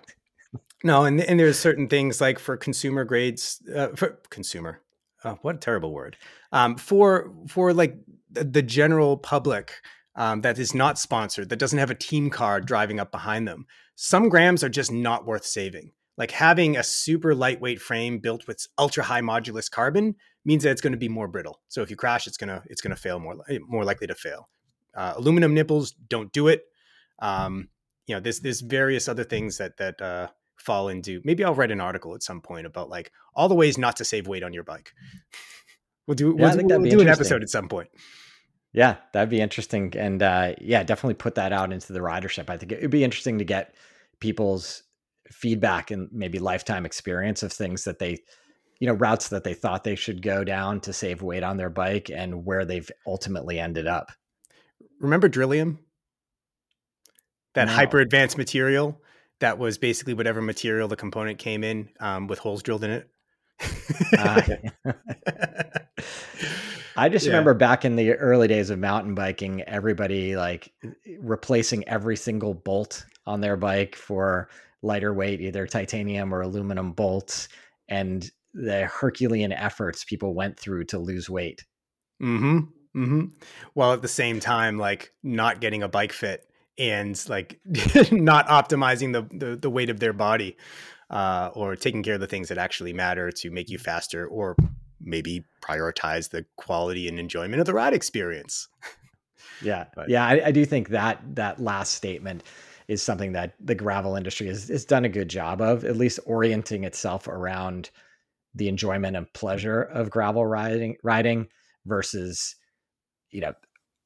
No, 0.84 1.04
and 1.04 1.20
and 1.22 1.40
there's 1.40 1.60
certain 1.60 1.88
things 1.88 2.22
like 2.22 2.40
for 2.40 2.56
consumer 2.56 3.04
grades 3.04 3.62
uh, 3.76 3.90
for 3.96 4.20
consumer. 4.30 4.82
Oh, 5.26 5.38
what 5.42 5.56
a 5.56 5.60
terrible 5.60 5.94
word. 5.94 6.18
Um, 6.52 6.78
for 6.78 7.32
for 7.48 7.74
like 7.74 7.98
the, 8.32 8.46
the 8.46 8.62
general 8.62 9.18
public, 9.18 9.74
um, 10.16 10.42
that 10.42 10.58
is 10.58 10.74
not 10.74 10.98
sponsored, 10.98 11.50
that 11.50 11.60
doesn't 11.60 11.80
have 11.80 11.92
a 11.92 11.96
team 11.96 12.30
car 12.30 12.62
driving 12.62 13.00
up 13.00 13.12
behind 13.12 13.48
them. 13.48 13.66
Some 13.96 14.30
grams 14.30 14.64
are 14.64 14.70
just 14.70 14.92
not 14.92 15.26
worth 15.26 15.46
saving. 15.46 15.92
Like 16.18 16.32
having 16.32 16.78
a 16.78 16.84
super 16.84 17.36
lightweight 17.36 17.82
frame 17.82 18.20
built 18.20 18.48
with 18.48 18.66
ultra 18.78 19.04
high 19.04 19.22
modulus 19.22 19.70
carbon 19.70 20.16
means 20.50 20.64
that 20.64 20.72
it's 20.72 20.82
going 20.82 20.94
to 20.94 20.98
be 20.98 21.08
more 21.08 21.28
brittle. 21.28 21.62
So 21.68 21.84
if 21.84 21.92
you 21.92 21.96
crash, 21.96 22.26
it's 22.26 22.38
gonna 22.38 22.64
it's 22.66 22.82
gonna 22.82 22.96
fail 22.96 23.20
more 23.20 23.36
more 23.68 23.86
likely 23.86 24.08
to 24.08 24.16
fail. 24.16 24.50
Uh, 24.96 25.14
aluminum 25.16 25.54
nipples 25.54 25.92
don't 25.92 26.34
do 26.34 26.48
it. 26.48 26.64
Um, 27.20 27.70
you 28.08 28.16
know, 28.16 28.20
there's 28.20 28.40
there's 28.40 28.62
various 28.62 29.08
other 29.08 29.24
things 29.24 29.60
that 29.60 29.78
that 29.78 30.02
uh, 30.02 30.28
fall 30.56 30.90
into. 30.90 31.22
Maybe 31.24 31.44
I'll 31.44 31.54
write 31.54 31.72
an 31.72 31.80
article 31.80 32.16
at 32.16 32.24
some 32.24 32.42
point 32.42 32.66
about 32.66 32.90
like 32.90 33.12
all 33.36 33.48
the 33.48 33.56
ways 33.56 33.78
not 33.78 33.96
to 33.98 34.06
save 34.06 34.28
weight 34.28 34.44
on 34.44 34.52
your 34.52 34.64
bike. 34.64 34.92
We'll 36.08 36.16
do 36.16 36.36
yeah, 36.36 36.56
we'll, 36.56 36.80
we'll 36.80 36.90
do 36.90 37.02
an 37.02 37.08
episode 37.08 37.44
at 37.44 37.50
some 37.50 37.70
point. 37.70 37.90
Yeah, 38.74 38.98
that'd 39.14 39.30
be 39.30 39.42
interesting. 39.42 39.94
And 39.96 40.24
uh, 40.24 40.56
yeah, 40.60 40.84
definitely 40.84 41.16
put 41.16 41.36
that 41.36 41.54
out 41.54 41.72
into 41.72 41.94
the 41.94 42.00
ridership. 42.00 42.50
I 42.50 42.58
think 42.58 42.72
it'd 42.72 42.90
be 42.90 43.04
interesting 43.04 43.38
to 43.38 43.46
get 43.46 43.76
people's 44.20 44.84
feedback 45.32 45.92
and 45.92 46.10
maybe 46.12 46.40
lifetime 46.40 46.86
experience 46.86 47.44
of 47.44 47.54
things 47.54 47.84
that 47.84 48.00
they, 48.00 48.18
you 48.80 48.88
know, 48.88 48.94
routes 48.94 49.30
that 49.30 49.44
they 49.44 49.54
thought 49.54 49.84
they 49.84 49.96
should 49.96 50.22
go 50.22 50.44
down 50.44 50.80
to 50.82 50.94
save 50.94 51.22
weight 51.22 51.44
on 51.44 51.58
their 51.58 51.70
bike 51.70 52.10
and 52.14 52.46
where 52.46 52.66
they've 52.66 52.90
ultimately 53.06 53.60
ended 53.60 53.88
up. 53.88 54.12
Remember 55.00 55.28
Drillium? 55.28 55.80
That 57.56 57.66
no. 57.66 57.74
hyper 57.74 58.00
advanced 58.00 58.38
material 58.38 59.02
that 59.40 59.58
was 59.58 59.78
basically 59.78 60.14
whatever 60.14 60.42
material 60.42 60.88
the 60.88 60.96
component 60.96 61.40
came 61.40 61.64
in 61.64 61.90
um, 62.00 62.28
with 62.28 62.40
holes 62.40 62.64
drilled 62.64 62.84
in 62.84 62.92
it. 62.92 63.10
uh, 64.18 64.42
I 66.96 67.10
just 67.10 67.26
yeah. 67.26 67.32
remember 67.32 67.54
back 67.54 67.86
in 67.86 67.96
the 67.96 68.14
early 68.14 68.48
days 68.48 68.70
of 68.70 68.80
mountain 68.80 69.16
biking, 69.16 69.62
everybody 69.64 70.36
like 70.36 70.72
replacing 71.20 71.88
every 71.88 72.16
single 72.18 72.54
bolt 72.54 73.06
on 73.26 73.42
their 73.42 73.56
bike 73.58 73.96
for 73.96 74.50
lighter 74.82 75.14
weight, 75.14 75.42
either 75.42 75.66
titanium 75.68 76.34
or 76.34 76.42
aluminum 76.42 76.92
bolts, 76.94 77.50
and 77.88 78.30
the 78.54 78.86
Herculean 78.86 79.52
efforts 79.52 80.04
people 80.04 80.34
went 80.34 80.60
through 80.60 80.86
to 80.86 81.00
lose 81.00 81.30
weight. 81.30 81.66
Hmm. 82.20 82.60
Hmm. 82.94 83.26
While 83.74 83.94
at 83.94 84.02
the 84.02 84.08
same 84.08 84.40
time, 84.40 84.78
like 84.78 85.14
not 85.24 85.62
getting 85.62 85.84
a 85.84 85.88
bike 85.88 86.12
fit 86.12 86.46
and 86.78 87.22
like 87.30 87.60
not 88.12 88.48
optimizing 88.48 89.14
the, 89.14 89.28
the, 89.38 89.56
the 89.56 89.70
weight 89.70 89.90
of 89.90 90.00
their 90.00 90.14
body, 90.14 90.58
uh, 91.10 91.50
or 91.54 91.76
taking 91.76 92.04
care 92.04 92.16
of 92.16 92.20
the 92.20 92.28
things 92.28 92.50
that 92.50 92.58
actually 92.58 92.94
matter 92.94 93.32
to 93.32 93.50
make 93.50 93.70
you 93.70 93.78
faster 93.78 94.28
or 94.28 94.56
maybe 95.02 95.46
prioritize 95.62 96.30
the 96.30 96.46
quality 96.56 97.08
and 97.08 97.20
enjoyment 97.20 97.60
of 97.60 97.66
the 97.66 97.74
ride 97.74 97.94
experience. 97.94 98.68
Yeah, 99.62 99.86
but, 99.96 100.10
yeah, 100.10 100.26
I, 100.26 100.48
I, 100.48 100.52
do 100.52 100.66
think 100.66 100.90
that 100.90 101.22
that 101.36 101.60
last 101.60 101.94
statement 101.94 102.44
is 102.88 103.02
something 103.02 103.32
that 103.34 103.54
the 103.60 103.76
gravel 103.76 104.16
industry 104.16 104.48
has, 104.48 104.68
has 104.68 104.86
done 104.86 105.06
a 105.06 105.10
good 105.10 105.30
job 105.30 105.62
of, 105.62 105.84
at 105.86 105.96
least 105.96 106.20
orienting 106.26 106.84
itself 106.84 107.28
around 107.28 107.90
the 108.60 108.68
enjoyment 108.68 109.18
and 109.18 109.32
pleasure 109.34 109.82
of 109.82 110.12
gravel 110.12 110.46
riding, 110.46 110.96
riding 111.04 111.48
versus, 111.86 112.56
you 113.32 113.42
know, 113.42 113.54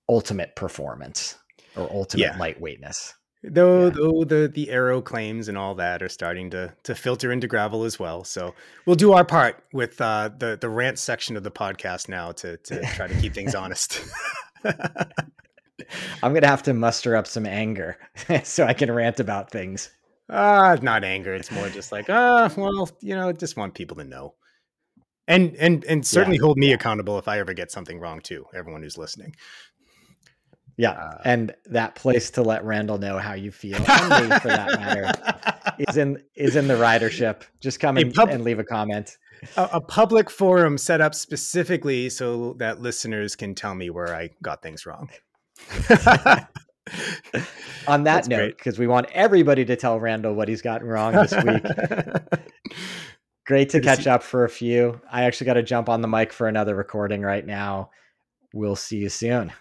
ultimate 0.07 0.55
performance 0.55 1.35
or 1.75 1.91
ultimate 1.91 2.23
yeah. 2.23 2.37
lightweightness. 2.37 3.13
Though, 3.43 3.85
yeah. 3.85 3.89
though 3.89 4.23
the 4.23 4.47
the 4.47 4.69
aero 4.69 5.01
claims 5.01 5.49
and 5.49 5.57
all 5.57 5.75
that 5.75 6.01
are 6.01 6.07
starting 6.07 6.49
to 6.51 6.73
to 6.83 6.95
filter 6.95 7.29
into 7.29 7.45
gravel 7.45 7.83
as 7.83 7.99
well, 7.99 8.23
so 8.23 8.55
we'll 8.85 8.95
do 8.95 9.11
our 9.11 9.25
part 9.25 9.61
with 9.73 9.99
uh, 9.99 10.29
the 10.37 10.57
the 10.59 10.69
rant 10.69 10.97
section 10.97 11.35
of 11.35 11.43
the 11.43 11.51
podcast 11.51 12.07
now 12.07 12.31
to 12.31 12.55
to 12.55 12.81
try 12.93 13.07
to 13.07 13.19
keep 13.19 13.33
things 13.33 13.53
honest. 13.53 14.01
I'm 16.23 16.33
gonna 16.33 16.47
have 16.47 16.63
to 16.63 16.73
muster 16.73 17.17
up 17.17 17.27
some 17.27 17.45
anger 17.45 17.97
so 18.43 18.65
I 18.65 18.73
can 18.73 18.89
rant 18.89 19.19
about 19.19 19.51
things. 19.51 19.89
Ah, 20.29 20.71
uh, 20.71 20.77
not 20.81 21.03
anger. 21.03 21.33
It's 21.33 21.51
more 21.51 21.67
just 21.67 21.91
like, 21.91 22.05
ah, 22.09 22.45
uh, 22.45 22.49
well, 22.55 22.89
you 23.01 23.13
know, 23.13 23.33
just 23.33 23.57
want 23.57 23.73
people 23.73 23.97
to 23.97 24.05
know, 24.05 24.35
and 25.27 25.55
and 25.55 25.83
and 25.85 26.05
certainly 26.05 26.37
yeah, 26.37 26.43
hold 26.43 26.57
me 26.57 26.73
accountable 26.73 27.17
if 27.17 27.27
I 27.27 27.39
ever 27.39 27.53
get 27.53 27.71
something 27.71 27.99
wrong 27.99 28.19
too. 28.21 28.45
Everyone 28.53 28.81
who's 28.81 28.97
listening. 28.97 29.35
Yeah, 30.75 30.91
uh, 30.91 31.21
and 31.23 31.53
that 31.65 31.95
place 31.95 32.31
to 32.31 32.41
let 32.41 32.65
Randall 32.65 32.97
know 32.97 33.19
how 33.19 33.33
you 33.33 33.51
feel, 33.51 33.77
for 33.77 33.83
that 33.83 34.79
matter, 34.79 35.11
is 35.77 35.97
in 35.97 36.23
is 36.35 36.55
in 36.55 36.67
the 36.67 36.73
ridership. 36.73 37.43
Just 37.59 37.79
come 37.79 37.97
in 37.97 38.11
pub- 38.11 38.29
and 38.29 38.43
leave 38.43 38.59
a 38.59 38.63
comment. 38.63 39.17
A, 39.57 39.69
a, 39.73 39.81
public 39.81 40.29
forum 40.29 40.77
set 40.77 41.01
up 41.01 41.13
specifically 41.13 42.09
so 42.09 42.53
that 42.59 42.81
listeners 42.81 43.35
can 43.35 43.53
tell 43.53 43.75
me 43.75 43.89
where 43.89 44.15
I 44.15 44.29
got 44.41 44.61
things 44.61 44.85
wrong. 44.85 45.09
On 47.87 48.03
that 48.03 48.15
That's 48.15 48.27
note, 48.27 48.57
because 48.57 48.79
we 48.79 48.87
want 48.87 49.07
everybody 49.11 49.65
to 49.65 49.75
tell 49.75 49.99
Randall 49.99 50.33
what 50.33 50.47
he's 50.47 50.61
gotten 50.61 50.87
wrong 50.87 51.13
this 51.13 51.33
week. 51.43 51.63
great 53.45 53.69
to 53.69 53.79
Good 53.79 53.85
catch 53.85 54.03
to 54.03 54.13
up 54.13 54.23
for 54.23 54.43
a 54.43 54.49
few. 54.49 55.01
I 55.11 55.23
actually 55.23 55.45
got 55.45 55.53
to 55.55 55.63
jump 55.63 55.89
on 55.89 56.01
the 56.01 56.07
mic 56.07 56.33
for 56.33 56.47
another 56.47 56.75
recording 56.75 57.21
right 57.21 57.45
now. 57.45 57.89
We'll 58.53 58.75
see 58.75 58.97
you 58.97 59.09
soon. 59.09 59.51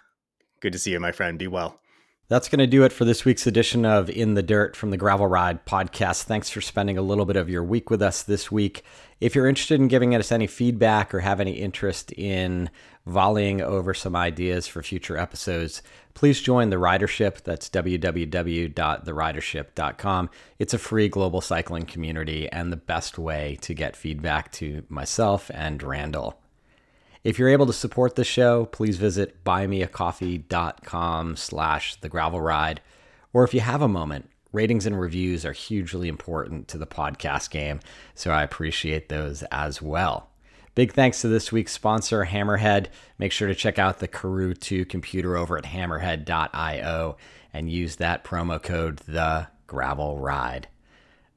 Good 0.60 0.72
to 0.72 0.78
see 0.78 0.92
you, 0.92 1.00
my 1.00 1.12
friend. 1.12 1.38
Be 1.38 1.48
well. 1.48 1.80
That's 2.32 2.48
going 2.48 2.60
to 2.60 2.66
do 2.66 2.84
it 2.84 2.94
for 2.94 3.04
this 3.04 3.26
week's 3.26 3.46
edition 3.46 3.84
of 3.84 4.08
In 4.08 4.32
the 4.32 4.42
Dirt 4.42 4.74
from 4.74 4.88
the 4.88 4.96
Gravel 4.96 5.26
Ride 5.26 5.66
podcast. 5.66 6.22
Thanks 6.22 6.48
for 6.48 6.62
spending 6.62 6.96
a 6.96 7.02
little 7.02 7.26
bit 7.26 7.36
of 7.36 7.50
your 7.50 7.62
week 7.62 7.90
with 7.90 8.00
us 8.00 8.22
this 8.22 8.50
week. 8.50 8.82
If 9.20 9.34
you're 9.34 9.46
interested 9.46 9.78
in 9.78 9.88
giving 9.88 10.14
us 10.14 10.32
any 10.32 10.46
feedback 10.46 11.12
or 11.12 11.20
have 11.20 11.40
any 11.40 11.52
interest 11.52 12.10
in 12.12 12.70
volleying 13.06 13.60
over 13.60 13.92
some 13.92 14.16
ideas 14.16 14.66
for 14.66 14.82
future 14.82 15.18
episodes, 15.18 15.82
please 16.14 16.40
join 16.40 16.70
the 16.70 16.76
ridership. 16.76 17.42
That's 17.42 17.68
www.theridership.com. 17.68 20.30
It's 20.58 20.72
a 20.72 20.78
free 20.78 21.10
global 21.10 21.42
cycling 21.42 21.84
community 21.84 22.48
and 22.48 22.72
the 22.72 22.78
best 22.78 23.18
way 23.18 23.58
to 23.60 23.74
get 23.74 23.94
feedback 23.94 24.50
to 24.52 24.84
myself 24.88 25.50
and 25.52 25.82
Randall. 25.82 26.41
If 27.24 27.38
you're 27.38 27.48
able 27.50 27.66
to 27.66 27.72
support 27.72 28.16
the 28.16 28.24
show, 28.24 28.66
please 28.66 28.96
visit 28.96 29.44
buymeacoffee.com 29.44 31.36
slash 31.36 31.94
the 31.96 32.08
gravel 32.08 32.40
ride. 32.40 32.80
Or 33.32 33.44
if 33.44 33.54
you 33.54 33.60
have 33.60 33.80
a 33.80 33.88
moment, 33.88 34.28
ratings 34.52 34.86
and 34.86 34.98
reviews 35.00 35.44
are 35.44 35.52
hugely 35.52 36.08
important 36.08 36.66
to 36.68 36.78
the 36.78 36.86
podcast 36.86 37.50
game, 37.50 37.78
so 38.16 38.32
I 38.32 38.42
appreciate 38.42 39.08
those 39.08 39.44
as 39.44 39.80
well. 39.80 40.30
Big 40.74 40.94
thanks 40.94 41.20
to 41.20 41.28
this 41.28 41.52
week's 41.52 41.72
sponsor, 41.72 42.24
Hammerhead. 42.24 42.86
Make 43.18 43.30
sure 43.30 43.46
to 43.46 43.54
check 43.54 43.78
out 43.78 44.00
the 44.00 44.08
Karoo 44.08 44.54
2 44.54 44.86
computer 44.86 45.36
over 45.36 45.56
at 45.56 45.64
hammerhead.io 45.64 47.16
and 47.52 47.70
use 47.70 47.96
that 47.96 48.24
promo 48.24 48.60
code 48.60 48.96
the 49.06 49.46
gravel 49.66 50.18
ride. 50.18 50.66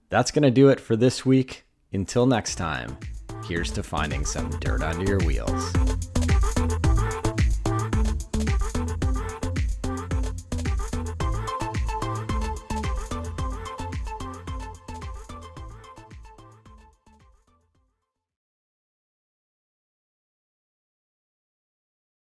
That's 0.09 0.31
going 0.31 0.43
to 0.43 0.51
do 0.51 0.69
it 0.69 0.79
for 0.79 0.95
this 0.95 1.25
week. 1.25 1.63
Until 1.91 2.25
next 2.25 2.55
time 2.55 2.97
Here's 3.43 3.71
to 3.71 3.83
finding 3.83 4.25
some 4.25 4.49
dirt 4.59 4.81
under 4.81 5.05
your 5.05 5.19
wheels. 5.19 5.73